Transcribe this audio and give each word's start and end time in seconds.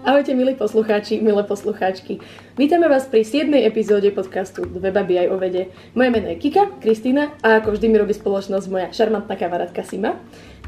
Ahojte 0.00 0.32
milí 0.32 0.56
poslucháči, 0.56 1.20
milé 1.20 1.44
poslucháčky. 1.44 2.24
Vítame 2.56 2.88
vás 2.88 3.04
pri 3.04 3.20
7. 3.20 3.52
epizóde 3.68 4.08
podcastu 4.08 4.64
Dve 4.64 4.96
baby 4.96 5.20
aj 5.20 5.28
o 5.28 5.36
vede. 5.36 5.68
Moje 5.92 6.08
meno 6.08 6.32
je 6.32 6.40
Kika, 6.40 6.80
Kristýna 6.80 7.36
a 7.44 7.60
ako 7.60 7.76
vždy 7.76 7.86
mi 7.92 8.00
robí 8.00 8.16
spoločnosť 8.16 8.66
moja 8.72 8.88
šarmantná 8.96 9.36
kamarátka 9.36 9.84
Sima. 9.84 10.16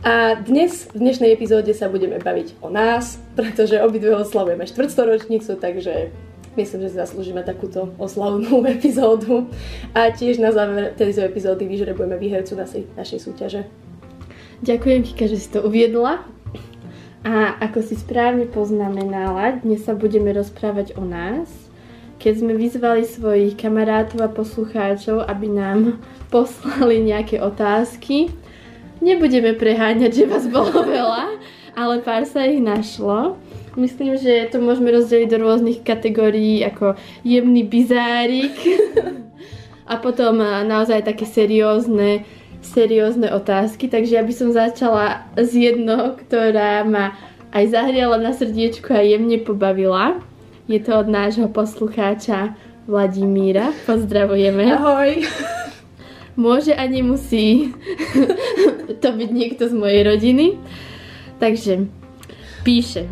A 0.05 0.37
dnes, 0.37 0.93
v 0.93 1.01
dnešnej 1.01 1.33
epizóde 1.33 1.73
sa 1.73 1.89
budeme 1.89 2.21
baviť 2.21 2.61
o 2.61 2.69
nás, 2.69 3.17
pretože 3.33 3.81
obidve 3.81 4.13
oslavujeme 4.21 4.69
štvrtstoročnicu, 4.69 5.57
takže 5.57 6.13
myslím, 6.57 6.81
že 6.85 6.89
si 6.93 6.97
zaslúžime 7.01 7.43
takúto 7.43 7.93
oslavnú 7.97 8.65
epizódu. 8.77 9.49
A 9.97 10.13
tiež 10.13 10.39
na 10.39 10.53
záver 10.53 10.93
tejto 10.97 11.25
epizódy 11.25 11.65
vyžrebujeme 11.69 12.17
výhercu 12.21 12.57
našej, 12.57 12.93
našej 12.97 13.19
súťaže. 13.21 13.61
Ďakujem, 14.63 15.01
Kika, 15.03 15.27
že 15.27 15.39
si 15.43 15.49
to 15.51 15.65
uviedla. 15.67 16.23
A 17.23 17.55
ako 17.63 17.87
si 17.87 17.95
správne 17.95 18.51
poznamenala, 18.51 19.63
dnes 19.63 19.87
sa 19.87 19.95
budeme 19.95 20.35
rozprávať 20.35 20.99
o 20.99 21.07
nás. 21.07 21.47
Keď 22.19 22.35
sme 22.39 22.55
vyzvali 22.55 23.03
svojich 23.03 23.59
kamarátov 23.59 24.23
a 24.23 24.31
poslucháčov, 24.31 25.27
aby 25.27 25.47
nám 25.51 25.99
poslali 26.35 27.03
nejaké 27.03 27.43
otázky, 27.43 28.31
nebudeme 29.03 29.55
preháňať, 29.55 30.11
že 30.15 30.25
vás 30.31 30.47
bolo 30.47 30.83
veľa, 30.95 31.39
ale 31.75 32.03
pár 32.03 32.27
sa 32.27 32.47
ich 32.47 32.63
našlo. 32.63 33.39
Myslím, 33.73 34.21
že 34.21 34.53
to 34.53 34.61
môžeme 34.61 34.93
rozdeliť 34.93 35.29
do 35.33 35.39
rôznych 35.41 35.81
kategórií 35.81 36.61
ako 36.61 36.95
jemný 37.25 37.65
bizárik 37.65 38.53
a 39.93 39.97
potom 39.97 40.41
naozaj 40.45 41.09
také 41.09 41.25
seriózne 41.25 42.29
seriózne 42.63 43.35
otázky, 43.35 43.91
takže 43.91 44.17
ja 44.17 44.23
by 44.23 44.31
som 44.31 44.55
začala 44.55 45.27
z 45.35 45.75
jedno, 45.75 46.15
ktorá 46.15 46.87
ma 46.87 47.19
aj 47.51 47.75
zahriala 47.75 48.17
na 48.23 48.31
srdiečku 48.31 48.95
a 48.95 49.03
jemne 49.03 49.43
pobavila. 49.43 50.23
Je 50.71 50.79
to 50.79 50.95
od 50.95 51.11
nášho 51.11 51.51
poslucháča 51.51 52.55
Vladimíra. 52.87 53.75
Pozdravujeme. 53.85 54.73
Ahoj. 54.79 55.27
Môže 56.39 56.73
a 56.73 56.87
nemusí 56.89 57.75
to 59.03 59.09
byť 59.13 59.31
niekto 59.35 59.69
z 59.69 59.75
mojej 59.77 60.03
rodiny. 60.07 60.47
Takže 61.43 61.91
píše. 62.65 63.11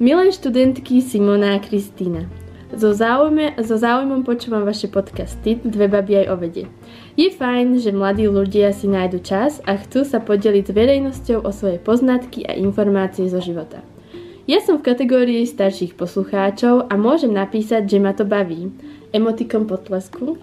Milé 0.00 0.32
študentky 0.32 1.04
Simona 1.04 1.52
a 1.52 1.58
Kristýna, 1.60 2.24
so, 2.72 2.96
záujme, 2.96 3.52
so 3.60 3.76
záujmom 3.76 4.24
počúvam 4.24 4.64
vaše 4.64 4.88
podcasty 4.88 5.60
Dve 5.60 5.92
baby 5.92 6.24
aj 6.24 6.26
o 6.32 6.36
vede. 6.40 6.64
Je 7.20 7.28
fajn, 7.28 7.76
že 7.84 7.92
mladí 7.92 8.24
ľudia 8.24 8.72
si 8.72 8.88
nájdu 8.88 9.20
čas 9.20 9.60
a 9.68 9.76
chcú 9.76 10.08
sa 10.08 10.24
podeliť 10.24 10.64
s 10.64 10.72
verejnosťou 10.72 11.44
o 11.44 11.52
svoje 11.52 11.76
poznatky 11.76 12.48
a 12.48 12.56
informácie 12.56 13.28
zo 13.28 13.44
života. 13.44 13.84
Ja 14.48 14.64
som 14.64 14.80
v 14.80 14.88
kategórii 14.88 15.44
starších 15.44 15.92
poslucháčov 16.00 16.88
a 16.88 16.96
môžem 16.96 17.36
napísať, 17.36 17.84
že 17.84 18.00
ma 18.00 18.16
to 18.16 18.24
baví. 18.24 18.72
Emotikom 19.12 19.68
potlesku. 19.68 20.40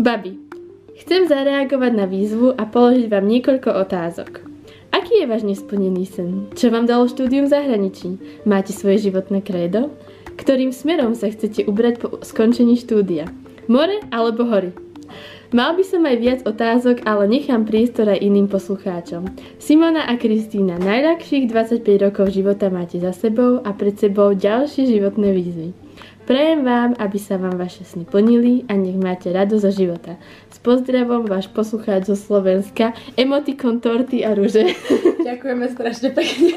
Babi, 0.00 0.40
chcem 0.96 1.28
zareagovať 1.28 1.92
na 1.92 2.08
výzvu 2.08 2.56
a 2.56 2.64
položiť 2.64 3.04
vám 3.12 3.28
niekoľko 3.28 3.68
otázok. 3.68 4.47
Aký 4.88 5.20
je 5.20 5.26
váš 5.28 5.44
nesplnený 5.44 6.04
sen? 6.08 6.48
Čo 6.56 6.72
vám 6.72 6.88
dalo 6.88 7.04
štúdium 7.08 7.44
v 7.44 7.52
zahraničí? 7.52 8.08
Máte 8.48 8.72
svoje 8.72 9.08
životné 9.08 9.44
krédo? 9.44 9.92
Ktorým 10.40 10.72
smerom 10.72 11.12
sa 11.12 11.28
chcete 11.28 11.68
ubrať 11.68 11.94
po 12.00 12.08
skončení 12.24 12.80
štúdia? 12.80 13.28
More 13.68 14.00
alebo 14.08 14.48
hory? 14.48 14.72
Mal 15.48 15.72
by 15.76 15.84
som 15.84 16.04
aj 16.04 16.16
viac 16.20 16.40
otázok, 16.44 17.08
ale 17.08 17.24
nechám 17.24 17.64
priestor 17.64 18.12
aj 18.12 18.20
iným 18.20 18.52
poslucháčom. 18.52 19.32
Simona 19.56 20.04
a 20.04 20.20
Kristýna, 20.20 20.76
najľahších 20.76 21.48
25 21.48 22.04
rokov 22.04 22.36
života 22.36 22.68
máte 22.68 23.00
za 23.00 23.16
sebou 23.16 23.64
a 23.64 23.72
pred 23.72 23.96
sebou 23.96 24.36
ďalšie 24.36 24.84
životné 24.88 25.32
výzvy. 25.32 25.68
Prajem 26.28 26.60
vám, 26.60 26.92
aby 27.00 27.16
sa 27.16 27.40
vám 27.40 27.56
vaše 27.56 27.88
sny 27.88 28.04
plnili 28.04 28.68
a 28.68 28.76
nech 28.76 29.00
máte 29.00 29.32
radosť 29.32 29.64
zo 29.64 29.72
života. 29.72 30.20
S 30.58 30.66
pozdravom 30.66 31.22
váš 31.22 31.46
poslucháč 31.54 32.10
zo 32.10 32.18
Slovenska, 32.18 32.90
emotikon 33.14 33.78
torty 33.78 34.26
a 34.26 34.34
rúže. 34.34 34.74
Ďakujeme 35.30 35.70
strašne 35.70 36.10
pekne. 36.10 36.50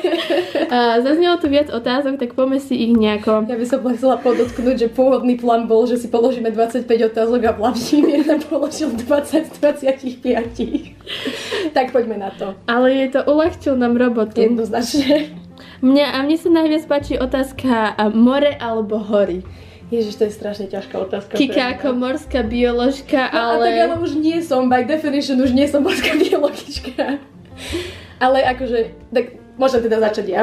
A 0.73 0.97
zaznelo 1.05 1.37
tu 1.37 1.53
viac 1.53 1.69
otázok, 1.69 2.17
tak 2.17 2.33
poďme 2.33 2.57
si 2.57 2.81
ich 2.81 2.97
nejako... 2.97 3.45
Ja 3.45 3.53
by 3.53 3.65
som 3.69 3.85
chcela 3.93 4.17
podotknúť, 4.17 4.81
že 4.81 4.87
pôvodný 4.89 5.37
plán 5.37 5.69
bol, 5.69 5.85
že 5.85 6.01
si 6.01 6.09
položíme 6.09 6.49
25 6.49 6.89
otázok 7.13 7.45
a 7.45 7.53
Vladimír 7.53 8.25
nám 8.25 8.41
položil 8.49 8.89
20 8.89 9.53
z 9.53 9.61
25. 9.61 11.77
tak 11.77 11.93
poďme 11.93 12.25
na 12.25 12.33
to. 12.33 12.57
Ale 12.65 13.05
je 13.05 13.07
to 13.13 13.21
uľahčil 13.21 13.77
nám 13.77 14.01
robotu. 14.01 14.41
Jednoznačne. 14.41 15.37
Mňa, 15.85 16.17
a 16.17 16.25
mne 16.25 16.37
sa 16.41 16.49
najviac 16.49 16.89
páči 16.89 17.21
otázka 17.21 18.01
more 18.17 18.57
alebo 18.57 18.97
hory. 18.97 19.45
Ježiš, 19.91 20.15
to 20.15 20.23
je 20.23 20.31
strašne 20.31 20.71
ťažká 20.71 20.95
otázka. 20.95 21.35
Kika 21.35 21.75
ako 21.75 21.99
morská 21.99 22.47
bioložka, 22.47 23.27
no, 23.27 23.59
ale... 23.59 23.67
A 23.67 23.67
tak 23.67 23.79
ale 23.83 23.95
už 23.99 24.11
nie 24.15 24.39
som, 24.39 24.71
by 24.71 24.87
definition 24.87 25.35
už 25.35 25.51
nie 25.51 25.67
som 25.67 25.83
morská 25.83 26.15
biologička. 26.23 27.19
ale 28.23 28.39
akože, 28.55 29.11
tak 29.11 29.35
môžem 29.59 29.83
teda 29.83 29.99
začať 29.99 30.25
ja. 30.31 30.41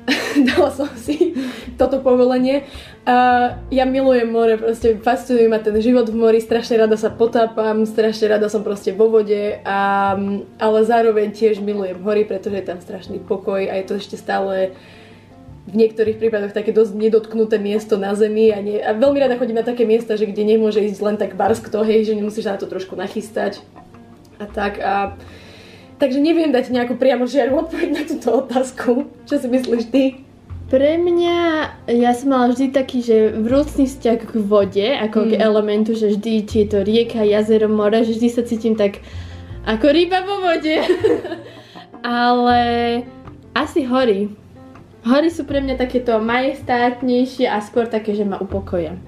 Dala 0.48 0.72
som 0.72 0.88
si 0.96 1.36
toto 1.76 2.00
povolenie. 2.00 2.64
A 3.04 3.52
ja 3.68 3.84
milujem 3.84 4.32
more, 4.32 4.56
proste 4.56 4.96
fascinuje 4.98 5.46
ma 5.46 5.60
ten 5.60 5.76
život 5.78 6.08
v 6.08 6.16
mori, 6.16 6.40
strašne 6.40 6.80
rada 6.80 6.96
sa 6.96 7.12
potápam, 7.12 7.84
strašne 7.84 8.32
rada 8.32 8.48
som 8.48 8.64
proste 8.64 8.96
vo 8.96 9.12
vode, 9.12 9.60
a, 9.62 10.16
ale 10.56 10.78
zároveň 10.88 11.36
tiež 11.36 11.60
milujem 11.60 12.00
hory, 12.00 12.24
pretože 12.24 12.58
je 12.58 12.66
tam 12.66 12.80
strašný 12.80 13.20
pokoj 13.22 13.60
a 13.60 13.76
je 13.76 13.84
to 13.84 13.94
ešte 14.00 14.16
stále 14.16 14.72
v 15.66 15.74
niektorých 15.74 16.22
prípadoch 16.22 16.54
také 16.54 16.70
dosť 16.70 16.94
nedotknuté 16.94 17.58
miesto 17.58 17.98
na 17.98 18.14
zemi 18.14 18.54
a, 18.54 18.62
nie, 18.62 18.78
a 18.78 18.94
veľmi 18.94 19.18
rada 19.18 19.34
chodím 19.34 19.58
na 19.58 19.66
také 19.66 19.82
miesta, 19.82 20.14
že 20.14 20.30
kde 20.30 20.46
nemôže 20.46 20.78
ísť 20.78 21.02
len 21.02 21.16
tak 21.18 21.34
barskto, 21.34 21.82
hej, 21.82 22.06
že 22.06 22.14
nemusíš 22.14 22.46
sa 22.46 22.54
na 22.54 22.62
to 22.62 22.70
trošku 22.70 22.94
nachystať 22.94 23.58
a 24.38 24.46
tak 24.46 24.78
a 24.78 25.18
Takže 25.96 26.20
neviem 26.20 26.52
dať 26.52 26.68
nejakú 26.68 27.00
priamo 27.00 27.24
žiaru 27.24 27.64
odpoveď 27.64 27.88
na 27.88 28.02
túto 28.04 28.28
otázku. 28.44 29.08
Čo 29.24 29.40
si 29.40 29.48
myslíš 29.48 29.84
ty? 29.88 30.20
Pre 30.68 30.92
mňa, 30.98 31.38
ja 31.88 32.12
som 32.12 32.36
mala 32.36 32.52
vždy 32.52 32.74
taký, 32.74 33.00
že 33.00 33.32
vrúcný 33.32 33.88
vzťah 33.88 34.18
k 34.28 34.32
vode, 34.44 34.88
ako 34.92 35.18
mm. 35.24 35.28
k 35.30 35.32
elementu, 35.40 35.96
že 35.96 36.12
vždy, 36.12 36.32
či 36.44 36.56
je 36.66 36.68
to 36.68 36.78
rieka, 36.84 37.22
jazero, 37.24 37.70
more, 37.70 38.02
že 38.04 38.18
vždy 38.18 38.28
sa 38.28 38.42
cítim 38.44 38.74
tak 38.76 39.00
ako 39.64 39.86
ryba 39.88 40.26
vo 40.26 40.42
vode. 40.42 40.76
Ale 42.04 42.60
asi 43.56 43.88
hory. 43.88 44.28
Hory 45.06 45.30
sú 45.30 45.46
pre 45.46 45.62
mňa 45.62 45.78
takéto 45.78 46.18
majestátnejšie 46.18 47.46
a 47.46 47.62
skôr 47.62 47.86
také, 47.86 48.18
že 48.18 48.26
ma 48.26 48.42
upokoja. 48.42 48.98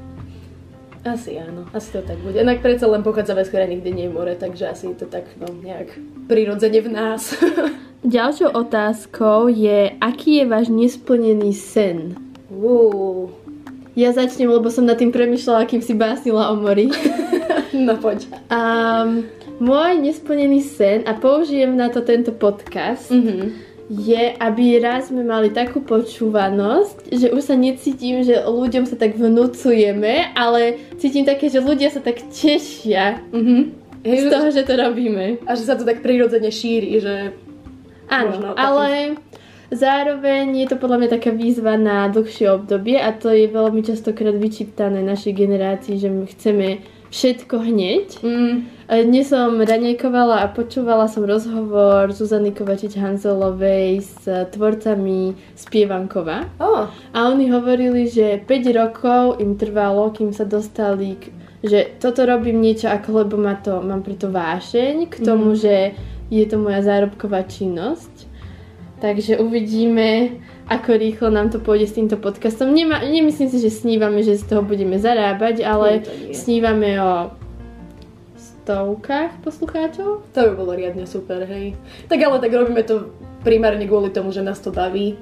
Asi 1.02 1.34
áno, 1.42 1.66
asi 1.74 1.90
to 1.90 2.06
tak 2.06 2.22
bude. 2.22 2.38
Inak 2.38 2.62
predsa 2.62 2.86
len 2.86 3.02
pochádzame 3.02 3.42
z 3.42 3.50
krajiny, 3.50 3.74
kde 3.82 3.90
nie 3.90 4.06
je 4.06 4.14
more, 4.14 4.30
takže 4.38 4.70
asi 4.70 4.94
je 4.94 5.02
to 5.02 5.06
tak 5.10 5.26
no, 5.42 5.50
nejak 5.50 5.98
prirodzene 6.30 6.78
v 6.86 6.88
nás. 6.94 7.34
Ďalšou 8.06 8.54
otázkou 8.54 9.50
je, 9.50 9.90
aký 9.98 10.38
je 10.38 10.44
váš 10.46 10.70
nesplnený 10.70 11.50
sen? 11.50 12.14
Uh. 12.46 13.26
Ja 13.98 14.14
začnem, 14.14 14.46
lebo 14.46 14.70
som 14.70 14.86
nad 14.86 15.02
tým 15.02 15.10
premyšľala, 15.10 15.66
kým 15.66 15.82
si 15.82 15.98
básnila 15.98 16.54
o 16.54 16.62
mori. 16.62 16.94
no 17.74 17.98
poď. 17.98 18.30
Um, 18.46 19.26
môj 19.58 19.98
nesplnený 19.98 20.62
sen, 20.62 21.02
a 21.10 21.18
použijem 21.18 21.74
na 21.74 21.90
to 21.90 22.06
tento 22.06 22.30
podcast, 22.30 23.10
mm-hmm 23.10 23.67
je, 23.88 24.36
aby 24.36 24.84
raz 24.84 25.08
sme 25.08 25.24
mali 25.24 25.48
takú 25.48 25.80
počúvanosť, 25.80 27.08
že 27.08 27.32
už 27.32 27.42
sa 27.42 27.56
necítim, 27.56 28.20
že 28.20 28.44
ľuďom 28.44 28.84
sa 28.84 29.00
tak 29.00 29.16
vnúcujeme, 29.16 30.36
ale 30.36 30.76
cítim 31.00 31.24
také, 31.24 31.48
že 31.48 31.64
ľudia 31.64 31.88
sa 31.88 32.04
tak 32.04 32.20
tešia 32.28 33.24
mm-hmm. 33.32 33.60
z 34.04 34.24
toho, 34.28 34.46
že 34.52 34.68
to 34.68 34.76
robíme. 34.76 35.40
A 35.48 35.56
že 35.56 35.64
sa 35.64 35.74
to 35.80 35.88
tak 35.88 36.04
prirodzene 36.04 36.52
šíri, 36.52 37.00
že... 37.00 37.32
Áno, 38.12 38.56
ale 38.56 39.16
zároveň 39.72 40.64
je 40.64 40.66
to 40.68 40.76
podľa 40.80 41.04
mňa 41.04 41.08
taká 41.12 41.30
výzva 41.32 41.76
na 41.76 42.08
dlhšie 42.08 42.48
obdobie 42.48 42.96
a 42.96 43.12
to 43.12 43.32
je 43.32 43.48
veľmi 43.48 43.84
častokrát 43.84 44.36
vyčítané 44.36 45.00
našej 45.00 45.32
generácii, 45.32 45.96
že 45.96 46.08
my 46.08 46.24
chceme 46.28 46.68
všetko 47.08 47.56
hneď. 47.60 48.06
Mm. 48.20 48.54
Dnes 48.88 49.28
som 49.28 49.60
raňajkovala 49.60 50.44
a 50.44 50.52
počúvala 50.52 51.12
som 51.12 51.28
rozhovor 51.28 52.08
Zuzany 52.12 52.56
Kovačič-Hanzelovej 52.56 54.00
s 54.00 54.24
tvorcami 54.24 55.36
Spievankova. 55.52 56.48
Oh. 56.56 56.88
A 57.12 57.18
oni 57.28 57.52
hovorili, 57.52 58.08
že 58.08 58.40
5 58.40 58.80
rokov 58.80 59.44
im 59.44 59.60
trvalo, 59.60 60.08
kým 60.12 60.32
sa 60.32 60.48
dostali 60.48 61.20
k 61.20 61.32
že 61.58 61.98
toto 61.98 62.22
robím 62.22 62.62
niečo 62.62 62.86
ako, 62.86 63.26
lebo 63.26 63.34
ma 63.34 63.58
to, 63.58 63.82
mám 63.82 64.06
preto 64.06 64.30
vášeň 64.30 65.10
k 65.10 65.14
tomu, 65.26 65.54
mm. 65.54 65.58
že 65.58 65.74
je 66.30 66.44
to 66.46 66.54
moja 66.54 66.86
zárobková 66.86 67.42
činnosť. 67.50 68.30
Takže 69.02 69.42
uvidíme, 69.42 70.38
ako 70.68 71.00
rýchlo 71.00 71.28
nám 71.32 71.48
to 71.48 71.58
pôjde 71.58 71.88
s 71.88 71.96
týmto 71.96 72.20
podcastom. 72.20 72.76
Nemá, 72.76 73.00
nemyslím 73.00 73.48
si, 73.48 73.58
že 73.58 73.72
snívame, 73.72 74.20
že 74.20 74.36
z 74.36 74.44
toho 74.44 74.60
budeme 74.60 75.00
zarábať, 75.00 75.64
ale 75.64 76.04
snívame 76.36 77.00
o 77.00 77.32
stovkách 78.36 79.40
poslucháčov. 79.40 80.28
To 80.28 80.38
by 80.44 80.52
bolo 80.52 80.76
riadne 80.76 81.08
super, 81.08 81.48
hej. 81.48 81.72
Tak 82.12 82.20
ale 82.20 82.36
tak 82.36 82.52
robíme 82.52 82.84
to 82.84 83.08
primárne 83.40 83.88
kvôli 83.88 84.12
tomu, 84.12 84.28
že 84.28 84.44
nás 84.44 84.60
to 84.60 84.68
baví. 84.68 85.16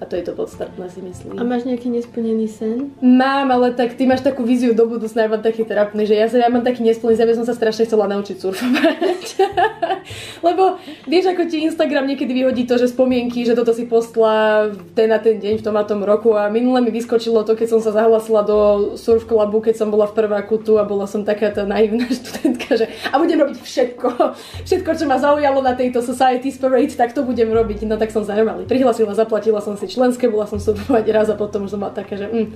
A 0.00 0.08
to 0.08 0.16
je 0.16 0.24
to 0.24 0.32
podstatné, 0.32 0.88
si 0.88 1.04
myslím. 1.04 1.36
A 1.36 1.44
máš 1.44 1.68
nejaký 1.68 1.92
nesplnený 1.92 2.48
sen? 2.48 2.96
Mám, 3.04 3.52
ale 3.52 3.76
tak 3.76 4.00
ty 4.00 4.08
máš 4.08 4.24
takú 4.24 4.48
víziu 4.48 4.72
do 4.72 4.88
budúcna, 4.88 5.28
ja 5.28 5.30
mám 5.30 5.44
taký 5.44 5.68
trapný, 5.68 6.08
že 6.08 6.16
ja, 6.16 6.24
sa, 6.24 6.40
ja 6.40 6.48
mám 6.48 6.64
taký 6.64 6.80
nesplnený 6.80 7.20
sen, 7.20 7.28
ja 7.28 7.36
som 7.36 7.44
sa 7.44 7.52
strašne 7.52 7.84
chcela 7.84 8.08
naučiť 8.08 8.36
surfovať. 8.40 9.24
Lebo 10.46 10.80
vieš, 11.04 11.36
ako 11.36 11.44
ti 11.52 11.68
Instagram 11.68 12.08
niekedy 12.08 12.32
vyhodí 12.32 12.64
to, 12.64 12.80
že 12.80 12.88
spomienky, 12.88 13.44
že 13.44 13.52
toto 13.52 13.76
si 13.76 13.84
postla 13.84 14.72
ten 14.96 15.12
na 15.12 15.20
ten 15.20 15.36
deň 15.36 15.60
v 15.60 15.64
tom 15.68 15.76
a 15.76 15.84
tom 15.84 16.00
roku 16.00 16.32
a 16.32 16.48
minule 16.48 16.80
mi 16.80 16.88
vyskočilo 16.88 17.44
to, 17.44 17.52
keď 17.52 17.68
som 17.76 17.80
sa 17.84 17.92
zahlasila 17.92 18.40
do 18.40 18.58
surf 18.96 19.28
clubu, 19.28 19.60
keď 19.60 19.84
som 19.84 19.92
bola 19.92 20.08
v 20.08 20.16
prváku 20.16 20.56
tu 20.64 20.80
a 20.80 20.88
bola 20.88 21.04
som 21.04 21.28
taká 21.28 21.52
tá 21.52 21.68
naivná 21.68 22.08
študentka, 22.16 22.72
že 22.72 22.88
a 23.12 23.20
budem 23.20 23.36
robiť 23.36 23.58
všetko, 23.60 24.08
všetko, 24.68 24.90
čo 24.96 25.04
ma 25.04 25.20
zaujalo 25.20 25.60
na 25.60 25.76
tejto 25.76 26.00
Society 26.00 26.48
Parade, 26.56 26.96
tak 26.96 27.12
to 27.12 27.20
budem 27.20 27.52
robiť. 27.52 27.84
No 27.84 28.00
tak 28.00 28.14
som 28.14 28.24
normálne 28.24 28.64
prihlasila, 28.64 29.12
zaplatila 29.12 29.60
som 29.60 29.76
si 29.76 29.89
členské, 29.90 30.30
bola 30.30 30.46
som 30.46 30.62
surfovať 30.62 31.04
raz 31.10 31.26
a 31.28 31.34
potom 31.34 31.66
už 31.66 31.74
som 31.74 31.82
mala 31.82 31.90
také, 31.90 32.14
že 32.14 32.30
mm, 32.30 32.48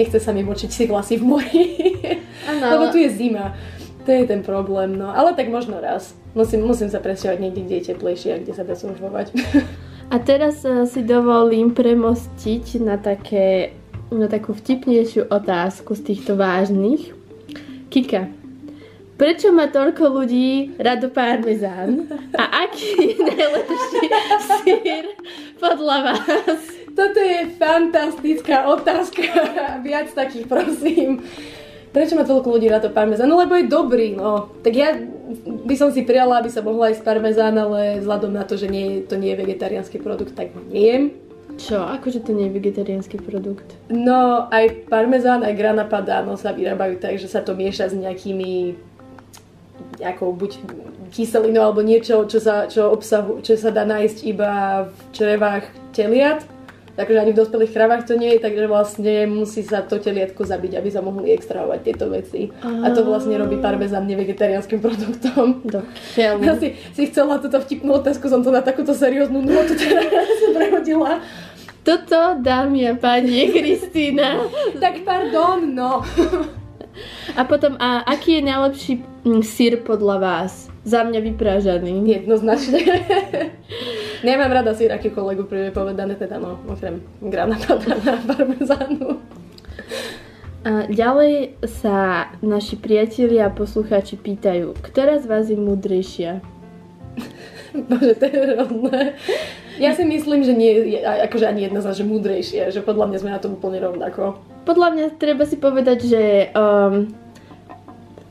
nechce 0.00 0.16
sa 0.16 0.32
mi 0.32 0.40
močiť 0.40 0.70
si 0.72 0.82
vlasy 0.88 1.20
v 1.20 1.24
mori. 1.24 1.64
Áno, 2.48 2.64
Lebo 2.80 2.84
tu 2.88 2.96
je 2.96 3.12
zima. 3.12 3.52
To 4.08 4.10
je 4.10 4.24
ten 4.24 4.40
problém, 4.40 4.96
no. 4.96 5.12
Ale 5.12 5.36
tak 5.36 5.52
možno 5.52 5.76
raz. 5.76 6.16
Musím, 6.32 6.64
musím 6.64 6.88
sa 6.88 7.04
presťahovať 7.04 7.38
niekde, 7.38 7.62
kde 7.68 7.76
je 7.76 7.84
teplejšie 7.92 8.30
a 8.32 8.40
kde 8.40 8.52
sa 8.56 8.64
dá 8.64 8.72
surfovať. 8.72 9.36
A 10.10 10.18
teraz 10.18 10.66
eh, 10.66 10.88
si 10.90 11.06
dovolím 11.06 11.70
premostiť 11.70 12.82
na, 12.82 12.98
také, 12.98 13.78
na 14.10 14.26
takú 14.26 14.56
vtipnejšiu 14.56 15.30
otázku 15.30 15.94
z 15.94 16.02
týchto 16.02 16.34
vážnych. 16.34 17.14
Kika, 17.94 18.39
prečo 19.20 19.52
má 19.52 19.68
toľko 19.68 20.16
ľudí 20.16 20.80
rado 20.80 21.12
parmezán? 21.12 22.08
A 22.40 22.64
aký 22.64 23.12
je 23.12 23.16
najlepší 23.20 24.08
sír 24.64 25.04
podľa 25.60 25.96
vás? 26.08 26.60
Toto 26.96 27.20
je 27.20 27.52
fantastická 27.60 28.64
otázka. 28.72 29.20
Viac 29.84 30.16
takých, 30.16 30.48
prosím. 30.48 31.20
Prečo 31.92 32.16
má 32.16 32.24
toľko 32.24 32.48
ľudí 32.48 32.72
na 32.72 32.80
to 32.80 32.88
parmezán? 32.88 33.28
No 33.28 33.36
lebo 33.36 33.60
je 33.60 33.68
dobrý, 33.68 34.16
no. 34.16 34.56
Tak 34.64 34.72
ja 34.72 34.96
by 35.68 35.74
som 35.76 35.92
si 35.92 36.00
prijala, 36.00 36.40
aby 36.40 36.48
sa 36.48 36.64
mohla 36.64 36.88
jesť 36.88 37.04
parmezán, 37.04 37.60
ale 37.60 38.00
vzhľadom 38.00 38.32
na 38.32 38.48
to, 38.48 38.56
že 38.56 38.72
nie, 38.72 39.04
to 39.04 39.20
nie 39.20 39.36
je 39.36 39.40
vegetariánsky 39.44 40.00
produkt, 40.00 40.32
tak 40.32 40.56
ho 40.56 40.64
nejem. 40.72 41.12
Čo? 41.60 41.76
Akože 41.76 42.24
to 42.24 42.32
nie 42.32 42.48
je 42.48 42.56
vegetariánsky 42.56 43.20
produkt? 43.20 43.68
No, 43.92 44.48
aj 44.48 44.88
parmezán, 44.88 45.44
aj 45.44 45.52
grana 45.52 45.84
padano 45.84 46.40
sa 46.40 46.56
vyrábajú 46.56 46.96
tak, 46.96 47.20
že 47.20 47.28
sa 47.28 47.44
to 47.44 47.52
mieša 47.52 47.92
s 47.92 47.94
nejakými 48.00 48.80
nejakou 50.00 50.32
buď 50.32 50.58
kyselinou 51.12 51.68
alebo 51.68 51.84
niečo, 51.84 52.24
čo 52.24 52.38
sa, 52.40 52.66
čo 52.66 52.88
obsahu, 52.88 53.44
čo 53.44 53.58
sa 53.58 53.68
dá 53.74 53.84
nájsť 53.84 54.18
iba 54.24 54.84
v 54.88 54.98
črevách 55.12 55.66
teliat. 55.92 56.42
Takže 56.90 57.16
ani 57.16 57.32
v 57.32 57.40
dospelých 57.40 57.72
kravách 57.72 58.02
to 58.04 58.18
nie 58.18 58.36
je, 58.36 58.44
takže 58.44 58.66
vlastne 58.68 59.24
musí 59.30 59.64
sa 59.64 59.80
to 59.80 59.96
teliatko 59.96 60.44
zabiť, 60.44 60.76
aby 60.76 60.88
sa 60.92 61.00
mohli 61.00 61.32
extrahovať 61.32 61.80
tieto 61.80 62.12
veci. 62.12 62.52
A 62.60 62.92
to 62.92 63.06
vlastne 63.08 63.40
robí 63.40 63.56
parmezán 63.56 64.04
nevegetariánskym 64.04 64.84
produktom. 64.84 65.64
Ja 66.18 66.36
si, 66.60 66.76
si 66.92 67.02
chcela 67.08 67.40
túto 67.40 67.56
vtipnú 67.56 67.96
otázku, 68.04 68.28
som 68.28 68.44
to 68.44 68.52
na 68.52 68.60
takúto 68.60 68.92
serióznu 68.92 69.40
nôtu 69.40 69.78
teraz 69.80 70.28
prehodila. 70.52 71.24
Toto, 71.80 72.36
dámy 72.44 72.92
a 72.92 72.94
páni, 73.00 73.48
Kristýna. 73.48 74.44
Tak 74.76 75.00
pardon, 75.00 75.64
no. 75.64 76.04
A 77.36 77.44
potom, 77.44 77.78
a 77.78 78.02
aký 78.04 78.40
je 78.40 78.42
najlepší 78.42 78.92
mm, 79.24 79.42
sír 79.42 79.80
podľa 79.82 80.16
vás? 80.18 80.52
Za 80.84 81.04
mňa 81.04 81.20
vypražaný. 81.20 82.04
Jednoznačne. 82.08 82.80
Nemám 84.26 84.52
rada 84.52 84.76
sír 84.76 84.92
akýkoľvek 84.92 85.48
úprimne 85.48 85.70
povedané, 85.72 86.16
teda 86.16 86.36
no, 86.36 86.60
okrem 86.68 87.00
padana 87.20 87.56
a 87.56 88.14
parmezánu. 88.28 89.20
A 90.60 90.84
ďalej 90.92 91.56
sa 91.80 92.28
naši 92.44 92.76
priatelia 92.76 93.48
a 93.48 93.54
poslucháči 93.54 94.20
pýtajú, 94.20 94.76
ktorá 94.84 95.16
z 95.16 95.24
vás 95.24 95.48
je 95.48 95.56
múdrejšia? 95.56 96.44
Bože, 97.88 98.12
to 98.20 98.24
je 98.28 98.36
hrozné. 98.36 99.16
Ja 99.80 99.96
si 99.96 100.04
myslím, 100.04 100.44
že 100.44 100.52
nie, 100.52 101.00
akože 101.00 101.48
ani 101.48 101.64
jedna 101.64 101.80
z 101.80 101.86
nás, 101.88 101.96
že 101.96 102.04
múdrejšie, 102.04 102.68
že 102.68 102.84
podľa 102.84 103.08
mňa 103.08 103.18
sme 103.24 103.30
na 103.32 103.40
tom 103.40 103.56
úplne 103.56 103.80
rovnako. 103.80 104.36
Podľa 104.68 104.88
mňa 104.92 105.06
treba 105.16 105.48
si 105.48 105.56
povedať, 105.56 105.98
že 106.04 106.22
um, 106.52 107.08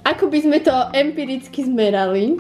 ako 0.06 0.30
by 0.30 0.40
sme 0.46 0.58
to 0.62 0.74
empiricky 0.94 1.66
zmerali, 1.66 2.38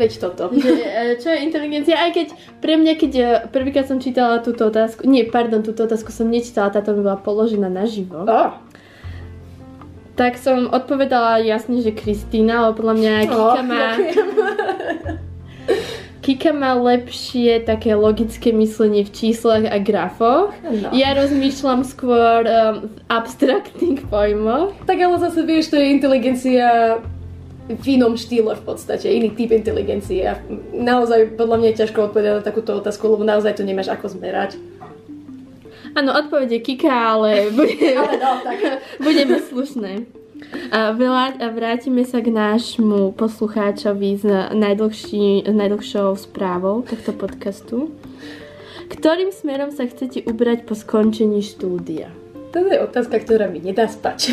Veď 0.00 0.12
toto. 0.16 0.48
že 0.56 0.72
e, 0.80 1.20
čo 1.20 1.28
je 1.28 1.44
inteligencia, 1.44 2.00
aj 2.00 2.10
keď 2.16 2.28
pre 2.64 2.80
mňa, 2.80 2.92
keď 2.96 3.12
e, 3.12 3.24
prvýkrát 3.52 3.84
som 3.84 4.00
čítala 4.00 4.40
túto 4.40 4.72
otázku, 4.72 5.04
nie, 5.04 5.28
pardon, 5.28 5.60
túto 5.60 5.84
otázku 5.84 6.08
som 6.08 6.24
nečítala, 6.24 6.72
táto 6.72 6.96
mi 6.96 7.04
bola 7.04 7.20
položená 7.20 7.68
naživo, 7.68 8.24
Oh, 8.24 8.56
tak 10.16 10.40
som 10.40 10.72
odpovedala 10.72 11.44
jasne, 11.44 11.84
že 11.84 11.92
Kristýna, 11.92 12.68
lebo 12.68 12.80
podľa 12.80 12.94
mňa 12.96 13.12
Kika 13.28 13.62
má... 13.64 13.84
Kika 16.20 16.52
má 16.52 16.76
lepšie 16.76 17.64
také 17.64 17.96
logické 17.96 18.52
myslenie 18.52 19.08
v 19.08 19.12
číslach 19.12 19.64
a 19.64 19.80
grafoch. 19.80 20.52
No. 20.60 20.92
Ja 20.92 21.16
rozmýšľam 21.16 21.80
skôr 21.88 22.44
um, 22.44 22.92
v 22.92 22.96
abstraktných 23.08 24.04
pojmoch. 24.04 24.76
Tak 24.84 25.00
ale 25.00 25.16
zase 25.16 25.48
vieš, 25.48 25.72
to 25.72 25.80
je 25.80 25.88
inteligencia 25.88 27.00
v 27.70 27.86
inom 27.86 28.18
štýle 28.18 28.52
v 28.58 28.62
podstate, 28.66 29.06
iný 29.06 29.30
typ 29.32 29.54
inteligencie. 29.54 30.26
Naozaj 30.74 31.38
podľa 31.38 31.56
mňa 31.62 31.68
je 31.70 31.80
ťažko 31.86 31.98
odpovedať 32.10 32.32
na 32.36 32.44
takúto 32.44 32.74
otázku, 32.74 33.06
lebo 33.06 33.22
naozaj 33.22 33.56
to 33.56 33.62
nemáš 33.62 33.88
ako 33.88 34.10
zmerať. 34.10 34.58
Áno, 35.94 36.14
odpoveď 36.14 36.58
je 36.58 36.60
Kika, 36.60 36.90
ale 36.90 37.30
bude, 37.56 37.74
Ale 37.74 38.14
no, 38.18 38.30
tak. 38.42 38.58
budeme 38.98 39.36
slušné. 39.38 40.06
Vrátime 41.50 42.02
sa 42.06 42.18
k 42.18 42.30
nášmu 42.30 43.12
poslucháčovi 43.14 44.18
s, 44.18 44.24
najdlhší, 44.54 45.46
s 45.46 45.54
najdlhšou 45.54 46.14
správou 46.18 46.82
tohto 46.82 47.14
podcastu. 47.14 47.94
Ktorým 48.90 49.30
smerom 49.30 49.70
sa 49.70 49.86
chcete 49.86 50.26
ubrať 50.26 50.66
po 50.66 50.74
skončení 50.74 51.46
štúdia? 51.46 52.10
To 52.50 52.66
je 52.66 52.82
otázka, 52.82 53.22
ktorá 53.22 53.46
mi 53.46 53.62
nedá 53.62 53.86
spať. 53.86 54.18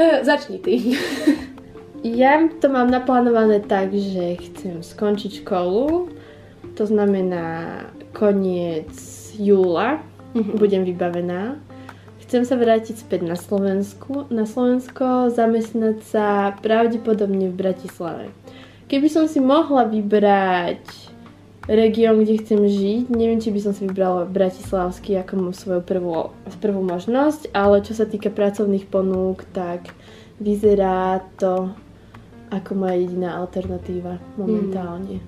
Eh, 0.00 0.24
Začni 0.24 0.56
ty. 0.64 0.96
Ja 2.00 2.40
to 2.48 2.72
mám 2.72 2.88
naplánované 2.88 3.60
tak, 3.60 3.92
že 3.92 4.40
chcem 4.40 4.80
skončiť 4.80 5.44
školu, 5.44 6.08
to 6.72 6.88
znamená 6.88 7.84
koniec 8.16 8.88
júla, 9.36 10.00
Mhm. 10.32 10.56
budem 10.56 10.82
vybavená. 10.88 11.60
Chcem 12.30 12.46
sa 12.46 12.54
vrátiť 12.54 13.02
späť 13.02 13.26
na 13.26 13.34
Slovensku, 13.34 14.30
na 14.30 14.46
Slovensko, 14.46 15.34
zamestnať 15.34 15.98
sa 16.06 16.54
pravdepodobne 16.62 17.50
v 17.50 17.58
Bratislave. 17.58 18.30
Keby 18.86 19.10
som 19.10 19.26
si 19.26 19.42
mohla 19.42 19.82
vybrať 19.82 20.78
región, 21.66 22.22
kde 22.22 22.38
chcem 22.38 22.62
žiť, 22.70 23.10
neviem, 23.10 23.42
či 23.42 23.50
by 23.50 23.58
som 23.58 23.74
si 23.74 23.82
vybrala 23.82 24.30
Bratislavský 24.30 25.18
ako 25.18 25.50
svoju 25.50 25.82
prvú, 25.82 26.30
prvú 26.62 26.86
možnosť, 26.86 27.50
ale 27.50 27.82
čo 27.82 27.98
sa 27.98 28.06
týka 28.06 28.30
pracovných 28.30 28.86
ponúk, 28.86 29.42
tak 29.50 29.90
vyzerá 30.38 31.26
to 31.34 31.74
ako 32.54 32.70
moja 32.78 32.94
jediná 32.94 33.42
alternatíva 33.42 34.22
momentálne. 34.38 35.18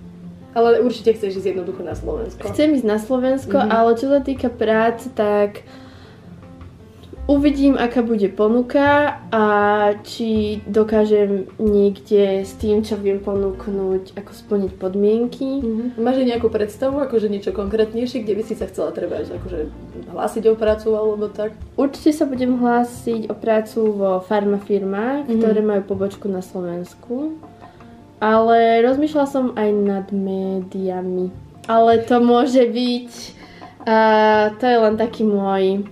Ale 0.55 0.79
určite 0.79 1.19
chceš 1.19 1.43
ísť 1.43 1.59
jednoducho 1.59 1.83
na 1.83 1.99
Slovensko. 1.99 2.47
Chcem 2.47 2.79
ísť 2.79 2.87
na 2.87 3.03
Slovensko, 3.03 3.59
Mhm. 3.59 3.71
ale 3.75 3.91
čo 3.99 4.07
sa 4.07 4.23
týka 4.23 4.55
práce, 4.55 5.11
tak 5.11 5.67
uvidím, 7.31 7.79
aká 7.79 8.03
bude 8.03 8.27
ponuka 8.29 9.19
a 9.31 9.45
či 10.03 10.59
dokážem 10.67 11.47
niekde 11.63 12.43
s 12.43 12.59
tým, 12.59 12.83
čo 12.83 12.99
viem 12.99 13.23
ponúknuť, 13.23 14.19
ako 14.19 14.31
splniť 14.35 14.73
podmienky. 14.75 15.63
Mhm. 15.63 15.85
Máš 16.03 16.23
aj 16.23 16.29
nejakú 16.35 16.49
predstavu, 16.51 16.99
akože 16.99 17.31
niečo 17.31 17.55
konkrétnejšie, 17.55 18.27
kde 18.27 18.35
by 18.35 18.43
si 18.43 18.55
sa 18.59 18.67
chcela 18.67 18.91
treba 18.91 19.23
akože 19.23 19.71
hlásiť 20.11 20.43
o 20.51 20.55
prácu 20.59 20.89
alebo 20.93 21.31
tak? 21.31 21.55
Určite 21.79 22.11
sa 22.13 22.25
budem 22.27 22.59
hlásiť 22.59 23.31
o 23.31 23.35
prácu 23.39 23.81
vo 23.95 24.11
farmafirmách, 24.27 25.31
Mhm. 25.31 25.39
ktoré 25.39 25.61
majú 25.63 25.83
pobočku 25.95 26.27
na 26.27 26.43
Slovensku. 26.43 27.39
Ale 28.23 28.87
rozmýšľala 28.87 29.27
som 29.27 29.51
aj 29.59 29.71
nad 29.75 30.07
médiami. 30.15 31.35
Ale 31.67 32.03
to 32.07 32.23
môže 32.23 32.63
byť... 32.71 33.11
A 33.83 33.99
to 34.63 34.65
je 34.71 34.79
len 34.79 34.95
taký 34.95 35.27
môj 35.27 35.83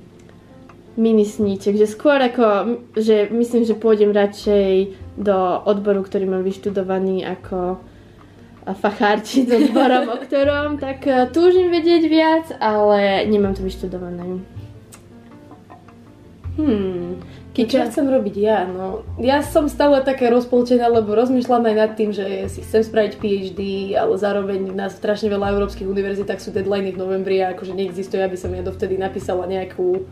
mini 1.00 1.24
sníček, 1.24 1.80
že 1.80 1.88
skôr 1.88 2.20
ako, 2.20 2.76
že 2.92 3.32
myslím, 3.32 3.64
že 3.64 3.72
pôjdem 3.72 4.12
radšej 4.12 4.92
do 5.16 5.36
odboru, 5.64 6.04
ktorý 6.04 6.28
mám 6.28 6.44
vyštudovaný 6.44 7.24
ako 7.24 7.80
a 8.60 8.76
fachárčiť 8.76 9.44
s 9.48 9.52
odborom, 9.56 10.12
o 10.12 10.16
ktorom 10.20 10.76
tak 10.76 11.08
eh, 11.08 11.24
túžim 11.32 11.72
vedieť 11.72 12.02
viac, 12.04 12.46
ale 12.60 13.24
nemám 13.24 13.56
to 13.56 13.64
vyštudované. 13.64 14.44
Hmm. 16.60 17.24
No, 17.50 17.66
čo 17.66 17.82
chcem 17.82 18.06
robiť 18.08 18.36
ja? 18.40 18.64
No, 18.64 19.04
ja 19.20 19.44
som 19.44 19.68
stále 19.68 20.00
také 20.00 20.32
rozpoltená, 20.32 20.88
lebo 20.88 21.12
rozmýšľam 21.12 21.68
aj 21.68 21.76
nad 21.76 21.92
tým, 21.92 22.10
že 22.14 22.48
si 22.48 22.64
chcem 22.64 22.80
spraviť 22.80 23.20
PhD, 23.20 23.60
ale 24.00 24.16
zároveň 24.16 24.72
na 24.72 24.88
strašne 24.88 25.28
veľa 25.28 25.52
európskych 25.58 25.84
univerzitách 25.84 26.40
sú 26.40 26.56
deadliny 26.56 26.96
v 26.96 27.00
novembri 27.00 27.42
a 27.44 27.52
akože 27.52 27.76
neexistuje, 27.76 28.22
aby 28.22 28.38
som 28.38 28.54
ja 28.54 28.64
dovtedy 28.64 28.96
napísala 28.96 29.44
nejakú 29.44 30.08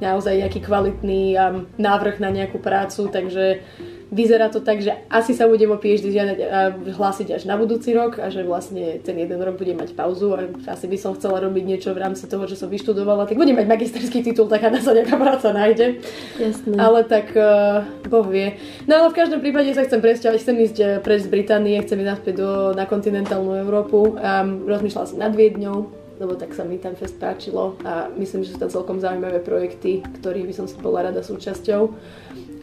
naozaj 0.00 0.44
nejaký 0.44 0.60
kvalitný 0.60 1.36
um, 1.36 1.64
návrh 1.80 2.20
na 2.20 2.28
nejakú 2.28 2.60
prácu, 2.60 3.08
takže 3.08 3.64
vyzerá 4.10 4.46
to 4.48 4.62
tak, 4.62 4.78
že 4.78 4.94
asi 5.10 5.34
sa 5.34 5.50
budem 5.50 5.66
o 5.74 5.78
PhD 5.78 6.14
žiadať 6.14 6.38
a 6.46 6.60
hlásiť 6.94 7.28
až 7.34 7.42
na 7.50 7.58
budúci 7.58 7.90
rok 7.90 8.22
a 8.22 8.30
že 8.30 8.46
vlastne 8.46 9.02
ten 9.02 9.18
jeden 9.18 9.42
rok 9.42 9.58
budem 9.58 9.74
mať 9.74 9.98
pauzu 9.98 10.38
a 10.38 10.46
asi 10.70 10.86
by 10.86 10.94
som 10.94 11.18
chcela 11.18 11.42
robiť 11.42 11.64
niečo 11.66 11.90
v 11.90 12.02
rámci 12.06 12.30
toho, 12.30 12.46
čo 12.46 12.54
som 12.54 12.70
vyštudovala, 12.70 13.26
tak 13.26 13.34
budem 13.34 13.58
mať 13.58 13.66
magisterský 13.66 14.22
titul, 14.22 14.46
taká 14.46 14.70
na 14.70 14.78
sa 14.78 14.94
nejaká 14.94 15.18
práca 15.18 15.50
nájde. 15.50 15.98
jasné. 16.38 16.74
Ale 16.78 17.02
tak 17.02 17.34
uh, 17.34 17.82
Boh 18.06 18.26
vie. 18.30 18.54
No 18.86 19.02
ale 19.02 19.10
v 19.10 19.18
každom 19.18 19.42
prípade 19.42 19.74
sa 19.74 19.82
chcem 19.82 19.98
presťahovať, 19.98 20.38
chcem 20.38 20.56
ísť 20.62 20.76
eh, 20.78 20.88
preč 21.02 21.26
z 21.26 21.30
Británie, 21.32 21.82
chcem 21.82 21.98
ísť 21.98 22.10
naspäť 22.14 22.34
do, 22.38 22.50
na 22.78 22.86
kontinentálnu 22.86 23.58
Európu. 23.58 24.14
Um, 24.14 24.70
rozmýšľala 24.70 25.06
som 25.10 25.18
nad 25.18 25.34
Viedňou, 25.34 26.05
lebo 26.16 26.32
tak 26.36 26.56
sa 26.56 26.64
mi 26.64 26.80
tam 26.80 26.96
fest 26.96 27.20
páčilo 27.20 27.76
a 27.84 28.08
myslím, 28.16 28.44
že 28.44 28.56
sú 28.56 28.58
tam 28.58 28.72
celkom 28.72 28.98
zaujímavé 29.00 29.44
projekty, 29.44 30.00
ktorých 30.20 30.48
by 30.48 30.54
som 30.56 30.66
si 30.66 30.76
bola 30.80 31.12
rada 31.12 31.20
súčasťou. 31.20 31.82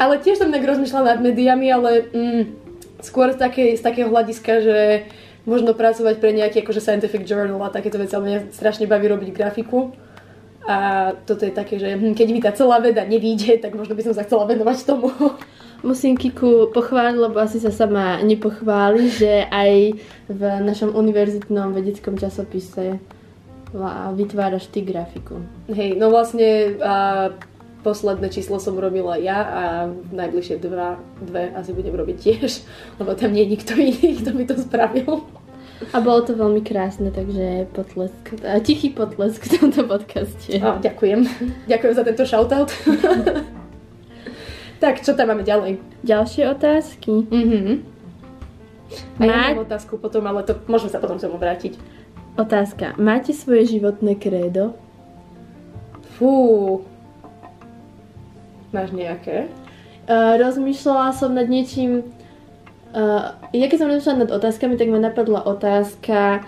Ale 0.01 0.17
tiež 0.17 0.41
som 0.41 0.49
tak 0.49 0.65
rozmýšľala 0.65 1.17
nad 1.17 1.21
médiami, 1.21 1.67
ale 1.69 2.09
mm, 2.09 2.43
skôr 3.05 3.29
z, 3.33 3.37
takej, 3.37 3.69
z 3.77 3.81
takého 3.85 4.09
hľadiska, 4.09 4.53
že 4.65 4.77
možno 5.43 5.75
pracovať 5.75 6.17
pre 6.17 6.31
nejaký 6.33 6.63
akože 6.63 6.81
scientific 6.81 7.27
journal 7.27 7.61
a 7.67 7.73
takéto 7.73 7.99
veci, 7.99 8.15
ale 8.15 8.25
mňa 8.25 8.39
strašne 8.55 8.89
baví 8.89 9.11
robiť 9.11 9.29
grafiku. 9.35 9.91
A 10.63 11.11
toto 11.27 11.43
je 11.43 11.51
také, 11.51 11.75
že 11.75 11.91
hm, 11.91 12.15
keď 12.15 12.27
mi 12.31 12.39
tá 12.39 12.55
celá 12.55 12.79
veda 12.79 13.03
nevíde, 13.03 13.59
tak 13.59 13.75
možno 13.75 13.99
by 13.99 14.03
som 14.07 14.15
sa 14.15 14.23
chcela 14.23 14.47
venovať 14.47 14.77
tomu. 14.87 15.11
Musím 15.83 16.15
Kiku 16.15 16.71
pochváliť, 16.71 17.19
lebo 17.19 17.43
asi 17.43 17.59
sa 17.59 17.67
sama 17.67 18.23
nepochváli, 18.23 19.11
že 19.11 19.43
aj 19.51 19.99
v 20.31 20.41
našom 20.63 20.95
univerzitnom 20.95 21.75
vedeckom 21.75 22.15
časopise 22.15 23.03
va- 23.73 24.13
vytváraš 24.13 24.69
ty 24.69 24.81
grafiku. 24.81 25.41
Hej, 25.67 25.97
no 25.97 26.09
vlastne 26.09 26.77
a 26.79 26.95
posledné 27.83 28.31
číslo 28.31 28.63
som 28.63 28.79
robila 28.79 29.19
ja 29.19 29.39
a 29.43 29.63
najbližšie 30.15 30.55
dva, 30.63 30.95
dve 31.19 31.51
asi 31.51 31.75
budem 31.75 31.91
robiť 31.91 32.17
tiež, 32.17 32.51
lebo 33.03 33.11
tam 33.17 33.35
nie 33.35 33.43
je 33.43 33.53
nikto 33.59 33.73
iný, 33.75 34.23
kto 34.23 34.29
mi 34.31 34.45
to 34.47 34.55
spravil. 34.55 35.27
A 35.91 35.99
bolo 35.99 36.23
to 36.23 36.31
veľmi 36.31 36.63
krásne, 36.63 37.11
takže 37.11 37.67
potlesk, 37.75 38.39
a 38.47 38.55
tichý 38.63 38.87
potlesk 38.87 39.43
v 39.43 39.51
tomto 39.59 39.83
podcaste. 39.83 40.55
A, 40.63 40.79
ďakujem. 40.79 41.27
Ďakujem 41.67 41.93
za 41.93 42.03
tento 42.07 42.23
shoutout. 42.23 42.71
tak, 44.83 45.03
čo 45.03 45.11
tam 45.11 45.35
máme 45.35 45.43
ďalej? 45.43 45.83
Ďalšie 46.07 46.47
otázky. 46.55 47.27
Mhm. 47.27 47.91
A 49.19 49.21
ja 49.25 49.27
Má- 49.27 49.49
mám 49.57 49.65
otázku 49.65 49.97
potom, 49.97 50.23
ale 50.23 50.45
to 50.45 50.53
môžem 50.69 50.87
sa 50.87 51.01
potom 51.01 51.17
k 51.17 51.25
tomu 51.25 51.35
vrátiť. 51.41 51.75
Otázka. 52.33 52.97
Máte 52.97 53.29
svoje 53.29 53.77
životné 53.77 54.17
krédo? 54.17 54.73
Fú. 56.17 56.81
Máš 58.73 58.89
nejaké? 58.89 59.53
Uh, 60.09 60.41
rozmýšľala 60.41 61.13
som 61.13 61.37
nad 61.37 61.45
niečím... 61.45 62.09
Uh, 62.93 63.37
ja 63.53 63.69
keď 63.69 63.77
som 63.77 63.89
rozmýšľala 63.89 64.21
nad 64.25 64.33
otázkami, 64.33 64.73
tak 64.81 64.89
ma 64.89 64.97
napadla 64.97 65.45
otázka, 65.45 66.41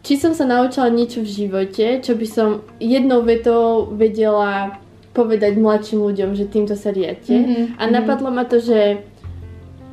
či 0.00 0.16
som 0.20 0.32
sa 0.32 0.44
naučila 0.48 0.92
niečo 0.92 1.24
v 1.24 1.32
živote, 1.32 2.00
čo 2.04 2.16
by 2.16 2.26
som 2.28 2.48
jednou 2.80 3.24
vetou 3.24 3.88
vedela 3.92 4.80
povedať 5.12 5.56
mladším 5.56 6.00
ľuďom, 6.04 6.30
že 6.36 6.48
týmto 6.48 6.76
sa 6.76 6.92
riadte. 6.92 7.32
Mhm, 7.32 7.80
A 7.80 7.82
mhm. 7.88 7.92
napadlo 7.92 8.28
ma 8.28 8.44
to, 8.44 8.60
že 8.60 9.04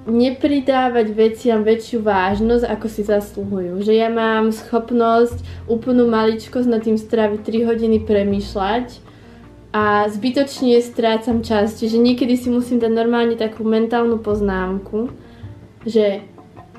nepridávať 0.07 1.07
veciam 1.11 1.61
väčšiu 1.67 1.99
vážnosť, 2.01 2.63
ako 2.63 2.87
si 2.87 3.01
zasluhujú. 3.03 3.83
Že 3.83 3.93
ja 3.93 4.07
mám 4.07 4.55
schopnosť 4.55 5.67
úplnú 5.67 6.07
maličkosť 6.07 6.67
nad 6.71 6.81
tým 6.81 6.95
stráviť 6.95 7.43
3 7.43 7.67
hodiny 7.67 7.97
premýšľať 8.07 9.03
a 9.75 10.07
zbytočne 10.07 10.79
strácam 10.79 11.43
čas. 11.43 11.75
Čiže 11.77 11.99
niekedy 11.99 12.39
si 12.39 12.47
musím 12.47 12.79
dať 12.79 12.91
normálne 12.91 13.35
takú 13.35 13.67
mentálnu 13.67 14.23
poznámku, 14.23 15.11
že 15.83 16.23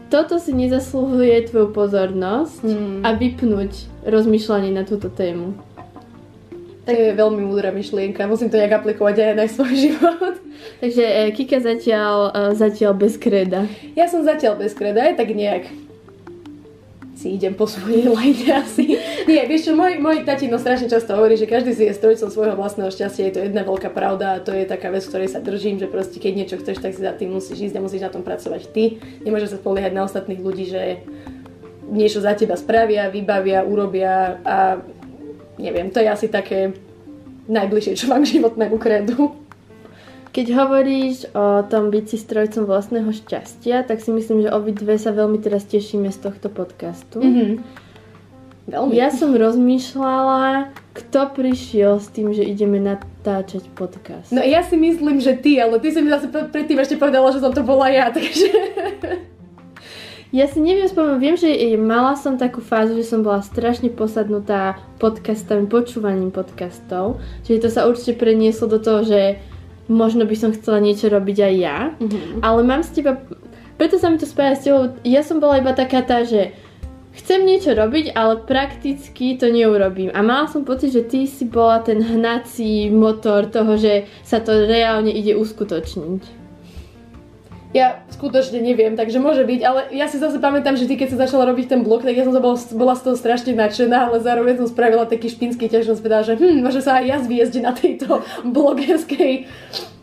toto 0.09 0.41
si 0.41 0.57
nezasluhuje 0.57 1.53
tvoju 1.53 1.69
pozornosť 1.77 2.65
Hmm. 2.65 3.05
a 3.05 3.13
vypnúť 3.13 4.03
rozmýšľanie 4.09 4.73
na 4.73 4.89
túto 4.89 5.13
tému. 5.13 5.53
To 6.89 6.97
je 6.97 7.13
veľmi 7.13 7.45
múdra 7.45 7.69
myšlienka, 7.69 8.25
musím 8.25 8.49
to 8.49 8.57
nejak 8.57 8.81
aplikovať 8.81 9.21
aj 9.21 9.37
na 9.37 9.45
svoj 9.45 9.77
život. 9.85 10.41
Takže 10.81 11.05
e, 11.05 11.37
Kika 11.37 11.61
zatiaľ, 11.61 12.33
e, 12.33 12.57
zatiaľ 12.57 12.97
bez 12.97 13.21
kreda. 13.21 13.69
Ja 13.93 14.09
som 14.09 14.25
zatiaľ 14.25 14.57
bez 14.57 14.73
kreda, 14.73 15.13
aj 15.13 15.21
tak 15.21 15.37
nejak 15.37 15.69
si 17.13 17.37
idem 17.37 17.53
po 17.53 17.69
svojej 17.69 18.09
lajne 18.17 18.65
asi. 18.65 18.97
Nie, 19.29 19.45
vieš 19.45 19.69
čo, 19.69 19.73
môj, 19.77 20.01
môj 20.01 20.25
tatino 20.25 20.57
strašne 20.57 20.89
často 20.89 21.13
hovorí, 21.13 21.37
že 21.37 21.45
každý 21.45 21.77
si 21.77 21.85
je 21.85 21.93
strojcom 21.93 22.33
svojho 22.33 22.57
vlastného 22.57 22.89
šťastia, 22.89 23.29
je 23.29 23.35
to 23.37 23.45
jedna 23.45 23.69
veľká 23.69 23.93
pravda 23.93 24.39
a 24.39 24.41
to 24.41 24.57
je 24.57 24.65
taká 24.65 24.89
vec, 24.89 25.05
ktorej 25.05 25.29
sa 25.29 25.45
držím, 25.45 25.77
že 25.77 25.93
proste 25.93 26.17
keď 26.17 26.33
niečo 26.41 26.57
chceš, 26.57 26.81
tak 26.81 26.97
si 26.97 27.05
za 27.05 27.13
tým 27.13 27.37
musíš 27.37 27.69
ísť 27.69 27.77
a 27.77 27.85
musíš 27.85 28.09
na 28.09 28.15
tom 28.17 28.25
pracovať 28.25 28.73
ty. 28.73 28.97
Nemôžeš 29.29 29.53
sa 29.53 29.61
spoliehať 29.61 29.93
na 29.93 30.09
ostatných 30.09 30.41
ľudí, 30.41 30.73
že 30.73 31.05
niečo 31.93 32.25
za 32.25 32.33
teba 32.33 32.57
spravia, 32.57 33.13
vybavia, 33.13 33.61
urobia 33.61 34.41
a 34.41 34.57
neviem, 35.59 35.91
to 35.91 36.01
je 36.01 36.09
asi 36.09 36.27
také 36.31 36.73
najbližšie, 37.51 37.99
čo 37.99 38.07
mám 38.09 38.23
k 38.23 38.39
životnému 38.39 38.77
kredu. 38.79 39.35
Keď 40.29 40.47
hovoríš 40.55 41.27
o 41.33 41.65
tom 41.67 41.89
byť 41.91 42.05
si 42.05 42.17
strojcom 42.21 42.69
vlastného 42.69 43.11
šťastia, 43.11 43.83
tak 43.83 44.05
si 44.05 44.13
myslím, 44.13 44.45
že 44.45 44.55
obidve 44.55 44.95
sa 45.01 45.11
veľmi 45.11 45.41
teraz 45.41 45.67
tešíme 45.67 46.13
z 46.15 46.19
tohto 46.21 46.53
podcastu. 46.53 47.19
Mhm. 47.19 47.49
Veľmi. 48.69 48.93
Ja 48.93 49.09
som 49.09 49.33
rozmýšľala, 49.33 50.69
kto 50.93 51.33
prišiel 51.33 52.05
s 52.05 52.13
tým, 52.13 52.37
že 52.37 52.45
ideme 52.45 52.77
natáčať 52.77 53.65
podcast. 53.73 54.29
No 54.29 54.45
ja 54.45 54.61
si 54.61 54.77
myslím, 54.77 55.25
že 55.25 55.41
ty, 55.41 55.57
ale 55.57 55.81
ty 55.81 55.89
si 55.89 56.05
mi 56.05 56.13
zase 56.13 56.29
predtým 56.29 56.77
ešte 56.77 57.01
povedala, 57.01 57.33
že 57.33 57.41
som 57.41 57.49
to 57.49 57.65
bola 57.65 57.89
ja, 57.89 58.13
takže... 58.13 58.53
Ja 60.29 60.45
si 60.45 60.61
neviem 60.61 60.85
spomenúť, 60.85 61.21
viem, 61.25 61.37
že 61.41 61.49
mala 61.81 62.13
som 62.13 62.37
takú 62.37 62.61
fázu, 62.61 62.93
že 63.01 63.09
som 63.09 63.25
bola 63.25 63.41
strašne 63.41 63.89
posadnutá 63.89 64.77
podcastami, 65.01 65.65
počúvaním 65.65 66.29
podcastov, 66.29 67.17
čiže 67.49 67.65
to 67.65 67.69
sa 67.73 67.89
určite 67.89 68.21
prenieslo 68.21 68.69
do 68.69 68.77
toho, 68.77 69.09
že 69.09 69.41
možno 69.89 70.29
by 70.29 70.37
som 70.37 70.53
chcela 70.53 70.85
niečo 70.85 71.09
robiť 71.09 71.37
aj 71.49 71.55
ja, 71.57 71.79
Mhm. 71.97 72.45
ale 72.45 72.61
mám 72.61 72.85
s 72.85 72.93
teba, 72.93 73.17
preto 73.81 73.97
sa 73.97 74.13
mi 74.13 74.21
to 74.21 74.29
spája 74.29 74.53
s 74.53 74.65
tebou, 74.69 74.93
ja 75.01 75.25
som 75.25 75.41
bola 75.41 75.65
iba 75.65 75.73
taká 75.73 76.05
tá, 76.05 76.21
že 76.29 76.53
chcem 77.17 77.49
niečo 77.49 77.73
robiť, 77.73 78.13
ale 78.13 78.45
prakticky 78.45 79.33
to 79.41 79.49
neurobím. 79.49 80.13
A 80.13 80.21
mala 80.21 80.45
som 80.45 80.63
pocit, 80.63 80.93
že 80.93 81.09
ty 81.09 81.25
si 81.25 81.49
bola 81.49 81.81
ten 81.81 82.05
hnací 82.05 82.93
motor 82.93 83.49
toho, 83.49 83.81
že 83.81 84.05
sa 84.29 84.45
to 84.45 84.69
reálne 84.69 85.09
ide 85.09 85.33
uskutočniť. 85.35 86.23
Ja 87.77 88.01
skutočne 88.09 88.65
neviem, 88.65 88.97
takže 88.97 89.21
môže 89.21 89.45
byť, 89.45 89.61
ale 89.61 89.93
ja 89.93 90.09
si 90.09 90.17
zase 90.17 90.41
pamätám, 90.41 90.81
že 90.81 90.89
ty 90.89 90.97
keď 90.97 91.13
sa 91.13 91.29
začala 91.29 91.53
robiť 91.53 91.69
ten 91.69 91.81
blog, 91.85 92.01
tak 92.01 92.17
ja 92.17 92.25
som 92.25 92.33
bola, 92.33 92.57
bola 92.57 92.95
z 92.97 93.03
toho 93.05 93.17
strašne 93.21 93.53
nadšená, 93.53 94.09
ale 94.09 94.25
zároveň 94.25 94.65
som 94.65 94.73
spravila 94.73 95.05
taký 95.05 95.29
špinský 95.29 95.69
ťaž, 95.69 95.93
som 95.93 96.01
povedala, 96.01 96.25
že 96.25 96.41
hm, 96.41 96.65
môže 96.65 96.81
sa 96.81 96.97
aj 96.97 97.05
ja 97.05 97.17
zviezť 97.21 97.55
na 97.61 97.77
tejto 97.77 98.25
blogerskej 98.57 99.45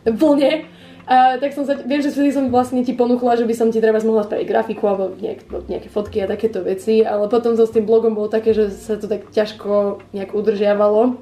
vlne. 0.06 0.70
A 1.06 1.38
tak 1.38 1.54
som 1.54 1.62
sa, 1.62 1.78
viem, 1.78 2.02
že 2.02 2.10
vtedy 2.10 2.34
som 2.34 2.50
vlastne 2.50 2.82
ti 2.82 2.90
ponúkla, 2.90 3.38
že 3.38 3.46
by 3.46 3.54
som 3.54 3.70
ti 3.70 3.78
treba 3.78 4.02
mohla 4.02 4.26
spraviť 4.26 4.46
grafiku 4.46 4.90
alebo 4.90 5.14
nejak, 5.18 5.46
nejaké 5.70 5.86
fotky 5.90 6.18
a 6.22 6.30
takéto 6.30 6.66
veci, 6.66 7.02
ale 7.06 7.30
potom 7.30 7.54
so 7.54 7.62
s 7.62 7.74
tým 7.74 7.86
blogom 7.86 8.18
bolo 8.18 8.26
také, 8.26 8.50
že 8.54 8.74
sa 8.74 8.98
to 8.98 9.06
tak 9.06 9.30
ťažko 9.30 10.02
nejak 10.14 10.34
udržiavalo. 10.34 11.18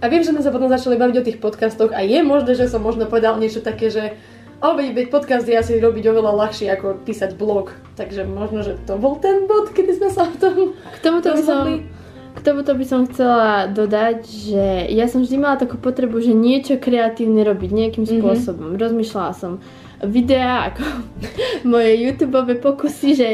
A 0.00 0.12
viem, 0.12 0.20
že 0.20 0.36
sme 0.36 0.44
sa 0.44 0.52
potom 0.52 0.68
začali 0.68 1.00
baviť 1.00 1.16
o 1.16 1.26
tých 1.32 1.40
podcastoch 1.40 1.96
a 1.96 2.04
je 2.04 2.20
možné, 2.20 2.52
že 2.52 2.68
som 2.68 2.84
možno 2.84 3.08
povedal 3.08 3.40
niečo 3.40 3.64
také, 3.64 3.88
že 3.88 4.20
o, 4.58 4.68
veď, 4.72 4.88
veď 4.92 5.06
podcast 5.08 5.44
je 5.44 5.54
asi 5.54 5.76
robiť 5.76 6.04
oveľa 6.06 6.32
ľahšie 6.38 6.68
ako 6.70 7.02
písať 7.02 7.34
blog. 7.34 7.70
Takže 7.94 8.24
možno, 8.24 8.60
že 8.60 8.76
to 8.82 8.96
bol 8.96 9.16
ten 9.16 9.44
bod, 9.44 9.70
kedy 9.70 9.92
sme 9.94 10.08
sa 10.08 10.24
o 10.24 10.34
tom 10.34 10.72
K 10.72 10.98
tomuto 11.00 11.30
by 11.30 11.40
som, 11.40 11.58
rozhodli. 11.64 11.88
k 12.32 12.40
tomuto 12.40 12.72
by 12.72 12.84
som 12.84 13.00
chcela 13.06 13.50
dodať, 13.66 14.18
že 14.22 14.66
ja 14.90 15.06
som 15.06 15.20
vždy 15.20 15.36
mala 15.36 15.56
takú 15.56 15.76
potrebu, 15.76 16.18
že 16.18 16.32
niečo 16.32 16.76
kreatívne 16.76 17.40
robiť 17.42 17.70
nejakým 17.70 18.04
Mhm. 18.04 18.12
spôsobom. 18.14 18.70
Rozmýšľala 18.74 19.32
som 19.32 19.52
videá 19.98 20.68
ako 20.68 20.84
moje 21.66 21.90
YouTube 21.98 22.36
pokusy, 22.54 23.10
že 23.12 23.30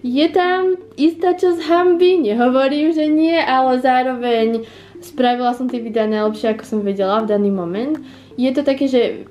je 0.00 0.26
tam 0.28 0.78
istá 0.94 1.34
časť 1.34 1.66
hamby, 1.66 2.22
nehovorím, 2.22 2.90
že 2.90 3.06
nie, 3.06 3.34
ale 3.34 3.80
zároveň 3.80 4.62
spravila 4.98 5.50
som 5.50 5.66
tie 5.66 5.78
videá 5.78 6.06
najlepšie, 6.06 6.52
ako 6.52 6.62
som 6.62 6.78
vedela 6.80 7.18
v 7.18 7.28
daný 7.28 7.50
moment. 7.50 7.98
Je 8.34 8.46
to 8.48 8.62
také, 8.62 8.86
že 8.86 9.26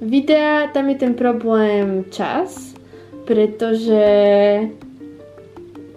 videá, 0.00 0.70
tam 0.70 0.88
je 0.88 0.96
ten 0.96 1.12
problém 1.14 2.06
čas, 2.10 2.74
pretože 3.26 4.02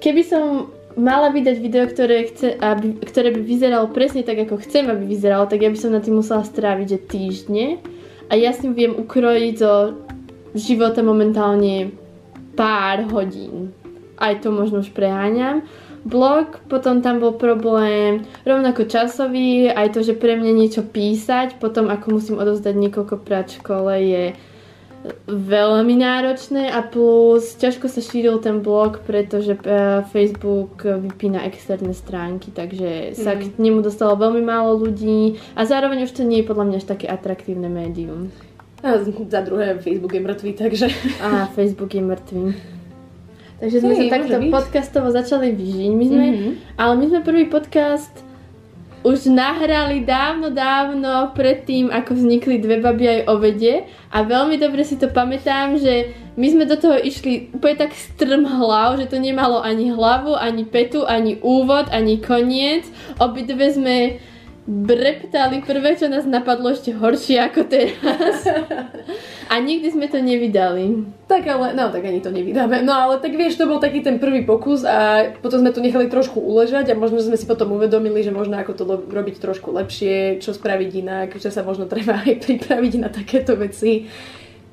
keby 0.02 0.22
som 0.26 0.74
mala 1.00 1.32
vydať 1.32 1.56
video, 1.62 1.88
ktoré, 1.88 2.28
chce, 2.28 2.60
aby, 2.60 3.00
ktoré 3.00 3.32
by 3.32 3.42
vyzeralo 3.42 3.88
presne 3.96 4.28
tak, 4.28 4.44
ako 4.44 4.60
chcem, 4.66 4.90
aby 4.92 5.08
vyzeralo, 5.08 5.48
tak 5.48 5.64
ja 5.64 5.72
by 5.72 5.80
som 5.80 5.96
na 5.96 6.04
tým 6.04 6.20
musela 6.20 6.44
stráviť 6.44 6.88
že 6.88 7.00
týždne. 7.08 7.66
A 8.28 8.36
ja 8.36 8.52
s 8.52 8.64
ním 8.64 8.76
viem 8.76 8.94
ukrojiť 8.96 9.56
zo 9.60 9.96
života 10.56 11.04
momentálne 11.04 11.96
pár 12.56 13.08
hodín. 13.12 13.72
Aj 14.20 14.36
to 14.40 14.52
možno 14.52 14.84
už 14.84 14.92
preháňam. 14.92 15.64
Blog, 16.02 16.66
potom 16.66 17.06
tam 17.06 17.22
bol 17.22 17.38
problém 17.38 18.26
rovnako 18.42 18.90
časový, 18.90 19.70
aj 19.70 19.94
to, 19.94 20.00
že 20.02 20.18
pre 20.18 20.34
mňa 20.34 20.52
niečo 20.52 20.82
písať, 20.82 21.62
potom 21.62 21.94
ako 21.94 22.18
musím 22.18 22.42
odovzdať 22.42 22.74
niekoľko 22.74 23.16
prát 23.22 23.46
v 23.46 23.58
škole 23.62 23.94
je 24.02 24.26
veľmi 25.26 25.98
náročné 25.98 26.70
a 26.70 26.86
plus 26.86 27.58
ťažko 27.58 27.90
sa 27.90 28.06
šíril 28.06 28.38
ten 28.38 28.62
blog, 28.62 29.02
pretože 29.02 29.58
uh, 29.58 30.06
Facebook 30.14 30.86
vypína 30.86 31.42
externé 31.50 31.94
stránky, 31.98 32.54
takže 32.54 33.18
sa 33.18 33.34
Mhm. 33.34 33.42
k 33.42 33.58
nemu 33.58 33.80
dostalo 33.82 34.14
veľmi 34.14 34.46
málo 34.46 34.78
ľudí 34.78 35.42
a 35.58 35.66
zároveň 35.66 36.06
už 36.06 36.14
to 36.14 36.22
nie 36.22 36.42
je 36.42 36.50
podľa 36.50 36.66
mňa 36.70 36.78
až 36.78 36.86
také 36.86 37.06
atraktívne 37.10 37.66
médium. 37.66 38.30
A 38.82 38.98
za 39.30 39.42
druhé, 39.46 39.78
Facebook 39.78 40.14
je 40.14 40.22
mŕtvý, 40.26 40.52
takže... 40.58 40.90
A 41.22 41.46
Facebook 41.54 41.94
je 41.94 42.02
mŕtvý. 42.02 42.44
Takže 43.62 43.78
sme 43.78 43.94
Hej, 43.94 44.00
sa 44.02 44.14
takto 44.18 44.36
byť. 44.40 44.50
podcastovo 44.50 45.08
začali 45.08 45.54
vyžiť. 45.54 45.92
My 45.92 46.06
sme, 46.08 46.26
Mhm. 46.28 46.50
Ale 46.76 46.94
my 46.98 47.06
sme 47.08 47.20
prvý 47.22 47.46
podcast 47.46 48.10
už 49.02 49.26
nahrali 49.28 50.02
dávno, 50.04 50.50
dávno 50.50 51.30
predtým, 51.32 51.90
ako 51.90 52.14
vznikli 52.14 52.58
dve 52.58 52.78
baby 52.78 53.06
aj 53.08 53.22
o 53.28 53.36
vede 53.36 53.76
a 54.08 54.22
veľmi 54.22 54.58
dobre 54.58 54.82
si 54.82 54.94
to 54.94 55.10
pamätám, 55.10 55.74
že 55.76 56.10
my 56.32 56.48
sme 56.48 56.64
do 56.64 56.74
toho 56.76 56.96
išli 56.96 57.50
úplne 57.52 57.78
tak 57.80 57.94
strm 57.94 58.46
hlav, 58.46 58.96
že 58.96 59.06
to 59.06 59.18
nemalo 59.18 59.58
ani 59.60 59.90
hlavu, 59.90 60.34
ani 60.34 60.64
petu, 60.64 61.02
ani 61.04 61.38
úvod, 61.40 61.90
ani 61.90 62.18
koniec. 62.20 62.86
Obidve 63.18 63.70
sme 63.70 64.22
breptali 64.72 65.60
prvé, 65.60 66.00
čo 66.00 66.08
nás 66.08 66.24
napadlo 66.24 66.72
ešte 66.72 66.96
horšie 66.96 67.44
ako 67.52 67.68
teraz. 67.68 68.48
A 69.52 69.60
nikdy 69.60 69.92
sme 69.92 70.08
to 70.08 70.24
nevydali. 70.24 71.04
Tak 71.28 71.44
ale, 71.44 71.76
no 71.76 71.92
tak 71.92 72.08
ani 72.08 72.24
to 72.24 72.32
nevydáme. 72.32 72.80
No 72.88 72.96
ale 72.96 73.20
tak 73.20 73.36
vieš, 73.36 73.60
to 73.60 73.68
bol 73.68 73.84
taký 73.84 74.00
ten 74.00 74.16
prvý 74.16 74.48
pokus 74.48 74.88
a 74.88 75.28
potom 75.44 75.60
sme 75.60 75.76
to 75.76 75.84
nechali 75.84 76.08
trošku 76.08 76.40
uležať 76.40 76.96
a 76.96 76.96
možno 76.96 77.20
sme 77.20 77.36
si 77.36 77.44
potom 77.44 77.76
uvedomili, 77.76 78.24
že 78.24 78.32
možno 78.32 78.56
ako 78.64 78.72
to 78.72 78.84
robiť 79.12 79.44
trošku 79.44 79.76
lepšie, 79.76 80.40
čo 80.40 80.56
spraviť 80.56 80.90
inak, 81.04 81.36
že 81.36 81.52
sa 81.52 81.68
možno 81.68 81.92
treba 81.92 82.24
aj 82.24 82.40
pripraviť 82.40 82.94
na 82.96 83.12
takéto 83.12 83.60
veci. 83.60 84.08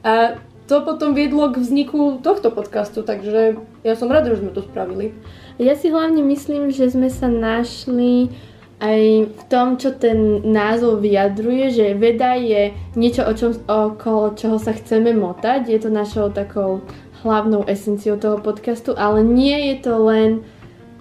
A 0.06 0.38
to 0.70 0.86
potom 0.86 1.10
viedlo 1.16 1.50
k 1.50 1.58
vzniku 1.58 2.22
tohto 2.22 2.54
podcastu, 2.54 3.02
takže 3.02 3.58
ja 3.82 3.94
som 3.98 4.12
rada, 4.12 4.30
že 4.30 4.46
sme 4.46 4.54
to 4.54 4.62
spravili. 4.62 5.10
Ja 5.58 5.74
si 5.74 5.90
hlavne 5.90 6.22
myslím, 6.22 6.70
že 6.70 6.86
sme 6.86 7.10
sa 7.10 7.26
našli 7.26 8.30
aj 8.78 9.00
v 9.34 9.42
tom, 9.50 9.74
čo 9.74 9.90
ten 9.98 10.46
názov 10.46 11.02
vyjadruje, 11.02 11.74
že 11.74 11.98
veda 11.98 12.38
je 12.38 12.70
niečo, 12.94 13.26
o 13.26 13.32
čom, 13.34 13.50
okolo 13.66 14.38
čoho 14.38 14.56
sa 14.62 14.70
chceme 14.70 15.10
motať. 15.18 15.66
Je 15.66 15.78
to 15.82 15.90
našou 15.90 16.30
takou 16.30 16.86
hlavnou 17.26 17.66
esenciou 17.66 18.14
toho 18.14 18.38
podcastu, 18.38 18.94
ale 18.94 19.26
nie 19.26 19.74
je 19.74 19.76
to 19.82 19.94
len 20.06 20.30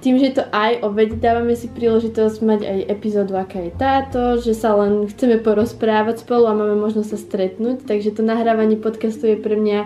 tým, 0.02 0.22
že 0.22 0.42
to 0.42 0.44
aj 0.54 0.82
o 0.86 0.94
vede 0.94 1.18
dávame 1.18 1.58
si 1.58 1.70
príležitosť 1.70 2.38
mať 2.46 2.62
aj 2.66 2.80
epizódu, 2.90 3.34
aká 3.38 3.66
je 3.66 3.74
táto, 3.74 4.22
že 4.38 4.54
sa 4.54 4.78
len 4.78 5.10
chceme 5.10 5.42
porozprávať 5.42 6.22
spolu 6.22 6.50
a 6.50 6.58
máme 6.58 6.78
možnosť 6.78 7.10
sa 7.10 7.18
stretnúť, 7.18 7.86
takže 7.86 8.14
to 8.14 8.22
nahrávanie 8.22 8.78
podcastu 8.78 9.34
je 9.34 9.38
pre 9.42 9.58
mňa 9.58 9.80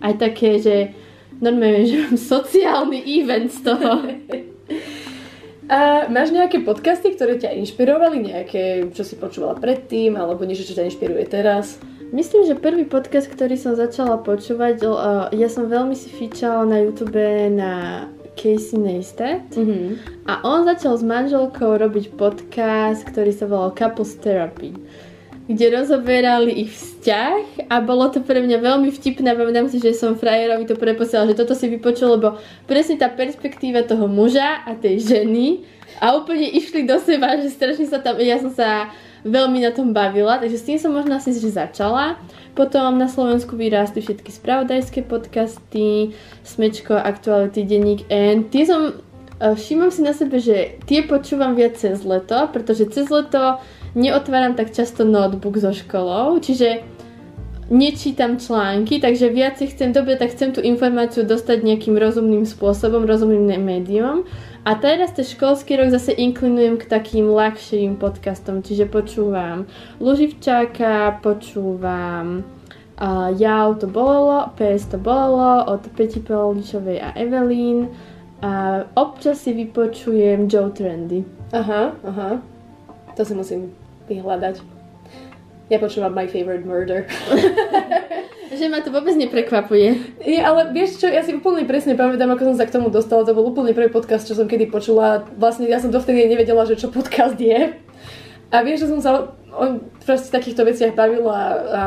aj 0.00 0.12
také, 0.16 0.56
že 0.60 0.96
normálne, 1.40 1.84
že 1.84 2.00
mám 2.00 2.16
sociálny 2.16 3.04
event 3.20 3.52
z 3.52 3.60
toho. 3.60 3.92
A 5.68 6.08
máš 6.08 6.32
nejaké 6.32 6.64
podcasty, 6.64 7.12
ktoré 7.12 7.36
ťa 7.36 7.52
inšpirovali? 7.60 8.24
Nejaké, 8.24 8.88
čo 8.96 9.04
si 9.04 9.20
počúvala 9.20 9.52
predtým, 9.60 10.16
alebo 10.16 10.48
niečo, 10.48 10.64
čo 10.64 10.72
ťa 10.72 10.88
inšpiruje 10.88 11.28
teraz? 11.28 11.76
Myslím, 12.08 12.48
že 12.48 12.56
prvý 12.56 12.88
podcast, 12.88 13.28
ktorý 13.28 13.60
som 13.60 13.76
začala 13.76 14.16
počúvať, 14.16 14.80
uh, 14.80 14.94
ja 15.28 15.48
som 15.52 15.68
veľmi 15.68 15.92
si 15.92 16.08
fičala 16.08 16.64
na 16.64 16.80
YouTube 16.80 17.20
na 17.52 18.08
Casey 18.32 18.80
Neistat 18.80 19.44
Mhm. 19.52 19.98
a 20.24 20.40
on 20.40 20.64
začal 20.64 20.96
s 20.96 21.04
manželkou 21.04 21.76
robiť 21.76 22.16
podcast, 22.16 23.04
ktorý 23.04 23.34
sa 23.34 23.44
volal 23.44 23.76
Couples 23.76 24.16
Therapy 24.24 24.72
kde 25.48 25.64
rozoberali 25.72 26.52
ich 26.52 26.76
vzťah 26.76 27.72
a 27.72 27.80
bolo 27.80 28.12
to 28.12 28.20
pre 28.20 28.44
mňa 28.44 28.60
veľmi 28.60 28.92
vtipné. 28.92 29.32
Pamätám 29.32 29.72
si, 29.72 29.80
že 29.80 29.96
som 29.96 30.12
frajerovi 30.12 30.68
to 30.68 30.76
preposielala, 30.76 31.32
že 31.32 31.40
toto 31.40 31.56
si 31.56 31.72
vypočul, 31.72 32.20
lebo 32.20 32.36
presne 32.68 33.00
tá 33.00 33.08
perspektíva 33.08 33.80
toho 33.88 34.04
muža 34.04 34.60
a 34.68 34.76
tej 34.76 35.00
ženy 35.00 35.64
a 36.04 36.12
úplne 36.14 36.44
išli 36.52 36.84
do 36.84 37.00
seba, 37.00 37.40
že 37.40 37.48
strašne 37.48 37.88
sa 37.88 37.98
tam, 38.04 38.20
ja 38.20 38.36
som 38.36 38.52
sa 38.52 38.92
veľmi 39.24 39.64
na 39.64 39.72
tom 39.74 39.90
bavila, 39.96 40.38
takže 40.38 40.60
s 40.60 40.66
tým 40.68 40.78
som 40.78 40.94
možno 40.94 41.16
asi 41.16 41.34
že 41.34 41.50
začala. 41.50 42.20
Potom 42.54 43.00
na 43.00 43.08
Slovensku 43.08 43.56
vyrástli 43.56 44.04
všetky 44.04 44.30
spravodajské 44.30 45.06
podcasty, 45.06 46.12
Smečko, 46.44 46.94
Aktuality, 46.94 47.64
Denník 47.66 48.06
N. 48.10 48.46
Tie 48.50 48.66
som, 48.66 48.94
eh, 48.94 49.54
všímam 49.54 49.90
si 49.90 50.04
na 50.04 50.14
sebe, 50.14 50.38
že 50.38 50.78
tie 50.86 51.02
počúvam 51.06 51.56
viac 51.56 51.78
cez 51.78 52.02
leto, 52.04 52.36
pretože 52.52 52.90
cez 52.90 53.06
leto 53.10 53.58
neotváram 53.98 54.54
tak 54.54 54.70
často 54.70 55.02
notebook 55.02 55.58
so 55.58 55.74
školou, 55.74 56.38
čiže 56.38 56.86
nečítam 57.68 58.40
články, 58.40 59.00
takže 59.00 59.28
viac 59.28 59.60
chcem, 59.60 59.92
dobre, 59.92 60.16
tak 60.16 60.32
chcem 60.32 60.56
tú 60.56 60.64
informáciu 60.64 61.26
dostať 61.26 61.66
nejakým 61.66 62.00
rozumným 62.00 62.48
spôsobom, 62.48 63.04
rozumným 63.04 63.60
médium. 63.60 64.24
A 64.64 64.76
teraz 64.76 65.12
ten 65.12 65.24
školský 65.24 65.76
rok 65.76 65.92
zase 65.92 66.12
inklinujem 66.12 66.76
k 66.80 66.88
takým 66.88 67.28
ľahším 67.28 67.96
podcastom, 67.96 68.60
čiže 68.60 68.88
počúvam 68.88 69.68
Luživčáka, 70.00 71.20
počúvam 71.24 72.44
uh, 73.00 73.32
Jau 73.36 73.76
to 73.76 73.88
bolelo, 73.88 74.52
PS 74.56 74.92
to 74.92 74.98
bolelo 75.00 75.64
od 75.68 75.84
Peti 75.96 76.20
Poličovej 76.20 77.00
a 77.00 77.08
Evelyn 77.16 77.88
a 78.44 78.84
občas 78.96 79.44
si 79.44 79.56
vypočujem 79.56 80.48
Joe 80.48 80.72
Trendy. 80.72 81.24
Aha, 81.52 81.96
aha. 82.04 82.30
To 83.16 83.24
si 83.24 83.34
musím 83.34 83.77
vyhľadať. 84.08 84.56
Ja 85.68 85.76
počúvam 85.76 86.16
My 86.16 86.24
Favorite 86.24 86.64
Murder. 86.64 87.04
Že 88.48 88.72
ma 88.72 88.80
to 88.80 88.88
vôbec 88.88 89.12
neprekvapuje. 89.12 90.16
Nie, 90.24 90.40
ale 90.40 90.72
vieš 90.72 91.04
čo, 91.04 91.06
ja 91.12 91.20
si 91.20 91.36
úplne 91.36 91.68
presne 91.68 91.92
pamätám, 91.92 92.32
ako 92.32 92.48
som 92.48 92.56
sa 92.56 92.64
k 92.64 92.72
tomu 92.80 92.88
dostala. 92.88 93.28
To 93.28 93.36
bol 93.36 93.44
úplne 93.44 93.76
prvý 93.76 93.92
podcast, 93.92 94.24
čo 94.24 94.32
som 94.32 94.48
kedy 94.48 94.72
počula. 94.72 95.28
Vlastne 95.36 95.68
ja 95.68 95.76
som 95.76 95.92
dovtedy 95.92 96.24
nevedela, 96.24 96.64
že 96.64 96.80
čo 96.80 96.88
podcast 96.88 97.36
je. 97.36 97.76
A 98.48 98.64
vieš, 98.64 98.88
že 98.88 98.96
som 98.96 99.00
sa 99.04 99.10
o 99.52 99.64
proste 100.00 100.32
takýchto 100.32 100.64
veciach 100.64 100.96
bavila 100.96 101.40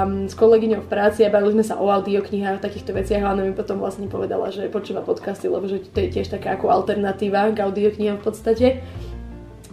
um, 0.06 0.30
s 0.30 0.38
kolegyňou 0.38 0.86
v 0.86 0.92
práci 0.92 1.26
a 1.26 1.34
bavili 1.34 1.58
sme 1.58 1.66
sa 1.66 1.82
o 1.82 1.90
audioknihách, 1.90 2.62
o 2.62 2.66
takýchto 2.66 2.94
veciach 2.94 3.26
a 3.26 3.34
ona 3.34 3.48
mi 3.48 3.54
potom 3.58 3.82
vlastne 3.82 4.06
povedala, 4.06 4.54
že 4.54 4.70
počúva 4.70 5.02
podcasty, 5.02 5.50
lebo 5.50 5.66
že 5.66 5.82
to 5.90 6.06
je 6.06 6.14
tiež 6.14 6.30
taká 6.30 6.54
ako 6.54 6.70
alternatíva 6.70 7.50
k 7.50 7.66
audioknihám 7.66 8.22
v 8.22 8.26
podstate. 8.26 8.68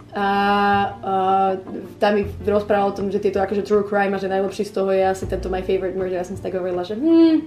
A, 0.09 0.25
a 0.25 0.27
tam 2.01 2.11
mi 2.17 2.25
rozprával 2.41 2.89
o 2.89 2.97
tom, 2.97 3.13
že 3.13 3.21
tieto 3.21 3.37
akože 3.37 3.61
true 3.61 3.85
crime 3.85 4.17
a 4.17 4.21
že 4.21 4.25
najlepší 4.25 4.65
z 4.65 4.73
toho 4.73 4.89
je 4.89 5.05
asi 5.05 5.29
tento 5.29 5.53
My 5.53 5.61
Favorite 5.61 5.93
Murder. 5.93 6.17
Ja 6.17 6.25
som 6.25 6.33
si 6.33 6.41
tak 6.41 6.57
hovorila, 6.57 6.81
že 6.81 6.97
hmm, 6.97 7.45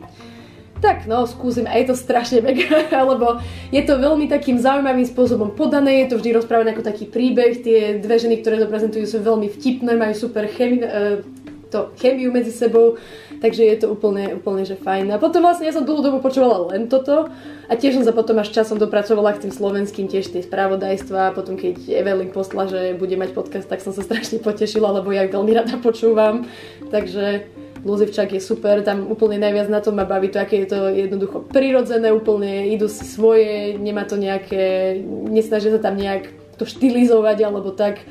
tak 0.82 1.06
no, 1.06 1.26
skúsim, 1.30 1.62
a 1.70 1.78
je 1.78 1.90
to 1.90 1.96
strašne 1.98 2.42
mega, 2.42 2.66
lebo 3.14 3.38
je 3.70 3.82
to 3.86 4.02
veľmi 4.02 4.26
takým 4.26 4.58
zaujímavým 4.58 5.06
spôsobom 5.06 5.54
podané, 5.54 6.02
je 6.04 6.14
to 6.14 6.18
vždy 6.18 6.34
rozprávané 6.34 6.74
ako 6.74 6.82
taký 6.82 7.06
príbeh, 7.06 7.62
tie 7.62 8.02
dve 8.02 8.18
ženy, 8.18 8.42
ktoré 8.42 8.58
to 8.58 8.66
prezentujú, 8.66 9.06
sú 9.06 9.22
veľmi 9.22 9.46
vtipné, 9.46 9.94
majú 9.94 10.14
super 10.18 10.50
chemi- 10.50 10.82
uh, 10.82 11.22
to 11.70 11.94
chemiu 11.96 12.34
medzi 12.34 12.52
sebou, 12.52 13.00
takže 13.42 13.66
je 13.66 13.76
to 13.82 13.86
úplne, 13.90 14.38
úplne 14.38 14.62
že 14.62 14.78
fajn. 14.78 15.10
A 15.10 15.18
potom 15.18 15.42
vlastne 15.42 15.66
ja 15.66 15.74
som 15.74 15.82
dlhú 15.82 15.98
dobu 15.98 16.22
počúvala 16.22 16.70
len 16.70 16.86
toto 16.86 17.26
a 17.66 17.72
tiež 17.74 17.98
som 17.98 18.06
sa 18.06 18.14
potom 18.14 18.38
až 18.38 18.54
časom 18.54 18.78
dopracovala 18.78 19.34
k 19.34 19.48
tým 19.48 19.52
slovenským 19.52 20.06
tiež 20.06 20.30
tie 20.30 20.46
spravodajstva 20.46 21.34
potom 21.34 21.58
keď 21.58 21.90
Evelyn 21.90 22.30
postla, 22.30 22.70
že 22.70 22.94
bude 22.94 23.18
mať 23.18 23.34
podcast, 23.34 23.66
tak 23.66 23.82
som 23.82 23.90
sa 23.90 24.06
strašne 24.06 24.38
potešila, 24.38 24.94
lebo 25.02 25.10
ja 25.10 25.26
veľmi 25.26 25.52
rada 25.58 25.74
počúvam, 25.82 26.46
takže 26.94 27.50
Luzivčák 27.82 28.30
je 28.30 28.38
super, 28.38 28.78
tam 28.86 29.10
úplne 29.10 29.42
najviac 29.42 29.66
na 29.66 29.82
tom 29.82 29.98
ma 29.98 30.06
baví 30.06 30.30
to, 30.30 30.38
aké 30.38 30.62
je 30.62 30.70
to 30.70 30.78
jednoducho 30.94 31.42
prirodzené, 31.50 32.14
úplne 32.14 32.70
idú 32.70 32.86
si 32.86 33.02
svoje, 33.02 33.74
nemá 33.74 34.06
to 34.06 34.14
nejaké, 34.14 34.94
nesnažia 35.26 35.74
sa 35.74 35.82
tam 35.82 35.98
nejak 35.98 36.30
to 36.54 36.62
štilizovať 36.62 37.42
alebo 37.42 37.74
tak. 37.74 38.06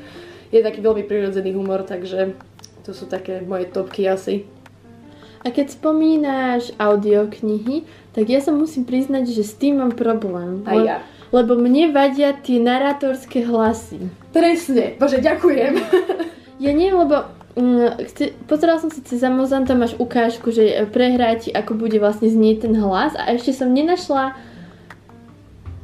Je 0.52 0.60
taký 0.60 0.84
veľmi 0.84 1.08
prirodzený 1.08 1.56
humor, 1.56 1.88
takže 1.88 2.36
to 2.84 2.92
sú 2.92 3.08
také 3.08 3.40
moje 3.40 3.72
topky 3.72 4.04
asi. 4.04 4.44
A 5.42 5.50
keď 5.50 5.74
spomínaš 5.74 6.70
audioknihy, 6.78 7.82
tak 8.14 8.30
ja 8.30 8.38
sa 8.38 8.54
musím 8.54 8.86
priznať, 8.86 9.34
že 9.34 9.42
s 9.42 9.58
tým 9.58 9.82
mám 9.82 9.92
problém. 9.94 10.62
A 10.64 10.72
ja. 10.78 10.96
Lebo 11.34 11.58
mne 11.58 11.90
vadia 11.90 12.36
tie 12.36 12.62
narátorské 12.62 13.42
hlasy. 13.42 14.06
Presne, 14.30 14.94
bože, 15.00 15.18
ďakujem. 15.18 15.80
Ja 16.62 16.70
nie, 16.70 16.94
lebo 16.94 17.26
mm, 17.58 18.06
pozerala 18.46 18.78
som 18.78 18.92
si 18.92 19.02
cez 19.02 19.18
Amazon, 19.26 19.66
tam 19.66 19.82
máš 19.82 19.98
ukážku, 19.98 20.54
že 20.54 20.86
prehrá 20.94 21.34
ti, 21.34 21.50
ako 21.50 21.74
bude 21.74 21.98
vlastne 21.98 22.30
znieť 22.30 22.70
ten 22.70 22.78
hlas 22.78 23.18
a 23.18 23.34
ešte 23.34 23.50
som 23.50 23.74
nenašla 23.74 24.38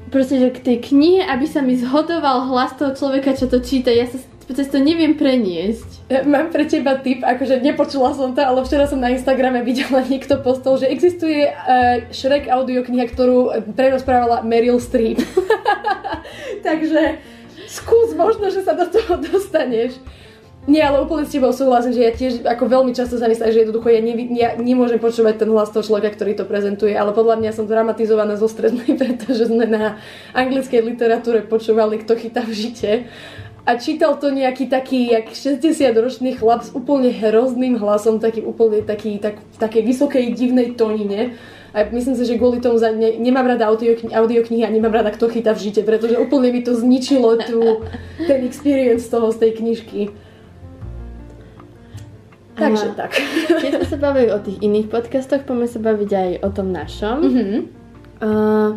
proste, 0.09 0.41
že 0.41 0.55
k 0.55 0.65
tej 0.65 0.77
knihe, 0.93 1.27
aby 1.27 1.47
sa 1.51 1.61
mi 1.61 1.77
zhodoval 1.77 2.49
hlas 2.49 2.79
toho 2.79 2.97
človeka, 2.97 3.37
čo 3.37 3.51
to 3.51 3.61
číta. 3.61 3.93
Ja 3.93 4.09
sa 4.09 4.23
cez 4.57 4.69
to 4.73 4.81
neviem 4.81 5.13
preniesť. 5.13 6.09
Mám 6.25 6.49
pre 6.49 6.65
teba 6.65 6.97
tip, 6.97 7.21
akože 7.21 7.61
nepočula 7.61 8.17
som 8.17 8.33
to, 8.33 8.41
ale 8.41 8.65
včera 8.65 8.89
som 8.89 8.97
na 8.97 9.13
Instagrame 9.13 9.61
videla, 9.61 10.01
niekto 10.01 10.41
postol, 10.41 10.81
že 10.81 10.89
existuje 10.89 11.53
uh, 11.53 12.09
Shrek 12.09 12.49
audiokniha, 12.49 13.05
ktorú 13.13 13.53
prerozprávala 13.77 14.41
Meryl 14.41 14.81
Streep. 14.81 15.21
Takže 16.67 17.21
skús, 17.69 18.17
možno, 18.17 18.49
že 18.49 18.65
sa 18.65 18.73
do 18.73 18.89
toho 18.89 19.21
dostaneš. 19.21 20.01
Nie, 20.69 20.85
ale 20.85 21.01
úplne 21.01 21.25
s 21.25 21.33
tebou 21.33 21.49
súhlasím, 21.49 21.97
že 21.97 22.05
ja 22.05 22.13
tiež 22.13 22.45
ako 22.45 22.69
veľmi 22.69 22.93
často 22.93 23.17
sa 23.17 23.25
stane, 23.25 23.57
že 23.57 23.65
jednoducho 23.65 23.89
ja, 23.89 24.05
ne, 24.05 24.13
ja 24.37 24.53
nemôžem 24.61 25.01
počúvať 25.01 25.41
ten 25.41 25.49
hlas 25.49 25.73
toho 25.73 25.81
človeka, 25.81 26.13
ktorý 26.13 26.37
to 26.37 26.45
prezentuje, 26.45 26.93
ale 26.93 27.17
podľa 27.17 27.41
mňa 27.41 27.57
som 27.57 27.65
dramatizovaná 27.65 28.37
zo 28.37 28.53
strednej, 28.53 28.93
pretože 29.01 29.49
sme 29.49 29.65
na 29.65 29.97
anglickej 30.37 30.85
literatúre 30.85 31.41
počúvali 31.49 32.05
Kto 32.05 32.21
chytá 32.21 32.45
v 32.45 32.53
žite. 32.53 33.09
A 33.67 33.77
čítal 33.77 34.17
to 34.17 34.33
nejaký 34.33 34.71
taký, 34.71 35.13
jak 35.13 35.29
60-ročný 35.29 36.41
chlap 36.41 36.65
s 36.65 36.73
úplne 36.73 37.13
hrozným 37.13 37.77
hlasom, 37.77 38.17
taký 38.17 38.41
úplne 38.41 38.81
taký, 38.81 39.21
tak, 39.21 39.39
v 39.39 39.57
takej 39.61 39.83
vysokej 39.85 40.25
divnej 40.33 40.73
tonine. 40.73 41.37
A 41.77 41.85
myslím 41.85 42.17
si, 42.17 42.25
že 42.25 42.41
kvôli 42.41 42.65
tomu 42.65 42.81
za, 42.81 42.97
ne, 42.97 43.21
nemám 43.21 43.45
rada 43.45 43.69
audioknihy, 43.69 44.17
audioknihy 44.17 44.65
a 44.65 44.73
nemám 44.73 45.05
rada, 45.05 45.13
kto 45.13 45.29
chytá 45.29 45.53
v 45.53 45.69
žite, 45.69 45.85
pretože 45.85 46.17
úplne 46.17 46.49
mi 46.49 46.65
to 46.65 46.73
zničilo 46.73 47.37
tu, 47.45 47.85
ten 48.25 48.41
experience 48.49 49.05
toho 49.13 49.29
z 49.29 49.37
tej 49.37 49.51
knižky. 49.61 50.01
Takže 52.59 52.87
A 52.91 52.95
tak. 52.97 53.13
Keď 53.63 53.71
sme 53.79 53.87
sa 53.87 53.99
bavili 54.01 54.29
o 54.35 54.41
tých 54.43 54.59
iných 54.59 54.91
podcastoch, 54.91 55.47
poďme 55.47 55.69
sa 55.71 55.79
baviť 55.79 56.11
aj 56.11 56.31
o 56.43 56.49
tom 56.51 56.69
našom. 56.75 57.17
Mhm. 57.21 57.59
Uh, 58.19 58.75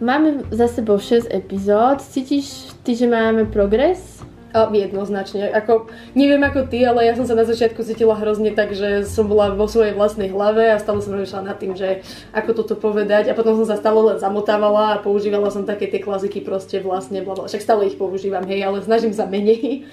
máme 0.00 0.48
za 0.50 0.66
sebou 0.68 0.98
6 0.98 1.28
epizód. 1.30 2.00
Cítiš 2.00 2.72
ty, 2.82 2.96
že 2.96 3.06
máme 3.06 3.46
progres? 3.46 4.24
Jednoznačne. 4.50 5.46
Ako, 5.54 5.86
neviem 6.18 6.42
ako 6.42 6.66
ty, 6.66 6.82
ale 6.82 7.06
ja 7.06 7.14
som 7.14 7.22
sa 7.22 7.38
na 7.38 7.46
začiatku 7.46 7.86
cítila 7.86 8.18
hrozne 8.18 8.50
tak, 8.50 8.74
že 8.74 9.06
som 9.06 9.30
bola 9.30 9.54
vo 9.54 9.70
svojej 9.70 9.94
vlastnej 9.94 10.26
hlave 10.26 10.74
a 10.74 10.82
stále 10.82 10.98
som 10.98 11.14
rozmýšľala 11.14 11.54
nad 11.54 11.58
tým, 11.62 11.78
že 11.78 12.02
ako 12.34 12.58
toto 12.58 12.74
povedať 12.74 13.30
a 13.30 13.36
potom 13.38 13.54
som 13.62 13.70
sa 13.70 13.78
stále 13.78 14.02
len 14.02 14.18
zamotávala 14.18 14.98
a 14.98 15.00
používala 15.06 15.54
som 15.54 15.62
také 15.62 15.86
tie 15.86 16.02
klaziky 16.02 16.42
proste 16.42 16.82
vlastne, 16.82 17.22
bla, 17.22 17.38
bla. 17.38 17.46
však 17.46 17.62
stále 17.62 17.86
ich 17.86 17.94
používam, 17.94 18.42
hej, 18.42 18.66
ale 18.66 18.82
snažím 18.82 19.14
sa 19.14 19.30
menej. 19.30 19.86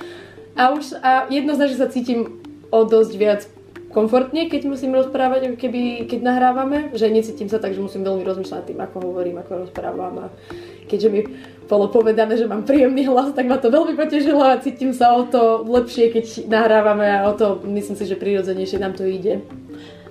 A 0.57 0.73
už 0.73 0.97
a 1.05 1.29
jednoznačne 1.29 1.77
sa 1.77 1.93
cítim 1.93 2.41
o 2.73 2.81
dosť 2.81 3.13
viac 3.13 3.41
komfortne, 3.97 4.45
keď 4.45 4.69
musím 4.69 4.93
rozprávať, 4.93 5.57
keby, 5.57 6.05
keď 6.05 6.19
nahrávame, 6.21 6.93
že 6.93 7.09
necítim 7.09 7.49
sa 7.49 7.57
tak, 7.57 7.73
že 7.73 7.81
musím 7.81 8.05
veľmi 8.05 8.21
rozmýšľať 8.21 8.69
tým, 8.69 8.77
ako 8.77 9.01
hovorím, 9.01 9.41
ako 9.41 9.65
rozprávam 9.65 10.21
a 10.21 10.25
keďže 10.85 11.09
mi 11.09 11.25
bolo 11.65 11.89
povedané, 11.89 12.37
že 12.37 12.45
mám 12.45 12.61
príjemný 12.61 13.09
hlas, 13.09 13.33
tak 13.33 13.49
ma 13.49 13.57
to 13.57 13.73
veľmi 13.73 13.97
potešilo 13.97 14.45
a 14.45 14.61
cítim 14.61 14.93
sa 14.93 15.17
o 15.17 15.25
to 15.25 15.65
lepšie, 15.65 16.13
keď 16.13 16.45
nahrávame 16.45 17.09
a 17.09 17.25
o 17.25 17.33
to 17.33 17.57
myslím 17.65 17.97
si, 17.97 18.05
že 18.05 18.21
prirodzenejšie 18.21 18.77
nám 18.77 18.93
to 18.93 19.01
ide. 19.03 19.41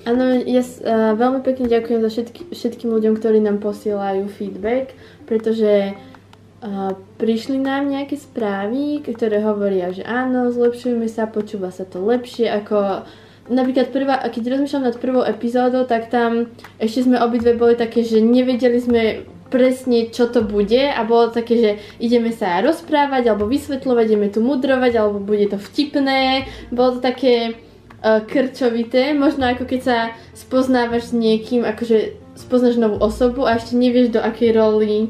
Áno, 0.03 0.35
ja 0.42 0.62
uh, 0.62 1.14
veľmi 1.14 1.46
pekne 1.46 1.70
ďakujem 1.70 2.03
za 2.03 2.11
všetky, 2.11 2.40
všetkým 2.51 2.90
ľuďom, 2.90 3.14
ktorí 3.18 3.38
nám 3.38 3.62
posielajú 3.62 4.27
feedback, 4.35 4.99
pretože 5.31 5.94
uh, 5.94 6.94
prišli 7.22 7.59
nám 7.62 7.90
nejaké 7.90 8.18
správy, 8.18 9.03
ktoré 9.03 9.42
hovoria, 9.42 9.90
že 9.90 10.07
áno, 10.07 10.51
zlepšujeme 10.51 11.07
sa, 11.07 11.31
počúva 11.31 11.70
sa 11.70 11.87
to 11.87 12.03
lepšie, 12.03 12.46
ako 12.46 13.07
napríklad 13.48 13.94
prvá, 13.94 14.22
keď 14.28 14.56
rozmýšľam 14.56 14.87
nad 14.90 14.96
prvou 14.98 15.22
epizódou, 15.22 15.87
tak 15.87 16.11
tam 16.11 16.50
ešte 16.78 17.06
sme 17.06 17.22
obidve 17.22 17.54
boli 17.54 17.78
také, 17.78 18.02
že 18.02 18.22
nevedeli 18.22 18.78
sme 18.78 19.02
presne, 19.48 20.11
čo 20.11 20.26
to 20.26 20.42
bude 20.42 20.90
a 20.90 21.00
bolo 21.06 21.30
také, 21.30 21.54
že 21.56 21.70
ideme 22.02 22.35
sa 22.35 22.59
rozprávať 22.62 23.30
alebo 23.30 23.46
vysvetľovať, 23.46 24.04
ideme 24.06 24.28
tu 24.28 24.42
mudrovať 24.42 24.92
alebo 24.98 25.22
bude 25.22 25.46
to 25.46 25.59
vtipné. 25.59 26.50
Bolo 26.74 26.98
to 26.98 27.00
také 27.00 27.54
uh, 28.02 28.22
krčovité, 28.26 29.14
možno 29.14 29.46
ako 29.46 29.64
keď 29.64 29.80
sa 29.80 29.98
spoznávaš 30.35 31.14
s 31.14 31.16
niekým, 31.16 31.62
akože 31.62 32.18
spoznáš 32.37 32.76
novú 32.76 33.00
osobu 33.00 33.46
a 33.46 33.56
ešte 33.56 33.78
nevieš 33.78 34.12
do 34.12 34.20
akej 34.20 34.50
roli 34.52 35.09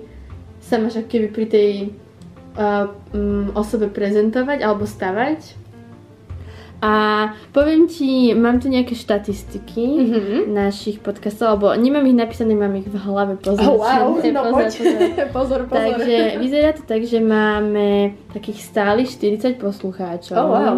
sa 0.63 0.79
máš 0.79 1.01
keby 1.07 1.29
pri 1.33 1.47
tej 1.49 1.71
uh, 2.59 2.93
um, 3.15 3.51
osobe 3.57 3.89
prezentovať 3.89 4.63
alebo 4.63 4.85
stavať. 4.85 5.66
A 6.77 6.93
poviem 7.57 7.89
ti, 7.89 8.37
mám 8.37 8.61
tu 8.61 8.69
nejaké 8.69 8.93
štatistiky 8.93 9.85
Mhm. 9.97 10.37
našich 10.53 11.01
podcastov, 11.01 11.57
lebo 11.57 11.73
nemám 11.73 12.05
ich 12.05 12.15
napísané, 12.15 12.53
mám 12.53 12.77
ich 12.77 12.85
v 12.85 13.01
hlave 13.01 13.41
Oh, 13.49 13.81
wow, 13.81 14.21
no 14.37 14.41
pozor, 14.53 14.69
pozor. 14.69 15.01
pozor, 15.37 15.61
pozor. 15.67 15.97
Takže 15.97 16.37
vyzerá 16.37 16.77
to 16.77 16.85
tak, 16.85 17.01
že 17.03 17.17
máme 17.17 18.13
takých 18.31 18.61
stálych 18.61 19.09
40 19.09 19.57
poslucháčov. 19.57 20.37
Oh, 20.37 20.49
wow. 20.53 20.77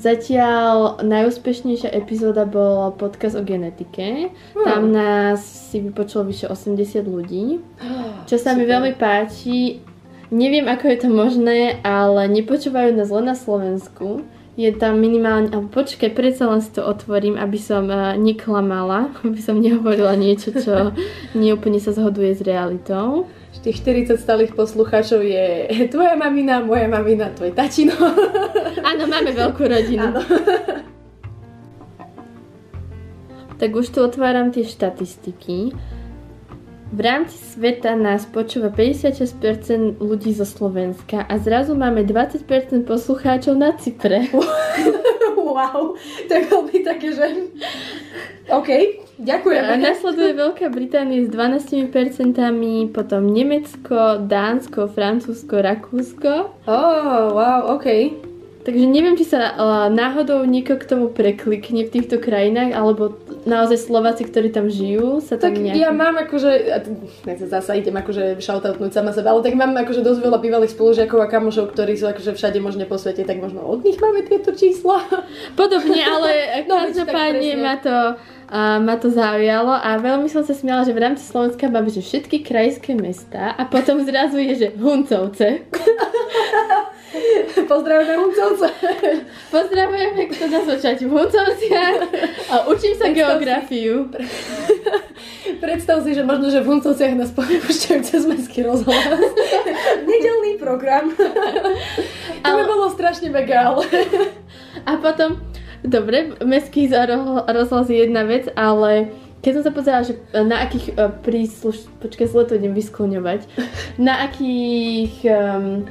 Zatiaľ 0.00 1.02
najúspešnejšia 1.04 1.92
epizóda 1.92 2.48
bol 2.48 2.96
podcast 2.96 3.36
o 3.36 3.44
genetike. 3.44 4.32
Hmm. 4.56 4.64
Tam 4.64 4.82
nás 4.88 5.44
si 5.44 5.84
vypočulo 5.84 6.24
vyše 6.24 6.48
80 6.48 7.04
ľudí. 7.04 7.60
Čo 8.30 8.36
sa 8.40 8.56
mi 8.56 8.64
Super. 8.64 8.72
veľmi 8.72 8.92
páči, 8.96 9.84
neviem 10.32 10.64
ako 10.64 10.84
je 10.88 10.98
to 10.98 11.08
možné, 11.10 11.58
ale 11.82 12.30
nepočúvajú 12.32 12.96
nás 12.96 13.12
len 13.12 13.26
na 13.26 13.36
Slovensku. 13.36 14.24
Je 14.58 14.70
tam 14.74 14.98
minimálne, 14.98 15.50
alebo 15.54 15.70
počkaj, 15.70 16.10
predsa 16.10 16.50
len 16.50 16.58
si 16.58 16.74
to 16.74 16.82
otvorím, 16.82 17.38
aby 17.38 17.58
som 17.58 17.86
uh, 17.86 18.18
neklamala, 18.18 19.14
aby 19.26 19.38
som 19.38 19.62
nehovorila 19.62 20.18
niečo, 20.18 20.50
čo 20.54 20.90
neúplne 21.38 21.78
sa 21.78 21.94
zhoduje 21.94 22.34
s 22.34 22.42
realitou. 22.42 23.30
Tých 23.60 23.84
40 23.84 24.16
stálych 24.16 24.56
poslucháčov 24.56 25.20
je 25.20 25.68
tvoja 25.92 26.16
mamina, 26.16 26.64
moja 26.64 26.88
mamina, 26.88 27.28
tvoj 27.34 27.52
tačino. 27.52 27.92
Áno, 28.80 29.04
máme 29.04 29.36
veľkú 29.36 29.62
rodinu. 29.68 30.16
Áno. 30.16 30.22
Tak 33.60 33.70
už 33.76 33.92
tu 33.92 34.00
otváram 34.00 34.48
tie 34.48 34.64
štatistiky. 34.64 35.76
V 36.90 37.00
rámci 37.06 37.38
sveta 37.38 37.94
nás 37.94 38.26
počúva 38.26 38.74
56% 38.74 40.02
ľudí 40.02 40.34
zo 40.34 40.42
Slovenska 40.42 41.22
a 41.22 41.38
zrazu 41.38 41.78
máme 41.78 42.02
20% 42.02 42.42
poslucháčov 42.82 43.54
na 43.54 43.78
Cypre. 43.78 44.26
wow, 45.38 45.94
to 46.26 46.32
je 46.34 46.42
veľmi 46.50 46.78
také, 46.82 47.14
že... 47.14 47.26
OK, 48.50 48.70
A 48.74 49.22
ďakujeme. 49.22 49.78
nasleduje 49.78 50.34
Veľká 50.34 50.66
Británia 50.74 51.22
s 51.22 51.30
12%, 51.30 51.78
potom 52.90 53.22
Nemecko, 53.30 54.18
Dánsko, 54.26 54.90
Francúzsko, 54.90 55.62
Rakúsko. 55.62 56.32
Oh, 56.66 57.22
wow, 57.38 57.78
OK. 57.78 58.29
Takže 58.60 58.84
neviem, 58.84 59.16
či 59.16 59.24
sa 59.24 59.56
náhodou 59.88 60.44
niekto 60.44 60.76
k 60.76 60.84
tomu 60.84 61.08
preklikne 61.08 61.88
v 61.88 61.92
týchto 61.96 62.20
krajinách, 62.20 62.76
alebo 62.76 63.16
naozaj 63.48 63.88
Slováci, 63.88 64.28
ktorí 64.28 64.52
tam 64.52 64.68
žijú, 64.68 65.24
sa 65.24 65.40
tam 65.40 65.56
Tak 65.56 65.64
nejak... 65.64 65.80
ja 65.80 65.90
mám 65.96 66.20
akože, 66.20 66.50
a 66.68 66.78
nechcem 67.24 67.48
zasa 67.48 67.72
idem 67.72 67.96
akože 67.96 68.36
shoutoutnúť 68.36 68.92
sama 68.92 69.16
seba, 69.16 69.32
ale 69.32 69.40
tak 69.40 69.56
mám 69.56 69.72
akože 69.72 70.04
dosť 70.04 70.20
veľa 70.20 70.38
bývalých 70.44 70.76
spolužiakov 70.76 71.18
a 71.24 71.32
kamošov, 71.32 71.72
ktorí 71.72 71.96
sú 71.96 72.12
akože 72.12 72.36
všade 72.36 72.60
možne 72.60 72.84
po 72.84 73.00
svete, 73.00 73.24
tak 73.24 73.40
možno 73.40 73.64
od 73.64 73.80
nich 73.80 73.96
máme 73.96 74.28
tieto 74.28 74.52
čísla. 74.52 75.08
Podobne, 75.60 76.04
ale 76.04 76.30
No, 76.70 76.84
každopádne 76.84 77.56
ma 77.64 77.74
to, 77.80 77.96
uh, 78.20 78.76
ma 78.76 79.00
to 79.00 79.08
zaujalo 79.08 79.72
a 79.72 79.96
veľmi 79.96 80.28
som 80.28 80.44
sa 80.44 80.52
smiala, 80.52 80.84
že 80.84 80.92
v 80.92 81.00
rámci 81.00 81.24
Slovenska 81.24 81.72
máme 81.72 81.88
že 81.88 82.04
všetky 82.04 82.44
krajské 82.44 82.92
mesta 82.92 83.56
a 83.56 83.64
potom 83.64 84.04
zrazu 84.04 84.36
je, 84.36 84.52
že 84.52 84.68
Huncovce. 84.76 85.64
Pozdravujeme 87.66 88.14
Huncovca. 88.22 88.68
Pozdravujeme, 89.50 90.30
kto 90.30 90.44
nás 90.46 90.64
počať 90.66 90.96
v 91.06 91.10
Huncovciach 91.10 91.96
a 92.50 92.54
učím 92.70 92.94
sa 92.94 93.10
Predstav 93.10 93.10
si- 93.10 93.18
geografiu. 93.18 93.96
Predstav 95.58 95.96
si, 96.06 96.14
že 96.14 96.22
možno, 96.22 96.54
že 96.54 96.62
v 96.62 96.70
Huncovciach 96.70 97.14
nás 97.18 97.34
púšťajú 97.34 98.00
cez 98.06 98.22
mestský 98.24 98.62
rozhlas. 98.62 99.18
Nedelný 100.06 100.56
program. 100.62 101.10
To 102.40 102.50
by 102.56 102.62
bolo 102.64 102.94
strašne 102.94 103.28
mega, 103.28 103.74
ale... 103.74 103.84
A 104.86 104.96
potom, 104.96 105.42
dobre, 105.82 106.32
mestský 106.46 106.86
ro- 106.88 107.42
rozhlas 107.44 107.90
je 107.90 108.06
jedna 108.06 108.22
vec, 108.22 108.46
ale 108.54 109.10
keď 109.42 109.50
som 109.60 109.62
sa 109.66 109.72
pozerala, 109.74 110.04
že 110.06 110.14
na 110.32 110.62
akých 110.62 110.94
uh, 110.94 111.10
prísluš... 111.10 111.90
Počkaj, 111.98 112.26
zle 112.30 112.44
to 112.46 112.54
idem 112.54 112.72
vyskloňovať. 112.72 113.50
Na 113.98 114.24
akých... 114.30 115.26
Um, 115.26 115.90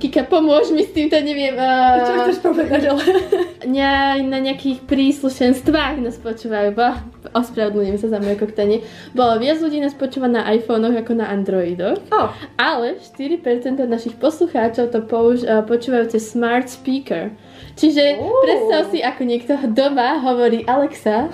Kika, 0.00 0.24
pomôž 0.24 0.72
mi 0.72 0.80
s 0.80 0.96
týmto, 0.96 1.12
neviem. 1.20 1.52
Čo 1.52 2.12
Uh, 2.16 2.20
chceš 2.24 2.38
povedať, 2.40 2.88
ale... 2.88 3.04
na, 3.76 4.16
na 4.16 4.38
nejakých 4.40 4.88
príslušenstvách 4.88 6.00
nás 6.00 6.16
počúvajú. 6.16 6.72
Ba, 6.72 7.04
ospravedlňujem 7.36 8.00
sa 8.00 8.08
za 8.08 8.16
moje 8.16 8.40
koktanie. 8.40 8.80
Bolo 9.12 9.36
viac 9.36 9.60
ľudí 9.60 9.76
nás 9.76 9.92
počúva 9.92 10.24
na 10.24 10.48
iPhonech 10.56 11.04
ako 11.04 11.12
na 11.20 11.28
Androidoch. 11.28 12.00
Oh, 12.16 12.32
Ale 12.56 12.96
4% 12.96 13.76
našich 13.84 14.16
poslucháčov 14.16 14.88
to 14.88 15.04
použ- 15.04 15.44
uh, 15.44 15.60
počúvajú 15.68 16.16
cez 16.16 16.32
smart 16.32 16.72
speaker. 16.72 17.36
Čiže 17.76 18.24
Ó. 18.24 18.40
predstav 18.40 18.88
si, 18.88 19.04
ako 19.04 19.22
niekto 19.28 19.52
doma 19.68 20.16
hovorí 20.24 20.64
Alexa, 20.64 21.28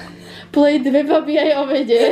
play 0.50 0.82
dve 0.82 1.06
baby 1.06 1.38
aj 1.38 1.50
o 1.54 1.64
vede. 1.70 2.02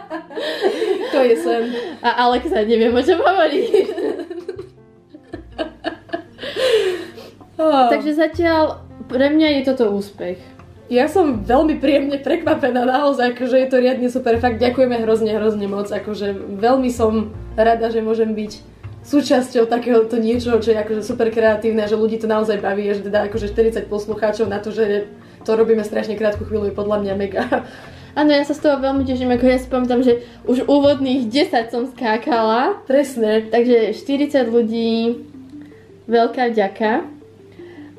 to 1.14 1.18
je 1.22 1.34
sen. 1.38 1.62
A 2.02 2.26
Alexa 2.26 2.66
neviem, 2.66 2.90
o 2.90 3.02
čom 3.02 3.22
hovorí. 3.22 3.62
Oh. 7.60 7.92
Takže 7.92 8.16
zatiaľ 8.16 8.80
pre 9.04 9.28
mňa 9.28 9.60
je 9.60 9.62
toto 9.68 9.92
úspech. 9.92 10.40
Ja 10.88 11.06
som 11.06 11.46
veľmi 11.46 11.78
príjemne 11.78 12.18
prekvapená, 12.18 12.82
naozaj, 12.82 13.36
akože 13.36 13.62
je 13.62 13.68
to 13.70 13.78
riadne 13.78 14.08
super, 14.10 14.34
fakt 14.42 14.58
ďakujeme 14.58 14.98
hrozne, 15.06 15.30
hrozne 15.38 15.70
moc, 15.70 15.86
akože 15.86 16.58
veľmi 16.58 16.90
som 16.90 17.30
rada, 17.54 17.94
že 17.94 18.02
môžem 18.02 18.34
byť 18.34 18.52
súčasťou 19.06 19.70
takéhoto 19.70 20.18
niečoho, 20.18 20.58
čo 20.58 20.74
je 20.74 20.82
akože 20.82 21.02
super 21.06 21.30
kreatívne, 21.30 21.86
že 21.86 21.94
ľudí 21.94 22.18
to 22.18 22.26
naozaj 22.26 22.58
baví, 22.58 22.90
že 22.90 23.06
teda 23.06 23.30
akože 23.30 23.54
40 23.54 23.86
poslucháčov 23.86 24.50
na 24.50 24.58
to, 24.58 24.74
že 24.74 25.06
to 25.46 25.54
robíme 25.54 25.84
strašne 25.86 26.18
krátku 26.18 26.42
chvíľu, 26.42 26.72
je 26.72 26.74
podľa 26.74 27.06
mňa 27.06 27.14
mega. 27.14 27.44
Áno, 28.18 28.34
ja 28.34 28.42
sa 28.42 28.58
z 28.58 28.66
toho 28.66 28.82
veľmi 28.82 29.06
teším, 29.06 29.30
ako 29.30 29.46
ja 29.46 29.58
si 29.62 29.70
pamätám, 29.70 30.02
že 30.02 30.26
už 30.42 30.66
úvodných 30.66 31.30
10 31.30 31.70
som 31.70 31.86
skákala, 31.86 32.82
Presne. 32.90 33.46
takže 33.46 33.94
40 33.94 34.50
ľudí, 34.50 35.22
veľká 36.10 36.50
vďaka. 36.50 37.19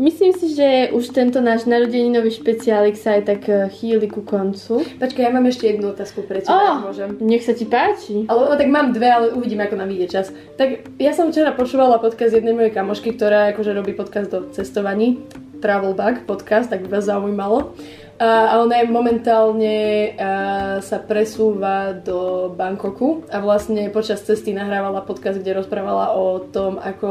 Myslím 0.02 0.34
si, 0.34 0.58
že 0.58 0.90
už 0.98 1.14
tento 1.14 1.38
náš 1.46 1.70
narodeninový 1.70 2.34
špeciálik 2.34 2.98
sa 2.98 3.22
aj 3.22 3.24
tak 3.30 3.42
eh, 3.46 3.70
chýli 3.70 4.10
ku 4.10 4.26
koncu. 4.26 4.82
Počkaj, 4.98 5.22
ja 5.22 5.30
mám 5.30 5.46
ešte 5.46 5.70
jednu 5.70 5.94
otázku 5.94 6.26
pre 6.26 6.42
teba, 6.42 6.58
Oh. 6.58 6.90
môžem. 6.90 7.22
Nech 7.22 7.46
sa 7.46 7.54
ti 7.54 7.70
páči. 7.70 8.26
Ale 8.26 8.50
no, 8.50 8.58
tak 8.58 8.66
mám 8.66 8.98
dve, 8.98 9.14
ale 9.14 9.38
uvidím, 9.38 9.62
ako 9.62 9.78
nám 9.78 9.94
ide 9.94 10.10
čas. 10.10 10.34
Tak 10.58 10.98
ja 10.98 11.14
som 11.14 11.30
včera 11.30 11.54
počúvala 11.54 12.02
podcast 12.02 12.34
jednej 12.34 12.58
mojej 12.58 12.74
kamošky, 12.74 13.14
ktorá 13.14 13.54
akože 13.54 13.78
robí 13.78 13.94
podcast 13.94 14.34
o 14.34 14.50
cestovaní. 14.50 15.22
Travel 15.62 15.94
Bug 15.94 16.26
podcast, 16.26 16.74
tak 16.74 16.82
by 16.82 16.98
vás 16.98 17.06
zaujímalo. 17.06 17.78
A 18.18 18.58
ona 18.58 18.82
je 18.82 18.90
momentálne 18.90 19.78
a, 20.14 20.78
sa 20.82 20.98
presúva 20.98 21.94
do 21.94 22.50
Bangkoku 22.54 23.30
a 23.30 23.38
vlastne 23.38 23.90
počas 23.94 24.26
cesty 24.26 24.54
nahrávala 24.58 25.06
podcast, 25.06 25.38
kde 25.38 25.62
rozprávala 25.62 26.18
o 26.18 26.42
tom, 26.50 26.82
ako 26.82 27.10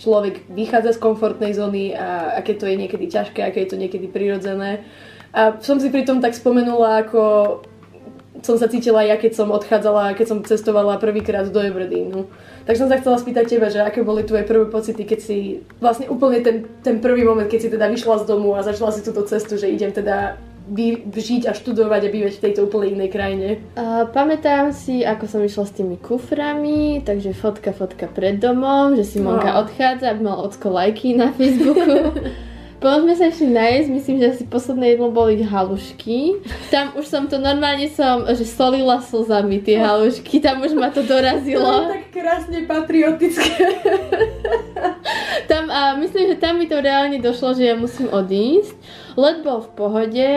človek 0.00 0.48
vychádza 0.50 0.96
z 0.96 1.02
komfortnej 1.02 1.52
zóny 1.52 1.96
a 1.96 2.38
aké 2.40 2.54
to 2.54 2.66
je 2.66 2.76
niekedy 2.76 3.06
ťažké, 3.06 3.42
aké 3.44 3.64
je 3.64 3.70
to 3.74 3.80
niekedy 3.80 4.10
prirodzené. 4.10 4.84
A 5.36 5.60
som 5.60 5.76
si 5.76 5.92
pri 5.92 6.08
tom 6.08 6.24
tak 6.24 6.32
spomenula, 6.32 7.04
ako 7.04 7.20
som 8.44 8.56
sa 8.60 8.68
cítila 8.68 9.02
ja, 9.04 9.16
keď 9.16 9.32
som 9.32 9.48
odchádzala, 9.52 10.16
keď 10.16 10.26
som 10.28 10.38
cestovala 10.44 11.00
prvýkrát 11.00 11.48
do 11.48 11.60
Aberdeen. 11.60 12.28
Tak 12.68 12.76
som 12.76 12.88
sa 12.90 12.98
chcela 13.00 13.16
spýtať 13.16 13.44
teba, 13.46 13.72
že 13.72 13.80
aké 13.80 14.02
boli 14.02 14.26
tvoje 14.26 14.44
prvé 14.44 14.66
pocity, 14.68 15.02
keď 15.06 15.20
si 15.22 15.38
vlastne 15.80 16.10
úplne 16.10 16.42
ten, 16.42 16.66
ten 16.82 16.98
prvý 17.00 17.24
moment, 17.24 17.48
keď 17.48 17.60
si 17.62 17.70
teda 17.72 17.86
vyšla 17.88 18.22
z 18.22 18.28
domu 18.28 18.54
a 18.54 18.66
začala 18.66 18.92
si 18.92 19.06
túto 19.06 19.24
cestu, 19.24 19.56
že 19.56 19.70
idem 19.70 19.94
teda 19.94 20.36
by, 20.66 21.06
žiť 21.14 21.46
a 21.46 21.54
študovať 21.54 22.00
a 22.06 22.12
bývať 22.12 22.34
v 22.38 22.42
tejto 22.42 22.66
úplne 22.66 22.98
inej 22.98 23.10
krajine. 23.14 23.48
Uh, 23.78 24.10
pamätám 24.10 24.74
si, 24.74 25.06
ako 25.06 25.24
som 25.30 25.40
išla 25.42 25.64
s 25.64 25.76
tými 25.78 25.96
kuframi, 25.96 27.00
takže 27.06 27.30
fotka, 27.32 27.70
fotka 27.70 28.10
pred 28.10 28.42
domom, 28.42 28.98
že 28.98 29.06
si 29.06 29.18
Monka 29.22 29.54
No. 29.54 29.62
odchádza, 29.62 30.18
mal 30.18 30.42
ocko 30.42 30.74
lajky 30.74 31.14
na 31.14 31.30
Facebooku. 31.30 32.10
Potom 32.76 33.08
sme 33.08 33.14
sa 33.16 33.32
išli 33.32 33.48
nájsť, 33.56 33.88
myslím, 33.88 34.16
že 34.20 34.26
asi 34.36 34.44
posledné 34.44 34.94
jedlo 34.94 35.08
boli 35.08 35.40
halušky. 35.40 36.44
Tam 36.68 36.92
už 36.92 37.08
som 37.08 37.24
to 37.24 37.40
normálne 37.40 37.88
som, 37.88 38.28
že 38.28 38.44
solila 38.44 39.00
slzami 39.00 39.64
tie 39.64 39.80
halušky, 39.80 40.44
tam 40.44 40.60
už 40.60 40.76
ma 40.76 40.92
to 40.92 41.00
To 41.00 41.08
je 41.08 41.08
dorazilo. 41.08 41.88
tak 41.88 42.12
krásne 42.12 42.68
patriotické. 42.68 43.64
Tam, 45.46 45.70
a 45.70 45.94
myslím, 45.96 46.34
že 46.34 46.42
tam 46.42 46.58
mi 46.58 46.66
to 46.66 46.82
reálne 46.82 47.22
došlo, 47.22 47.54
že 47.54 47.70
ja 47.70 47.76
musím 47.78 48.10
odísť. 48.10 48.74
Let 49.14 49.40
bol 49.46 49.62
v 49.62 49.70
pohode. 49.78 50.30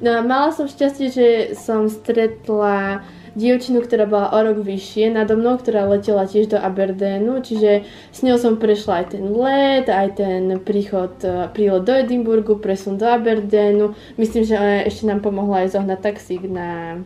No 0.00 0.10
a 0.16 0.20
mala 0.24 0.48
som 0.52 0.64
šťastie, 0.68 1.06
že 1.12 1.26
som 1.56 1.88
stretla 1.88 3.04
dievčinu, 3.36 3.84
ktorá 3.84 4.08
bola 4.08 4.32
o 4.32 4.38
rok 4.40 4.64
vyššie 4.64 5.12
nado 5.12 5.36
mnou, 5.36 5.60
ktorá 5.60 5.84
letela 5.84 6.24
tiež 6.24 6.56
do 6.56 6.58
Aberdeenu, 6.58 7.44
čiže 7.44 7.84
s 8.08 8.24
ňou 8.24 8.40
som 8.40 8.56
prešla 8.56 9.04
aj 9.04 9.06
ten 9.12 9.24
let, 9.28 9.86
aj 9.92 10.08
ten 10.16 10.42
príchod, 10.64 11.12
e, 11.20 11.52
prílet 11.52 11.84
do 11.84 11.92
Edinburgu, 11.92 12.56
presun 12.56 12.96
do 12.96 13.04
Aberdeenu. 13.04 13.92
Myslím, 14.16 14.48
že 14.48 14.56
ešte 14.88 15.04
nám 15.04 15.20
pomohla 15.20 15.68
aj 15.68 15.76
zohnať 15.76 16.00
taxík 16.00 16.48
na, 16.48 17.04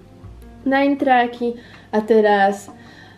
na 0.62 0.86
intráky 0.86 1.58
a 1.90 1.98
teraz 1.98 2.70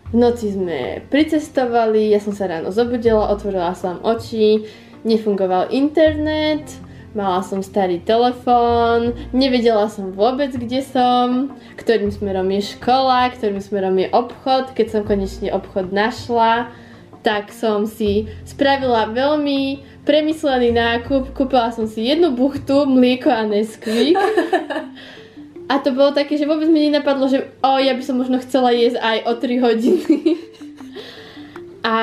v 0.08 0.16
noci 0.16 0.52
sme 0.52 1.04
pricestovali, 1.12 2.12
ja 2.12 2.20
som 2.20 2.32
sa 2.32 2.48
ráno 2.48 2.72
zobudila, 2.72 3.28
otvorila 3.28 3.76
som 3.76 4.00
oči, 4.00 4.64
nefungoval 5.04 5.68
internet, 5.68 6.64
mala 7.12 7.44
som 7.44 7.60
starý 7.60 8.00
telefón, 8.00 9.16
nevedela 9.30 9.88
som 9.88 10.12
vôbec, 10.12 10.52
kde 10.52 10.80
som, 10.84 11.52
ktorým 11.76 12.12
smerom 12.12 12.48
je 12.52 12.76
škola, 12.76 13.32
ktorým 13.32 13.60
smerom 13.60 13.96
je 14.00 14.08
obchod. 14.12 14.72
Keď 14.72 14.86
som 14.88 15.02
konečne 15.04 15.52
obchod 15.52 15.92
našla, 15.92 16.72
tak 17.22 17.54
som 17.54 17.86
si 17.86 18.26
spravila 18.42 19.12
veľmi 19.14 19.84
premyslený 20.02 20.74
nákup. 20.74 21.32
Kúpila 21.32 21.70
som 21.70 21.86
si 21.86 22.10
jednu 22.10 22.34
buchtu, 22.34 22.88
mlieko 22.90 23.30
a 23.30 23.46
Nesquik. 23.46 24.18
A 25.70 25.80
to 25.80 25.94
bolo 25.94 26.12
také, 26.12 26.36
že 26.36 26.44
vôbec 26.44 26.68
mi 26.68 26.90
nenapadlo, 26.90 27.32
že 27.32 27.48
o, 27.64 27.80
ja 27.80 27.96
by 27.96 28.02
som 28.04 28.20
možno 28.20 28.36
chcela 28.44 28.76
jesť 28.76 29.00
aj 29.00 29.18
o 29.24 29.32
3 29.40 29.64
hodiny. 29.64 30.18
a 31.82 31.96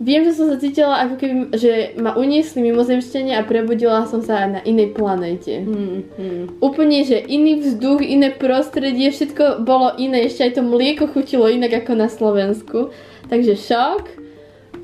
viem, 0.00 0.24
že 0.24 0.32
som 0.32 0.48
sa 0.48 0.56
cítila 0.56 1.04
ako 1.04 1.14
keby, 1.20 1.42
že 1.54 1.72
ma 2.00 2.16
uniesli 2.16 2.64
mimozemšťania 2.64 3.36
a 3.36 3.46
prebudila 3.46 4.08
som 4.08 4.24
sa 4.24 4.48
na 4.48 4.64
inej 4.64 4.96
planéte. 4.96 5.60
Hmm, 5.60 6.08
hmm. 6.16 6.64
Úplne, 6.64 7.04
že 7.04 7.20
iný 7.20 7.60
vzduch, 7.60 8.00
iné 8.00 8.32
prostredie, 8.32 9.12
všetko 9.12 9.60
bolo 9.62 9.92
iné, 10.00 10.24
ešte 10.24 10.48
aj 10.48 10.52
to 10.56 10.62
mlieko 10.64 11.04
chutilo 11.12 11.44
inak 11.46 11.84
ako 11.84 11.92
na 11.92 12.08
Slovensku. 12.08 12.90
Takže 13.28 13.54
šok. 13.60 14.04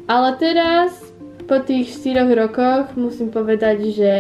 Ale 0.06 0.38
teraz, 0.38 0.92
po 1.48 1.58
tých 1.64 1.90
4 1.96 2.30
rokoch, 2.36 2.94
musím 2.94 3.32
povedať, 3.32 3.90
že 3.90 4.12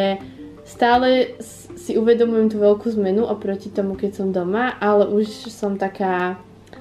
stále 0.66 1.38
si 1.78 1.94
uvedomujem 1.94 2.50
tú 2.50 2.58
veľkú 2.58 2.90
zmenu 2.98 3.22
oproti 3.22 3.70
tomu, 3.70 3.94
keď 3.94 4.10
som 4.18 4.34
doma, 4.34 4.74
ale 4.82 5.06
už 5.06 5.52
som 5.52 5.78
taká... 5.78 6.40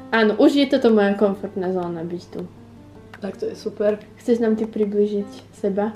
Áno, 0.09 0.39
už 0.39 0.57
je 0.57 0.65
toto 0.65 0.89
moja 0.89 1.13
komfortná 1.13 1.69
zóna 1.69 2.01
byť 2.01 2.23
tu. 2.31 2.41
Tak 3.21 3.37
to 3.37 3.45
je 3.47 3.55
super. 3.55 3.99
Chceš 4.19 4.43
nám 4.43 4.59
ty 4.59 4.67
približiť 4.67 5.55
seba? 5.55 5.95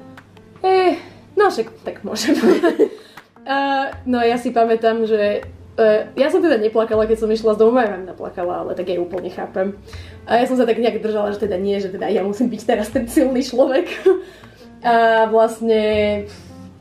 Eh, 0.64 1.00
no 1.36 1.52
však 1.52 1.84
tak 1.84 2.04
môžem. 2.04 2.36
uh, 2.36 3.88
no 4.12 4.20
ja 4.24 4.36
si 4.36 4.52
pamätám, 4.52 5.08
že 5.08 5.44
uh, 5.80 6.12
ja 6.16 6.28
som 6.32 6.44
teda 6.44 6.60
neplakala, 6.60 7.08
keď 7.08 7.18
som 7.24 7.32
išla 7.32 7.56
z 7.56 7.62
domu, 7.64 7.80
aj 7.80 7.92
mám 7.92 8.06
naplakala, 8.12 8.64
ale 8.64 8.76
tak 8.76 8.92
ja 8.92 9.00
ju 9.00 9.08
úplne 9.08 9.32
chápem. 9.32 9.76
A 10.28 10.40
ja 10.40 10.46
som 10.48 10.60
sa 10.60 10.68
tak 10.68 10.80
nejak 10.80 11.00
držala, 11.00 11.32
že 11.32 11.44
teda 11.44 11.56
nie, 11.56 11.80
že 11.80 11.92
teda 11.92 12.12
ja 12.12 12.24
musím 12.24 12.52
byť 12.52 12.62
teraz 12.68 12.92
ten 12.92 13.08
silný 13.08 13.44
človek. 13.44 13.88
A 14.80 15.28
vlastne 15.28 16.24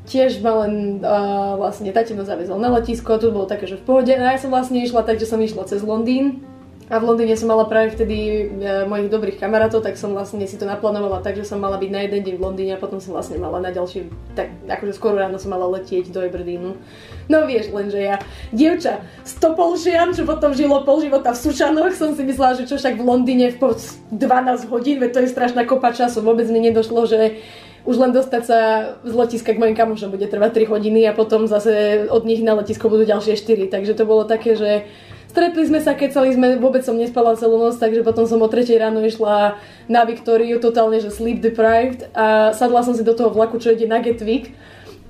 tiež 0.07 0.38
ma 0.38 0.64
len 0.64 1.03
uh, 1.03 1.59
vlastne 1.59 1.90
tatino 1.90 2.22
zavezol 2.22 2.62
na 2.62 2.70
letisko, 2.79 3.18
to 3.18 3.35
bolo 3.35 3.51
také, 3.51 3.66
že 3.66 3.74
v 3.74 3.85
pohode. 3.85 4.14
A 4.14 4.35
ja 4.35 4.38
som 4.38 4.55
vlastne 4.55 4.79
išla 4.79 5.03
tak, 5.03 5.18
že 5.18 5.27
som 5.27 5.42
išla 5.42 5.66
cez 5.66 5.83
Londýn. 5.83 6.46
A 6.88 6.96
v 6.96 7.05
Londýne 7.05 7.37
som 7.37 7.53
mala 7.53 7.68
práve 7.68 7.92
vtedy 7.92 8.16
e, 8.16 8.88
mojich 8.88 9.12
dobrých 9.12 9.37
kamarátov, 9.37 9.85
tak 9.85 10.01
som 10.01 10.16
vlastne 10.16 10.40
si 10.48 10.57
to 10.57 10.64
naplánovala 10.64 11.20
tak, 11.20 11.37
že 11.37 11.44
som 11.44 11.61
mala 11.61 11.77
byť 11.77 11.90
na 11.92 12.01
jeden 12.09 12.20
deň 12.24 12.35
v 12.40 12.44
Londýne 12.48 12.72
a 12.77 12.81
potom 12.81 12.96
som 12.96 13.12
vlastne 13.12 13.37
mala 13.37 13.61
na 13.61 13.68
ďalší, 13.68 14.09
tak 14.33 14.57
akože 14.64 14.96
skoro 14.96 15.20
ráno 15.20 15.37
som 15.37 15.53
mala 15.53 15.68
letieť 15.68 16.09
do 16.09 16.24
Aberdeenu. 16.24 16.81
No 17.29 17.44
vieš, 17.44 17.68
lenže 17.77 18.01
ja, 18.01 18.16
dievča 18.57 19.05
z 19.20 19.33
Topolžian, 19.37 20.16
čo 20.16 20.24
potom 20.24 20.57
žilo 20.57 20.81
pol 20.88 21.05
života 21.05 21.37
v 21.37 21.40
Sušanoch, 21.44 21.92
som 21.92 22.16
si 22.16 22.24
myslela, 22.24 22.57
že 22.57 22.64
čo 22.64 22.81
však 22.81 22.96
v 22.96 23.05
Londýne 23.05 23.53
v 23.53 23.61
po 23.61 23.77
12 23.77 24.72
hodín, 24.72 24.96
veď 24.96 25.11
to 25.12 25.20
je 25.24 25.29
strašná 25.29 25.68
kopa 25.68 25.92
času, 25.92 26.24
vôbec 26.24 26.48
mi 26.48 26.64
nedošlo, 26.64 27.05
že 27.05 27.37
už 27.85 27.96
len 28.01 28.12
dostať 28.12 28.42
sa 28.44 28.59
z 29.01 29.12
letiska 29.16 29.57
k 29.57 29.61
mojim 29.61 29.77
kamošom 29.77 30.12
bude 30.12 30.29
trvať 30.29 30.68
3 30.68 30.72
hodiny 30.72 31.09
a 31.09 31.16
potom 31.16 31.48
zase 31.48 32.05
od 32.12 32.24
nich 32.29 32.44
na 32.44 32.57
letisko 32.57 32.92
budú 32.92 33.09
ďalšie 33.09 33.37
4, 33.37 33.72
takže 33.72 33.96
to 33.96 34.05
bolo 34.05 34.29
také, 34.29 34.57
že 34.57 34.88
Stretli 35.29 35.69
sme 35.69 35.85
sa, 35.85 35.93
kecali 35.93 36.33
sme, 36.33 36.57
vôbec 36.57 36.81
som 36.81 36.97
nespala 36.97 37.37
celú 37.37 37.61
noc, 37.61 37.77
takže 37.77 38.01
potom 38.01 38.25
som 38.25 38.41
o 38.41 38.49
3 38.49 38.64
ráno 38.81 39.05
išla 39.05 39.61
na 39.85 40.01
Viktóriu, 40.09 40.57
totálne, 40.57 41.05
že 41.05 41.12
sleep 41.12 41.45
deprived. 41.45 42.09
A 42.17 42.57
sadla 42.57 42.81
som 42.81 42.97
si 42.97 43.05
do 43.05 43.12
toho 43.12 43.29
vlaku, 43.29 43.61
čo 43.61 43.77
ide 43.77 43.85
na 43.85 44.01
Gatwick. 44.01 44.57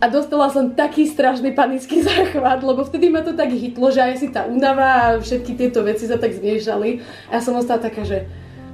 A 0.03 0.11
dostala 0.11 0.51
som 0.51 0.75
taký 0.75 1.07
strašný 1.07 1.55
panický 1.55 2.03
záchvat, 2.07 2.67
lebo 2.67 2.83
vtedy 2.83 3.15
ma 3.15 3.23
to 3.23 3.39
tak 3.39 3.55
hitlo, 3.55 3.95
že 3.95 4.03
aj 4.03 4.15
si 4.19 4.29
tá 4.35 4.47
únava 4.51 4.87
a 4.87 5.05
všetky 5.23 5.55
tieto 5.55 5.87
veci 5.87 6.11
sa 6.11 6.19
tak 6.19 6.35
zmiešali. 6.35 6.99
A 7.31 7.39
ja 7.39 7.41
som 7.43 7.55
ostala 7.55 7.79
taká, 7.79 8.03
že 8.03 8.27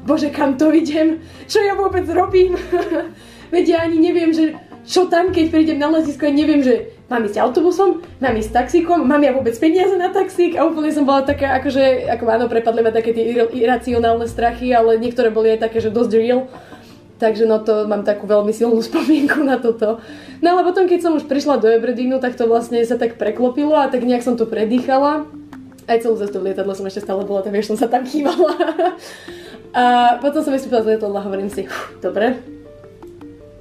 bože, 0.09 0.33
kam 0.33 0.57
to 0.57 0.73
idem, 0.73 1.21
čo 1.49 1.61
ja 1.61 1.77
vôbec 1.77 2.05
robím, 2.09 2.57
veď 3.55 3.65
ja 3.69 3.79
ani 3.85 4.01
neviem, 4.01 4.33
že 4.33 4.57
čo 4.85 5.09
tam, 5.09 5.33
keď 5.33 5.49
prídem 5.49 5.81
na 5.81 5.89
letisko, 5.89 6.29
ja 6.29 6.35
neviem, 6.37 6.61
že 6.61 6.93
mám 7.09 7.23
ísť 7.29 7.37
autobusom, 7.41 8.01
mám 8.21 8.35
ísť 8.35 8.51
taxíkom, 8.53 9.05
mám 9.05 9.21
ja 9.21 9.37
vôbec 9.37 9.53
peniaze 9.61 9.93
na 9.95 10.09
taxík 10.09 10.57
a 10.57 10.65
úplne 10.65 10.89
som 10.89 11.05
bola 11.05 11.21
taká, 11.21 11.61
akože, 11.61 12.09
ako 12.09 12.25
áno, 12.27 12.45
prepadli 12.49 12.81
ma 12.81 12.91
také 12.91 13.13
tie 13.13 13.25
ir- 13.29 13.53
iracionálne 13.53 14.25
strachy, 14.25 14.73
ale 14.73 14.97
niektoré 14.97 15.29
boli 15.29 15.53
aj 15.53 15.69
také, 15.69 15.85
že 15.85 15.93
dosť 15.93 16.13
real. 16.17 16.49
Takže 17.15 17.47
no 17.47 17.63
to 17.63 17.87
mám 17.87 18.03
takú 18.03 18.27
veľmi 18.27 18.51
silnú 18.51 18.81
spomienku 18.89 19.45
na 19.45 19.61
toto. 19.61 20.01
No 20.41 20.47
ale 20.57 20.67
potom, 20.67 20.89
keď 20.89 21.01
som 21.05 21.13
už 21.17 21.29
prišla 21.29 21.61
do 21.61 21.69
Aberdeenu, 21.71 22.19
tak 22.19 22.35
to 22.35 22.49
vlastne 22.49 22.81
sa 22.83 22.97
tak 22.97 23.21
preklopilo 23.21 23.77
a 23.77 23.89
tak 23.93 24.03
nejak 24.03 24.25
som 24.25 24.35
to 24.35 24.49
predýchala. 24.49 25.29
Aj 25.85 26.01
celú 26.01 26.17
cestu 26.17 26.41
v 26.41 26.51
lietadle 26.51 26.73
som 26.73 26.89
ešte 26.89 27.05
stále 27.05 27.29
bola, 27.29 27.45
tak 27.45 27.53
vieš, 27.53 27.77
som 27.77 27.79
sa 27.79 27.89
tam 27.93 28.09
kývala. 28.09 28.57
A 29.75 30.17
potom 30.23 30.39
som 30.39 30.55
vystúpila 30.55 30.87
z 30.87 30.95
lietadla 30.95 31.19
a 31.19 31.27
hovorím 31.27 31.51
si, 31.51 31.67
"Uf, 31.67 31.99
dobre, 31.99 32.39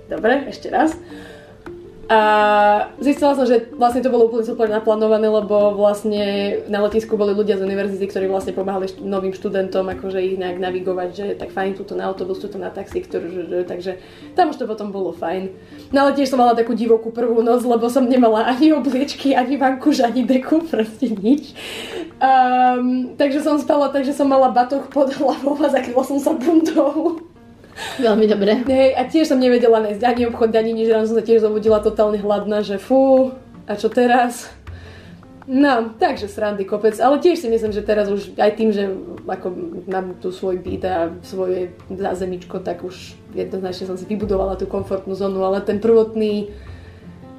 dobre, 0.05 0.45
ešte 0.45 0.69
raz. 0.69 0.93
A 2.13 2.93
zistila 3.01 3.33
som, 3.33 3.41
že 3.49 3.73
vlastne 3.73 4.05
to 4.05 4.13
bolo 4.13 4.29
úplne 4.29 4.45
super 4.45 4.69
naplánované, 4.69 5.25
lebo 5.25 5.73
vlastne 5.73 6.61
na 6.69 6.85
letisku 6.85 7.17
boli 7.17 7.33
ľudia 7.33 7.57
z 7.57 7.65
univerzity, 7.65 8.05
ktorí 8.05 8.29
vlastne 8.29 8.53
pomáhali 8.53 8.85
št- 8.85 9.01
novým 9.01 9.33
študentom, 9.33 9.89
akože 9.89 10.21
ich 10.21 10.37
nejak 10.37 10.61
navigovať, 10.61 11.09
že 11.09 11.25
tak 11.33 11.49
fajn, 11.49 11.73
tuto 11.73 11.97
na 11.97 12.05
autobus, 12.05 12.37
tuto 12.37 12.61
na 12.61 12.69
taxi, 12.69 13.01
ktorý, 13.01 13.65
takže 13.65 13.97
tam 14.37 14.53
už 14.53 14.61
to 14.61 14.69
potom 14.69 14.93
bolo 14.93 15.09
fajn. 15.09 15.57
No 15.89 16.05
ale 16.05 16.13
tiež 16.13 16.29
som 16.29 16.37
mala 16.37 16.53
takú 16.53 16.77
divokú 16.77 17.09
prvú 17.09 17.41
noc, 17.41 17.65
lebo 17.65 17.89
som 17.89 18.05
nemala 18.05 18.45
ani 18.45 18.77
obliečky, 18.77 19.33
ani 19.33 19.57
vankuš, 19.57 20.05
ani 20.05 20.21
deku, 20.21 20.61
proste 20.69 21.09
nič. 21.09 21.57
Um, 22.21 23.17
takže 23.17 23.41
som 23.41 23.57
spala, 23.57 23.89
takže 23.89 24.13
som 24.13 24.29
mala 24.29 24.53
batoh 24.53 24.85
pod 24.85 25.09
hlavou 25.17 25.57
a 25.57 25.67
zakryla 25.73 26.05
som 26.05 26.21
sa 26.21 26.37
bundou. 26.37 27.32
Veľmi 27.97 28.25
dobre. 28.29 28.61
Hej, 28.69 28.93
a 28.97 29.01
tiež 29.05 29.33
som 29.33 29.41
nevedela 29.41 29.81
nájsť 29.81 30.03
ani 30.05 30.23
obchod, 30.29 30.53
ani 30.53 30.71
nič, 30.73 30.89
ráno 30.89 31.09
som 31.09 31.17
sa 31.17 31.25
tiež 31.25 31.41
zobudila 31.41 31.81
totálne 31.81 32.21
hladná, 32.21 32.61
že 32.61 32.77
fú, 32.77 33.33
a 33.65 33.73
čo 33.73 33.89
teraz? 33.89 34.51
No, 35.43 35.91
takže 35.99 36.31
srandy 36.31 36.63
kopec, 36.63 36.95
ale 37.03 37.19
tiež 37.19 37.35
si 37.35 37.51
myslím, 37.51 37.75
že 37.75 37.83
teraz 37.83 38.07
už 38.07 38.39
aj 38.39 38.51
tým, 38.55 38.71
že 38.71 38.87
ako 39.27 39.47
mám 39.91 40.15
tu 40.23 40.31
svoj 40.31 40.55
byt 40.63 40.83
a 40.87 41.11
svoje 41.19 41.75
zázemičko, 41.91 42.63
tak 42.63 42.79
už 42.79 43.19
jednoznačne 43.35 43.91
som 43.91 43.99
si 43.99 44.07
vybudovala 44.07 44.55
tú 44.55 44.71
komfortnú 44.71 45.11
zónu, 45.19 45.43
ale 45.43 45.59
ten 45.59 45.83
prvotný 45.83 46.47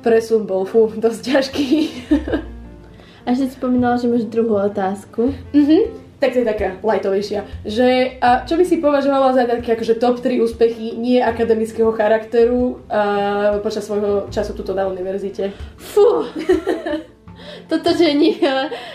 presun 0.04 0.44
bol, 0.44 0.68
fú, 0.68 0.92
dosť 0.92 1.20
ťažký. 1.32 1.68
A 3.24 3.32
ešte 3.32 3.48
si 3.48 3.56
spomínala, 3.56 3.96
že 3.96 4.12
máš 4.12 4.28
druhú 4.28 4.60
otázku. 4.60 5.32
Mhm. 5.56 6.03
Tak 6.22 6.32
to 6.32 6.38
je 6.40 6.46
taká 6.46 6.78
lightovejšia. 6.80 7.44
Že, 7.66 8.18
a 8.22 8.46
čo 8.46 8.54
by 8.54 8.64
si 8.64 8.78
považovala 8.78 9.34
za 9.34 9.44
také 9.44 9.74
akože 9.74 9.98
top 9.98 10.22
3 10.22 10.40
úspechy 10.40 10.94
nie 10.94 11.18
akademického 11.18 11.90
charakteru 11.92 12.80
a, 12.86 13.58
počas 13.60 13.84
svojho 13.84 14.30
času 14.30 14.54
tuto 14.54 14.72
na 14.72 14.86
univerzite? 14.86 15.50
Fú. 15.76 16.24
toto, 17.70 17.88
že 17.92 18.14
nie, 18.14 18.38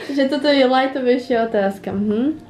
že 0.09 0.31
toto 0.31 0.47
je 0.47 0.63
lightovejšia 0.63 1.51
otázka. 1.51 1.91
Hm? 1.91 2.49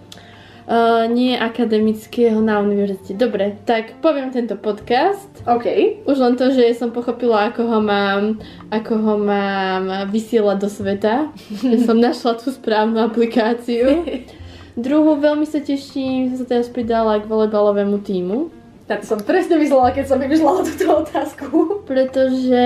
Uh, 0.69 1.09
nie 1.09 1.33
akademického 1.33 2.37
na 2.45 2.61
univerzite. 2.61 3.17
Dobre, 3.17 3.57
tak 3.65 3.97
poviem 4.05 4.29
tento 4.29 4.53
podcast. 4.53 5.25
OK. 5.49 5.65
Už 6.05 6.17
len 6.21 6.37
to, 6.37 6.53
že 6.53 6.77
som 6.77 6.93
pochopila, 6.93 7.49
ako 7.49 7.65
ho 7.65 7.79
mám, 7.81 8.37
ako 8.69 8.93
ho 9.01 9.15
mám 9.17 10.13
vysielať 10.13 10.57
do 10.61 10.69
sveta. 10.69 11.33
som 11.89 11.97
našla 11.97 12.37
tú 12.37 12.53
správnu 12.53 13.01
aplikáciu. 13.01 14.05
Druhú 14.79 15.19
veľmi 15.19 15.43
sa 15.43 15.59
teším, 15.59 16.31
že 16.31 16.39
sa 16.39 16.45
teraz 16.47 16.71
pridala 16.71 17.19
k 17.19 17.27
volejbalovému 17.27 17.99
týmu. 17.99 18.47
To 18.87 18.95
som 19.03 19.19
presne 19.19 19.59
myslela, 19.59 19.91
keď 19.91 20.05
som 20.07 20.23
vymýšľala 20.23 20.61
túto 20.63 20.85
otázku. 21.03 21.47
Pretože 21.83 22.63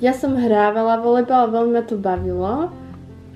ja 0.00 0.12
som 0.16 0.32
hrávala 0.34 1.04
volejbal 1.04 1.52
veľmi 1.52 1.72
ma 1.76 1.82
to 1.84 2.00
bavilo. 2.00 2.72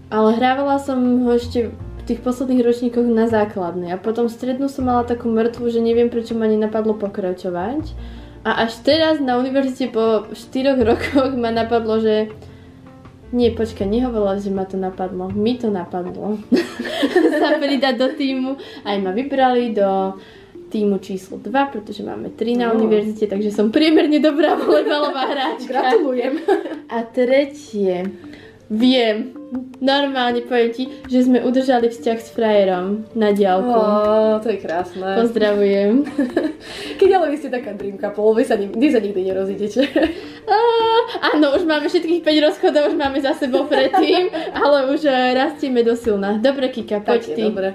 Ale 0.09 0.29
hrávala 0.41 0.81
som 0.81 1.29
ho 1.29 1.31
ešte 1.37 1.69
v 1.69 2.03
tých 2.09 2.25
posledných 2.25 2.65
ročníkoch 2.65 3.07
na 3.07 3.29
základnej. 3.29 3.93
A 3.93 4.01
potom 4.01 4.33
strednú 4.33 4.73
som 4.73 4.89
mala 4.89 5.05
takú 5.05 5.29
mŕtvu, 5.29 5.69
že 5.69 5.85
neviem, 5.85 6.09
prečo 6.09 6.33
ma 6.33 6.49
nenapadlo 6.49 6.97
pokračovať. 6.97 7.93
A 8.47 8.67
až 8.67 8.79
teraz 8.87 9.21
na 9.21 9.37
univerzite 9.37 9.93
po 9.93 10.33
4 10.33 10.81
rokoch 10.81 11.35
ma 11.37 11.53
napadlo, 11.53 12.01
že 12.01 12.33
nie, 13.31 13.51
počkaj, 13.51 13.85
nehovorila, 13.85 14.39
že 14.39 14.51
ma 14.51 14.63
to 14.63 14.77
napadlo. 14.77 15.29
Mi 15.29 15.59
to 15.59 15.67
napadlo. 15.67 16.39
sa 17.43 17.59
pridať 17.59 17.95
do 17.97 18.09
týmu. 18.13 18.55
Aj 18.83 18.97
ma 18.99 19.11
vybrali 19.11 19.73
do 19.73 20.15
týmu 20.67 20.99
číslo 20.99 21.39
2, 21.39 21.51
pretože 21.71 22.03
máme 22.03 22.31
3 22.31 22.59
na 22.59 22.71
No. 22.71 22.79
univerzite, 22.79 23.27
takže 23.27 23.51
som 23.51 23.71
priemerne 23.71 24.19
dobrá 24.19 24.55
volejbalová 24.61 25.27
hráčka. 25.27 25.71
Gratulujem. 25.71 26.43
A 26.87 27.03
tretie, 27.03 28.07
viem, 28.67 29.31
normálne 29.79 30.43
poviem 30.43 30.71
ti, 30.75 30.85
že 31.07 31.23
sme 31.23 31.39
udržali 31.39 31.87
vzťah 31.87 32.19
s 32.19 32.29
frajerom 32.35 33.07
na 33.15 33.31
diálku. 33.31 33.71
Ó, 33.71 34.43
to 34.43 34.51
je 34.51 34.59
krásne. 34.59 35.03
Pozdravujem. 35.03 36.03
Keď 36.99 37.09
ale 37.15 37.31
vy 37.31 37.37
ste 37.39 37.55
taká 37.55 37.79
dream 37.79 37.95
couple, 37.95 38.35
vy 38.35 38.43
sa, 38.43 38.59
ni- 38.59 38.75
vy 38.75 38.89
sa 38.91 38.99
nikdy 38.99 39.23
nerozídete. 39.23 39.87
Á, 40.47 40.59
áno, 41.35 41.55
už 41.55 41.63
máme 41.63 41.87
všetkých 41.87 42.23
5 42.23 42.47
rozchodov, 42.47 42.91
už 42.91 42.99
máme 42.99 43.19
za 43.19 43.35
sebou 43.35 43.67
predtým, 43.67 44.31
ale 44.63 44.91
už 44.91 45.07
eh, 45.07 45.35
rastieme 45.35 45.83
do 45.83 45.95
silna. 45.95 46.39
Dobre, 46.39 46.71
Kika, 46.71 47.03
poď 47.03 47.23
Tak 47.23 47.31
je, 47.31 47.35
ty. 47.35 47.43
dobre. 47.47 47.69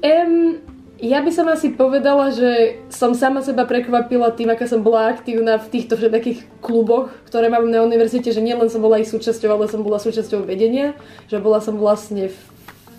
Um, 0.00 0.62
ja 1.00 1.24
by 1.24 1.30
som 1.32 1.48
asi 1.48 1.72
povedala, 1.72 2.28
že 2.28 2.76
som 2.92 3.16
sama 3.16 3.40
seba 3.40 3.64
prekvapila 3.64 4.36
tým, 4.36 4.52
aká 4.52 4.68
som 4.68 4.84
bola 4.84 5.08
aktívna 5.08 5.56
v 5.56 5.72
týchto 5.72 5.96
všetkých 5.96 6.60
kluboch, 6.60 7.08
ktoré 7.24 7.48
mám 7.48 7.64
na 7.72 7.80
univerzite, 7.80 8.28
že 8.36 8.44
nielen 8.44 8.68
som 8.68 8.84
bola 8.84 9.00
ich 9.00 9.08
súčasťou, 9.08 9.48
ale 9.48 9.72
som 9.72 9.80
bola 9.80 9.96
súčasťou 9.96 10.44
vedenia, 10.44 10.92
že 11.32 11.40
bola 11.40 11.64
som 11.64 11.80
vlastne 11.80 12.28
v 12.28 12.38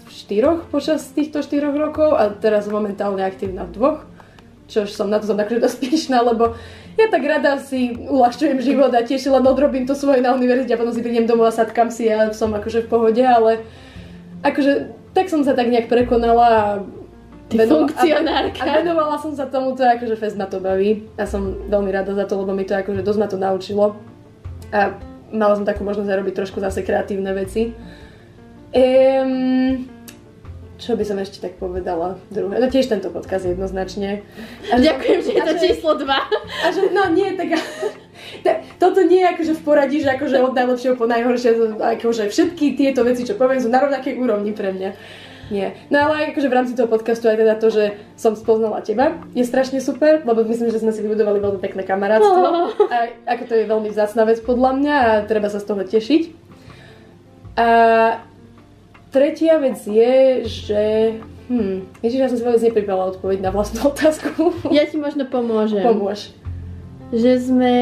štyroch 0.09 0.65
počas 0.73 1.05
týchto 1.13 1.45
štyroch 1.45 1.77
rokov 1.77 2.17
a 2.17 2.33
teraz 2.33 2.65
som 2.65 2.73
momentálne 2.73 3.21
aktívna 3.21 3.69
v 3.69 3.77
dvoch, 3.77 3.99
čo 4.65 4.89
som 4.89 5.05
na 5.05 5.21
to 5.21 5.29
som 5.29 5.37
akože 5.37 5.61
pyšná, 5.81 6.25
lebo 6.25 6.57
ja 6.97 7.05
tak 7.07 7.21
rada 7.21 7.61
si 7.61 7.93
uľahčujem 7.93 8.65
život 8.65 8.91
a 8.97 9.05
tiež 9.05 9.29
len 9.29 9.45
odrobím 9.45 9.85
to 9.85 9.93
svoje 9.93 10.25
na 10.25 10.33
univerzite 10.33 10.73
a 10.73 10.79
potom 10.81 10.91
si 10.91 11.05
prídem 11.05 11.29
domov 11.29 11.49
a 11.49 11.55
sadkam 11.55 11.93
si 11.93 12.09
a 12.09 12.33
som 12.33 12.49
akože 12.49 12.85
v 12.85 12.91
pohode, 12.91 13.21
ale 13.21 13.61
akože 14.41 14.97
tak 15.13 15.29
som 15.29 15.43
sa 15.43 15.53
tak 15.53 15.69
nejak 15.69 15.91
prekonala 15.91 16.47
a 16.47 16.63
Ty 17.51 17.55
venova- 17.59 17.91
funkcionárka. 17.91 18.59
A, 18.63 18.65
a 18.65 18.73
venovala 18.79 19.15
som 19.19 19.35
sa 19.35 19.45
tomu, 19.45 19.75
to 19.75 19.83
akože 19.83 20.15
fest 20.15 20.39
ma 20.39 20.47
to 20.47 20.57
baví. 20.57 21.03
A 21.19 21.27
som 21.27 21.67
veľmi 21.67 21.91
rada 21.91 22.15
za 22.15 22.23
to, 22.23 22.39
lebo 22.39 22.55
mi 22.55 22.63
to 22.63 22.73
akože 22.73 23.03
dosť 23.03 23.19
ma 23.19 23.27
to 23.27 23.35
naučilo. 23.35 23.99
A 24.71 24.95
mala 25.29 25.53
som 25.53 25.67
takú 25.67 25.83
možnosť 25.83 26.07
zarobiť 26.07 26.33
trošku 26.33 26.57
zase 26.57 26.79
kreatívne 26.81 27.35
veci. 27.35 27.75
Um, 28.71 29.83
čo 30.79 30.95
by 30.95 31.03
som 31.03 31.19
ešte 31.19 31.43
tak 31.43 31.59
povedala? 31.59 32.17
Druhé. 32.31 32.57
No 32.57 32.65
tiež 32.65 32.87
tento 32.87 33.11
podcast 33.11 33.45
jednoznačne. 33.45 34.23
A 34.71 34.79
Ďakujem, 34.79 35.19
že 35.21 35.31
je 35.35 35.41
to 35.43 35.53
číslo 35.59 35.91
2. 35.93 36.07
a 36.09 36.67
že, 36.71 36.89
no 36.89 37.11
nie, 37.11 37.35
tak... 37.35 37.53
ta- 38.47 38.63
Toto 38.81 39.05
nie 39.05 39.21
je 39.21 39.27
akože 39.29 39.53
v 39.53 39.61
poradí, 39.61 39.97
že 40.01 40.09
akože 40.09 40.41
od 40.41 40.57
najlepšieho 40.57 40.95
po 40.97 41.05
najhoršie, 41.05 41.77
akože 41.77 42.33
všetky 42.33 42.73
tieto 42.73 43.05
veci, 43.05 43.27
čo 43.27 43.37
poviem, 43.37 43.61
sú 43.61 43.69
na 43.69 43.77
rovnakej 43.77 44.17
úrovni 44.17 44.57
pre 44.57 44.73
mňa. 44.73 44.89
Nie. 45.51 45.75
No 45.91 46.07
ale 46.07 46.31
akože 46.31 46.47
v 46.47 46.55
rámci 46.55 46.73
toho 46.79 46.87
podcastu 46.87 47.27
aj 47.27 47.37
teda 47.43 47.59
to, 47.59 47.67
že 47.67 47.99
som 48.15 48.39
spoznala 48.39 48.79
teba, 48.79 49.19
je 49.35 49.43
strašne 49.43 49.83
super, 49.83 50.23
lebo 50.23 50.47
myslím, 50.47 50.71
že 50.71 50.79
sme 50.79 50.95
si 50.95 51.03
vybudovali 51.03 51.43
veľmi 51.43 51.59
pekné 51.59 51.83
kamarátstvo. 51.83 52.41
Oh. 52.47 52.71
A 52.87 53.11
ako 53.27 53.43
to 53.51 53.53
je 53.59 53.67
veľmi 53.67 53.91
vzácna 53.91 54.23
vec 54.23 54.39
podľa 54.41 54.71
mňa 54.79 54.95
a 54.95 55.11
treba 55.27 55.51
sa 55.51 55.59
z 55.59 55.67
toho 55.67 55.83
tešiť. 55.83 56.23
A 57.59 57.67
tretia 59.11 59.59
vec 59.59 59.83
je, 59.83 60.47
že... 60.47 60.83
Hm, 61.51 61.99
Ježiš, 61.99 62.19
ja 62.23 62.29
som 62.31 62.39
si 62.39 62.47
vôbec 62.47 62.63
nepripravila 62.63 63.11
odpoveď 63.11 63.43
na 63.43 63.51
vlastnú 63.51 63.85
otázku. 63.91 64.55
Ja 64.71 64.87
ti 64.87 64.95
možno 64.95 65.27
pomôžem. 65.27 65.83
Pomôž. 65.83 66.31
Že 67.11 67.31
sme 67.43 67.75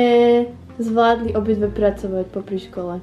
zvládli 0.82 1.38
obidve 1.38 1.69
pracovať 1.69 2.25
popri 2.34 2.58
škole. 2.58 2.97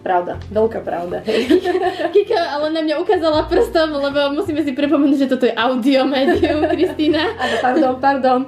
Pravda, 0.00 0.40
veľká 0.48 0.80
pravda. 0.80 1.20
Hej. 1.28 1.60
Kika 2.16 2.56
ale 2.56 2.72
na 2.72 2.80
mňa 2.80 2.96
ukázala 3.04 3.44
prstom, 3.44 3.92
lebo 4.00 4.32
musíme 4.32 4.64
si 4.64 4.72
pripomenúť, 4.72 5.28
že 5.28 5.28
toto 5.28 5.44
je 5.44 5.52
audio 5.52 6.08
médium, 6.08 6.64
Kristýna. 6.72 7.36
Áno, 7.36 7.56
pardon, 7.60 7.94
pardon. 8.00 8.40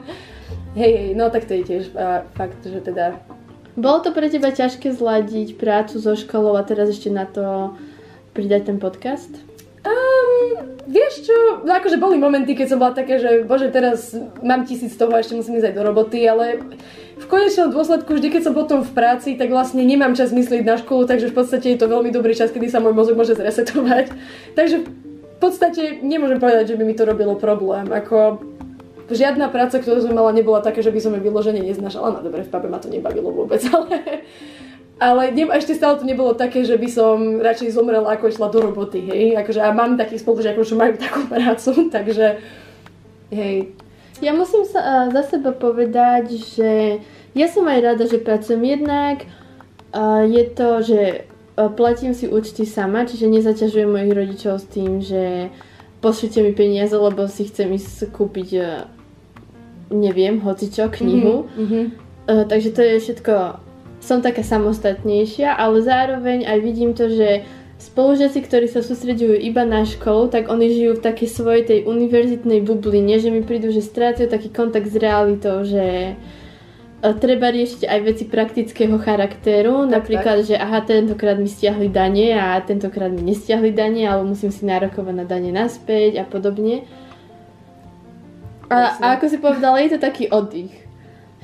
Hej, 0.73 0.93
hej, 0.97 1.11
no 1.13 1.29
tak 1.29 1.45
to 1.45 1.53
je 1.53 1.63
tiež 1.69 1.85
a, 1.93 2.25
fakt, 2.33 2.65
že 2.65 2.81
teda... 2.81 3.21
Bolo 3.77 4.01
to 4.01 4.17
pre 4.17 4.33
teba 4.33 4.49
ťažké 4.49 4.97
zladiť 4.97 5.61
prácu 5.61 6.01
so 6.01 6.17
školou 6.17 6.57
a 6.57 6.65
teraz 6.65 6.89
ešte 6.89 7.13
na 7.13 7.29
to 7.29 7.77
pridať 8.33 8.73
ten 8.73 8.81
podcast? 8.81 9.33
Um, 9.85 10.81
vieš 10.89 11.29
čo, 11.29 11.37
no 11.69 11.77
akože 11.77 12.01
boli 12.01 12.17
momenty, 12.17 12.57
keď 12.57 12.67
som 12.73 12.81
bola 12.81 12.97
také, 12.97 13.21
že 13.21 13.45
bože, 13.45 13.69
teraz 13.69 14.17
mám 14.41 14.65
tisíc 14.65 14.97
toho 14.97 15.13
a 15.13 15.21
ešte 15.21 15.37
musím 15.37 15.61
ísť 15.61 15.73
aj 15.73 15.77
do 15.77 15.83
roboty, 15.85 16.25
ale 16.25 16.65
v 17.23 17.31
konečnom 17.31 17.71
dôsledku, 17.71 18.19
vždy 18.19 18.29
keď 18.35 18.43
som 18.51 18.55
potom 18.59 18.83
v 18.83 18.91
práci, 18.91 19.39
tak 19.39 19.55
vlastne 19.55 19.87
nemám 19.87 20.19
čas 20.19 20.35
myslieť 20.35 20.67
na 20.67 20.77
školu, 20.83 21.07
takže 21.07 21.31
v 21.31 21.35
podstate 21.39 21.67
je 21.75 21.79
to 21.79 21.87
veľmi 21.87 22.11
dobrý 22.11 22.35
čas, 22.35 22.51
kedy 22.51 22.67
sa 22.67 22.83
môj 22.83 22.93
mozog 22.93 23.15
môže 23.15 23.39
zresetovať. 23.39 24.11
Takže 24.59 24.83
v 24.83 25.39
podstate 25.39 26.03
nemôžem 26.03 26.39
povedať, 26.39 26.75
že 26.75 26.79
by 26.79 26.85
mi 26.87 26.95
to 26.95 27.03
robilo 27.03 27.35
problém. 27.39 27.91
Ako 27.91 28.43
žiadna 29.11 29.51
práca, 29.51 29.79
ktorú 29.79 30.03
som 30.03 30.15
mala, 30.15 30.35
nebola 30.35 30.63
taká, 30.63 30.83
že 30.83 30.91
by 30.91 31.01
som 31.03 31.15
ju 31.15 31.21
vyložene 31.23 31.63
neznašala. 31.63 32.15
No 32.15 32.19
dobre, 32.23 32.47
v 32.47 32.51
pabe 32.51 32.67
ma 32.71 32.83
to 32.83 32.91
nebavilo 32.91 33.31
vôbec, 33.31 33.63
ale... 33.75 34.27
Ale 35.03 35.35
ne, 35.35 35.51
ešte 35.51 35.75
stále 35.75 35.99
to 35.99 36.07
nebolo 36.07 36.31
také, 36.31 36.63
že 36.63 36.79
by 36.79 36.87
som 36.87 37.43
radšej 37.43 37.75
zomrela, 37.75 38.15
ako 38.15 38.31
išla 38.31 38.55
do 38.55 38.71
roboty, 38.71 39.03
hej. 39.03 39.35
Akože, 39.35 39.59
a 39.59 39.75
mám 39.75 39.99
takých 39.99 40.23
spolužiakov, 40.23 40.63
čo 40.63 40.79
majú 40.79 40.95
takú 40.95 41.27
prácu, 41.27 41.71
takže... 41.97 42.39
Hej, 43.35 43.75
Ja 44.23 44.31
musím 44.31 44.63
sa 44.63 44.79
uh, 44.79 45.07
za 45.11 45.27
seba 45.27 45.51
povedať, 45.51 46.39
že 46.39 47.03
ja 47.33 47.47
som 47.49 47.65
aj 47.65 47.81
rada, 47.81 48.05
že 48.05 48.21
pracujem 48.21 48.61
jednak. 48.65 49.25
Je 50.29 50.45
to, 50.53 50.81
že 50.81 51.01
uh, 51.57 51.69
platím 51.69 52.17
si 52.17 52.29
účty 52.29 52.65
sama, 52.65 53.05
čiže 53.05 53.29
nezaťažujem 53.29 53.89
mojich 53.93 54.13
rodičov 54.17 54.55
s 54.57 54.67
tým, 54.73 55.05
že 55.05 55.53
pošlite 56.01 56.41
mi 56.41 56.53
peniaze, 56.57 56.97
lebo 56.97 57.29
si 57.29 57.45
chcem 57.49 57.73
ísť 57.77 58.09
kúpiť, 58.13 58.49
uh, 58.57 58.89
neviem, 59.93 60.41
hocičo, 60.41 60.89
knihu. 60.89 61.49
Mhm. 61.57 61.81
Uh, 62.23 62.45
takže 62.49 62.71
to 62.73 62.81
je 62.81 62.97
všetko, 63.01 63.35
som 64.01 64.25
taká 64.25 64.41
samostatnejšia, 64.41 65.53
ale 65.53 65.85
zároveň 65.85 66.49
aj 66.49 66.59
vidím 66.65 66.97
to, 66.97 67.13
že 67.13 67.45
spolužiaci, 67.83 68.39
ktorí 68.47 68.71
sa 68.71 68.79
sústredujú 68.79 69.35
iba 69.43 69.67
na 69.67 69.83
školu, 69.83 70.31
tak 70.31 70.47
oni 70.47 70.71
žijú 70.71 71.03
v 71.03 71.05
takej 71.05 71.29
svojej 71.29 71.63
tej 71.67 71.79
univerzitnej 71.91 72.63
bubline, 72.63 73.19
že 73.19 73.29
mi 73.35 73.43
prídu, 73.43 73.75
že 73.75 73.83
strácajú 73.83 74.31
taký 74.31 74.55
kontakt 74.55 74.87
s 74.87 74.95
realitou, 74.95 75.67
že 75.67 76.15
treba 77.03 77.51
riešiť 77.51 77.83
aj 77.83 78.01
veci 78.07 78.25
praktického 78.31 78.95
charakteru, 79.03 79.91
tak, 79.91 79.91
napríklad, 79.91 80.47
tak. 80.47 80.47
že 80.47 80.55
aha, 80.55 80.87
tentokrát 80.87 81.35
mi 81.35 81.51
stiahli 81.51 81.91
dane 81.91 82.39
a 82.39 82.55
tentokrát 82.63 83.11
mi 83.11 83.27
nestiahli 83.27 83.75
dane, 83.75 84.07
alebo 84.07 84.31
musím 84.31 84.55
si 84.55 84.63
nárokovať 84.63 85.15
na 85.19 85.27
dane 85.27 85.51
naspäť 85.51 86.23
a 86.23 86.25
podobne. 86.25 86.87
A, 88.71 88.97
a 89.03 89.05
ako 89.19 89.27
si 89.27 89.37
povedala, 89.43 89.83
je 89.83 89.99
to 89.99 90.01
taký 90.01 90.31
oddych. 90.31 90.71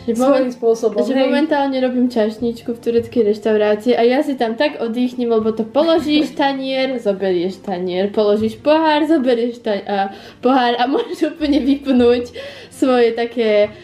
Že, 0.07 0.15
moment, 0.15 0.55
spôsobom, 0.55 1.03
že 1.03 1.13
momentálne 1.13 1.75
robím 1.83 2.07
čašničku 2.07 2.71
v 2.71 2.79
tureckej 2.81 3.35
reštaurácii 3.35 3.93
a 3.99 4.07
ja 4.07 4.23
si 4.23 4.39
tam 4.39 4.55
tak 4.55 4.79
oddychnem, 4.79 5.27
lebo 5.27 5.51
to 5.51 5.67
položíš 5.67 6.39
tanier, 6.39 6.97
zoberieš 7.03 7.61
tanier, 7.61 8.09
položíš 8.15 8.63
pohár, 8.63 9.05
zoberieš 9.05 9.59
ta- 9.61 9.85
a, 9.85 9.99
pohár 10.39 10.79
a 10.79 10.87
môžeš 10.95 11.35
úplne 11.35 11.61
vypnúť 11.61 12.31
svoje 12.71 13.11
také 13.13 13.75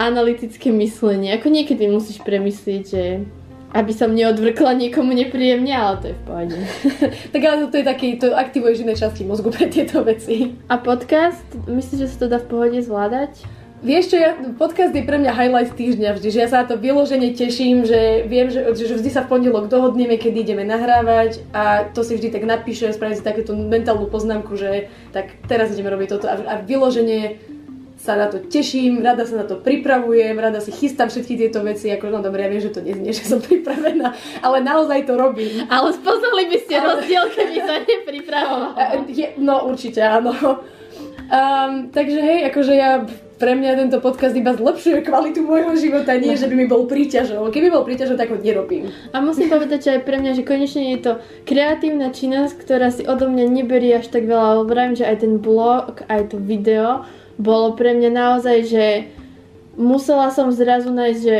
analytické 0.00 0.72
myslenie. 0.72 1.36
Ako 1.36 1.52
niekedy 1.52 1.84
musíš 1.92 2.24
premyslieť, 2.24 2.82
že 2.88 3.04
aby 3.70 3.92
som 3.94 4.10
neodvrkla 4.10 4.74
niekomu 4.74 5.14
nepríjemne, 5.14 5.70
ale 5.70 5.94
to 6.02 6.06
je 6.10 6.16
v 6.18 6.22
pohode. 6.26 6.58
tak 7.34 7.42
ale 7.46 7.70
to 7.70 7.76
je 7.78 7.86
taký, 7.86 8.08
to 8.18 8.34
aktivuješ 8.34 8.82
iné 8.82 8.94
časti 8.98 9.22
mozgu 9.22 9.54
pre 9.54 9.70
tieto 9.70 10.02
veci. 10.02 10.58
A 10.66 10.74
podcast, 10.80 11.46
myslíš, 11.70 11.98
že 12.02 12.10
sa 12.10 12.18
to 12.26 12.26
dá 12.26 12.38
v 12.42 12.50
pohode 12.50 12.78
zvládať? 12.82 13.46
Vieš 13.80 14.12
čo, 14.12 14.16
ja, 14.20 14.36
podcast 14.60 14.92
je 14.92 15.00
pre 15.00 15.16
mňa 15.16 15.32
highlight 15.32 15.72
týždňa 15.72 16.12
vždy, 16.12 16.28
že 16.28 16.42
ja 16.44 16.48
sa 16.52 16.60
na 16.60 16.68
to 16.68 16.76
vyložene 16.76 17.32
teším, 17.32 17.88
že 17.88 18.28
viem, 18.28 18.52
že, 18.52 18.60
že 18.76 18.92
vždy 18.92 19.08
sa 19.08 19.24
v 19.24 19.32
pondelok 19.32 19.72
dohodneme, 19.72 20.20
kedy 20.20 20.44
ideme 20.44 20.68
nahrávať 20.68 21.40
a 21.56 21.88
to 21.88 22.04
si 22.04 22.12
vždy 22.12 22.28
tak 22.28 22.44
napíšem, 22.44 22.92
spravím 22.92 23.16
si 23.16 23.24
takéto 23.24 23.56
mentálnu 23.56 24.12
poznámku, 24.12 24.52
že 24.52 24.92
tak 25.16 25.32
teraz 25.48 25.72
ideme 25.72 25.96
robiť 25.96 26.08
toto 26.12 26.28
a, 26.28 26.36
a 26.36 26.54
vyloženie 26.60 27.40
sa 28.00 28.16
na 28.16 28.32
to 28.32 28.40
teším, 28.40 29.04
rada 29.04 29.28
sa 29.28 29.44
na 29.44 29.44
to 29.44 29.60
pripravujem, 29.60 30.32
rada 30.32 30.56
si 30.64 30.72
chystám 30.72 31.12
všetky 31.12 31.36
tieto 31.36 31.60
veci, 31.60 31.92
ako 31.92 32.08
no 32.08 32.24
dobre, 32.24 32.48
ja 32.48 32.48
viem, 32.48 32.64
že 32.64 32.72
to 32.72 32.80
neznie, 32.80 33.12
že 33.12 33.28
som 33.28 33.44
pripravená, 33.48 34.16
ale 34.40 34.64
naozaj 34.64 35.04
to 35.04 35.20
robím. 35.20 35.68
Ale 35.68 35.92
spoznali 35.92 36.48
by 36.48 36.58
ste 36.64 36.74
ale... 36.80 36.86
rozdiel, 36.96 37.24
keby 37.28 37.56
sa 37.60 37.76
nepripravovala. 37.84 38.68
No 39.40 39.68
určite 39.68 40.00
áno. 40.00 40.32
Um, 41.30 41.92
takže 41.92 42.18
hej, 42.18 42.50
akože 42.50 42.72
ja 42.74 43.04
pre 43.40 43.56
mňa 43.56 43.78
tento 43.78 43.98
podcast 44.04 44.36
iba 44.36 44.52
zlepšuje 44.52 45.00
kvalitu 45.06 45.40
môjho 45.40 45.72
života, 45.78 46.12
nie 46.18 46.36
že 46.36 46.44
by 46.44 46.54
mi 46.56 46.66
bol 46.68 46.84
príťažou. 46.84 47.48
Keby 47.48 47.72
bol 47.72 47.86
príťažou, 47.86 48.18
tak 48.18 48.28
ho 48.28 48.36
nerobím. 48.36 48.92
A 49.14 49.22
musím 49.24 49.48
povedať, 49.48 49.78
že 49.80 49.90
aj 49.96 50.00
pre 50.04 50.20
mňa, 50.20 50.32
že 50.36 50.42
konečne 50.44 50.92
je 50.96 51.00
to 51.00 51.12
kreatívna 51.48 52.12
činnosť, 52.12 52.54
ktorá 52.60 52.92
si 52.92 53.08
odo 53.08 53.32
mňa 53.32 53.44
neberie 53.48 53.96
až 53.96 54.12
tak 54.12 54.28
veľa, 54.28 54.68
vravím, 54.68 54.96
že 54.98 55.08
aj 55.08 55.16
ten 55.24 55.40
blog, 55.40 56.04
aj 56.10 56.34
to 56.34 56.36
video 56.36 57.06
bolo 57.40 57.72
pre 57.72 57.96
mňa 57.96 58.10
naozaj, 58.12 58.58
že 58.68 58.86
musela 59.80 60.28
som 60.28 60.52
zrazu 60.52 60.92
nájsť, 60.92 61.20
že 61.24 61.36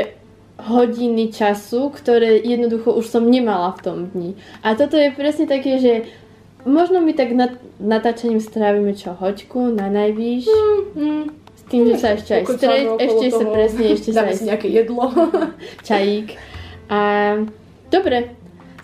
hodiny 0.60 1.32
času, 1.32 1.92
ktoré 1.92 2.40
jednoducho 2.40 2.96
už 2.96 3.06
som 3.08 3.28
nemala 3.28 3.76
v 3.76 3.80
tom 3.84 3.98
dni. 4.12 4.30
A 4.64 4.76
toto 4.76 4.96
je 4.96 5.12
presne 5.12 5.44
také, 5.44 5.76
že 5.80 5.92
možno 6.64 7.00
my 7.00 7.12
tak 7.12 7.32
nad 7.36 7.52
natáčaním 7.80 8.40
strávime 8.40 8.96
čo, 8.96 9.16
hoďku 9.16 9.72
na 9.72 9.92
najvýš. 9.92 10.48
Mm, 10.48 10.80
mm 10.96 11.24
tým, 11.70 11.86
že 11.86 11.96
sa 12.02 12.18
ešte 12.18 12.34
aj 12.34 12.44
streť, 12.50 12.86
ešte 12.98 13.26
sa 13.30 13.44
presne, 13.46 13.84
ešte 13.94 14.10
sa 14.10 14.26
aj... 14.26 14.42
nejaké 14.42 14.66
jedlo. 14.66 15.06
čajík. 15.88 16.34
A 16.90 17.00
dobre, 17.94 18.34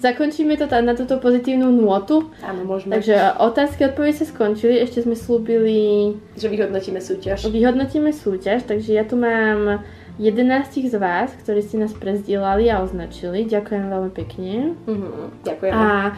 zakončíme 0.01 0.57
to 0.57 0.67
na 0.69 0.95
túto 0.95 1.17
pozitívnu 1.21 1.69
nôtu. 1.73 2.29
Áno, 2.43 2.63
môžeme. 2.65 2.99
Takže 2.99 3.37
otázky 3.41 3.89
odpovede 3.89 4.23
sa 4.23 4.27
skončili. 4.29 4.81
Ešte 4.81 5.05
sme 5.05 5.17
slúbili... 5.17 6.15
Že 6.37 6.49
vyhodnotíme 6.53 7.01
súťaž. 7.01 7.49
Vyhodnotíme 7.49 8.11
súťaž, 8.13 8.65
takže 8.65 8.97
ja 8.97 9.05
tu 9.05 9.17
mám 9.17 9.85
11 10.17 10.89
z 10.89 10.97
vás, 10.97 11.29
ktorí 11.45 11.61
ste 11.61 11.77
nás 11.77 11.93
prezdielali 11.93 12.73
a 12.73 12.81
označili. 12.81 13.45
Ďakujem 13.45 13.85
veľmi 13.93 14.13
pekne. 14.17 14.73
Mm-hmm, 14.89 15.45
ďakujem. 15.45 15.73
A 15.77 16.17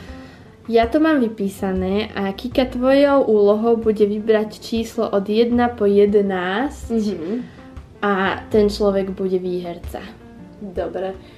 ja 0.69 0.85
to 0.87 1.01
mám 1.01 1.19
vypísané 1.25 2.13
a 2.13 2.31
Kika, 2.37 2.69
tvojou 2.69 3.25
úlohou 3.25 3.81
bude 3.81 4.05
vybrať 4.05 4.61
číslo 4.61 5.09
od 5.09 5.25
1 5.25 5.57
po 5.75 5.89
11 5.89 6.29
mm-hmm. 6.93 7.35
a 8.05 8.45
ten 8.53 8.69
človek 8.69 9.17
bude 9.17 9.41
výherca. 9.41 10.05
Dobre. 10.61 11.38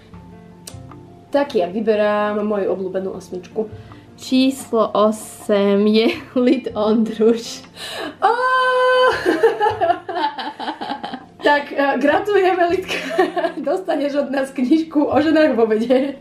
Tak 1.31 1.55
ja 1.55 1.71
vyberám 1.71 2.43
moju 2.43 2.75
obľúbenú 2.75 3.15
osmičku. 3.15 3.71
Číslo 4.19 4.91
8 4.93 5.79
je 5.87 6.09
Lid 6.45 6.75
Ondruš. 6.75 7.63
Oh! 8.19 9.15
tak 11.47 11.71
uh, 11.71 11.95
gratulujeme, 12.03 12.67
Lidka. 12.75 12.99
Dostaneš 13.71 14.27
od 14.27 14.29
nás 14.35 14.51
knižku 14.51 15.07
o 15.07 15.17
ženách 15.23 15.55
vo 15.55 15.71
vede. 15.71 16.19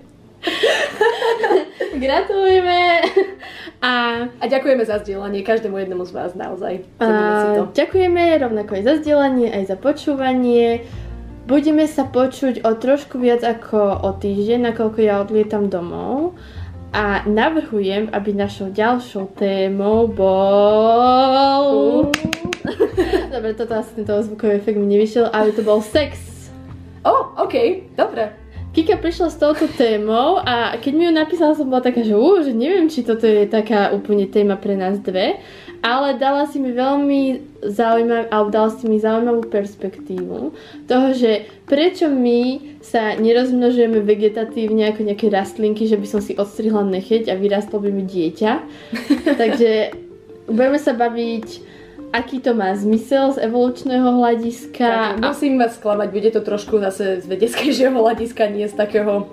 Gratulujeme. 1.97 3.01
A, 3.81 3.91
a 4.29 4.43
ďakujeme 4.45 4.85
za 4.85 5.01
zdieľanie 5.01 5.41
každému 5.41 5.73
jednému 5.73 6.05
z 6.05 6.11
vás 6.13 6.31
naozaj. 6.37 6.85
A. 7.01 7.65
Ďakujeme 7.73 8.37
rovnako 8.37 8.77
aj 8.77 8.83
za 8.85 8.93
zdieľanie, 9.01 9.49
aj 9.51 9.73
za 9.73 9.77
počúvanie. 9.79 10.85
Budeme 11.45 11.87
sa 11.87 12.07
počuť 12.07 12.67
o 12.67 12.75
trošku 12.75 13.21
viac 13.21 13.45
ako 13.45 14.03
o 14.03 14.09
týždeň, 14.17 14.73
nakoľko 14.73 14.99
ja 14.99 15.23
odlietam 15.23 15.69
domov. 15.69 16.35
A 16.89 17.21
navrhujem, 17.29 18.09
aby 18.09 18.33
našou 18.33 18.73
ďalšou 18.73 19.37
témou 19.37 20.09
bol... 20.09 22.09
Dobre, 23.33 23.53
toto 23.53 23.77
asi 23.77 23.93
tento 23.93 24.17
zvukový 24.25 24.57
efekt 24.57 24.81
mi 24.81 24.89
nevyšiel, 24.89 25.29
ale 25.29 25.53
to 25.53 25.61
bol 25.61 25.85
sex. 25.85 26.17
O, 27.05 27.13
oh, 27.13 27.23
ok, 27.45 27.85
dobre. 27.95 28.33
Kika 28.69 29.01
prišla 29.01 29.33
s 29.33 29.39
touto 29.39 29.65
témou 29.65 30.37
a 30.43 30.77
keď 30.77 30.93
mi 30.93 31.03
ju 31.07 31.11
napísala, 31.15 31.57
som 31.57 31.71
bola 31.71 31.81
taká, 31.81 32.05
že, 32.05 32.13
uh, 32.13 32.43
že 32.43 32.53
neviem, 32.53 32.85
či 32.85 33.01
toto 33.01 33.25
je 33.25 33.49
taká 33.49 33.89
úplne 33.95 34.29
téma 34.29 34.59
pre 34.59 34.77
nás 34.77 35.01
dve, 35.01 35.41
ale 35.79 36.19
dala 36.19 36.43
si 36.47 36.59
mi 36.59 36.75
veľmi 36.75 37.21
zaujímavú, 37.63 38.27
alebo 38.31 38.49
dala 38.51 38.69
si 38.71 38.85
mi 38.87 38.99
zaujímavú 38.99 39.47
perspektívu 39.47 40.51
toho, 40.87 41.07
že 41.15 41.47
prečo 41.67 42.11
my 42.11 42.75
sa 42.83 43.15
nerozmnožujeme 43.15 44.03
vegetatívne 44.03 44.91
ako 44.91 45.07
nejaké 45.07 45.27
rastlinky, 45.31 45.87
že 45.87 45.95
by 45.95 46.07
som 46.07 46.21
si 46.23 46.35
odstrihla 46.35 46.83
necheť 46.87 47.31
a 47.31 47.39
vyrastlo 47.39 47.79
by 47.79 47.89
mi 47.91 48.03
dieťa. 48.03 48.51
Takže 49.41 49.71
budeme 50.51 50.79
sa 50.79 50.91
baviť 50.95 51.71
aký 52.09 52.41
to 52.41 52.57
má 52.57 52.73
zmysel 52.73 53.37
z 53.37 53.45
evolučného 53.45 54.17
hľadiska. 54.17 55.21
Tak, 55.21 55.21
musím 55.21 55.61
vás 55.61 55.77
sklamať, 55.77 56.09
bude 56.09 56.29
to 56.33 56.41
trošku 56.41 56.81
zase 56.81 57.21
z 57.21 57.25
vedeckého 57.29 57.93
hľadiska, 57.93 58.49
nie 58.49 58.65
z 58.65 58.73
takého 58.73 59.29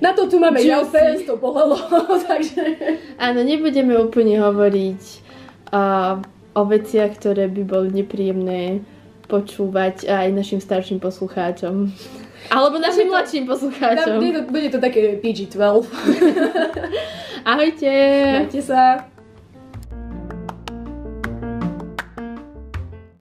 na 0.00 0.16
to 0.16 0.26
tu 0.26 0.40
máme 0.40 0.64
Jalfest, 0.64 1.28
to 1.28 1.36
bolelo, 1.36 1.76
takže... 2.30 2.76
Áno, 3.20 3.44
nebudeme 3.44 4.00
úplne 4.00 4.40
hovoriť 4.40 5.29
uh, 5.70 6.22
o 6.54 6.62
veciach, 6.66 7.18
ktoré 7.18 7.50
by 7.50 7.62
boli 7.66 7.88
nepríjemné 7.94 8.82
počúvať 9.30 10.10
aj 10.10 10.26
našim 10.34 10.58
starším 10.58 10.98
poslucháčom. 10.98 11.90
Alebo 12.50 12.82
našim 12.82 13.06
mladším 13.06 13.46
poslucháčom. 13.46 14.18
Bude 14.18 14.32
to, 14.32 14.42
bude 14.50 14.68
to 14.74 14.78
také 14.82 15.22
PG-12. 15.22 15.86
Ahojte. 17.50 17.92
Majte 18.42 18.60
sa. 18.60 19.09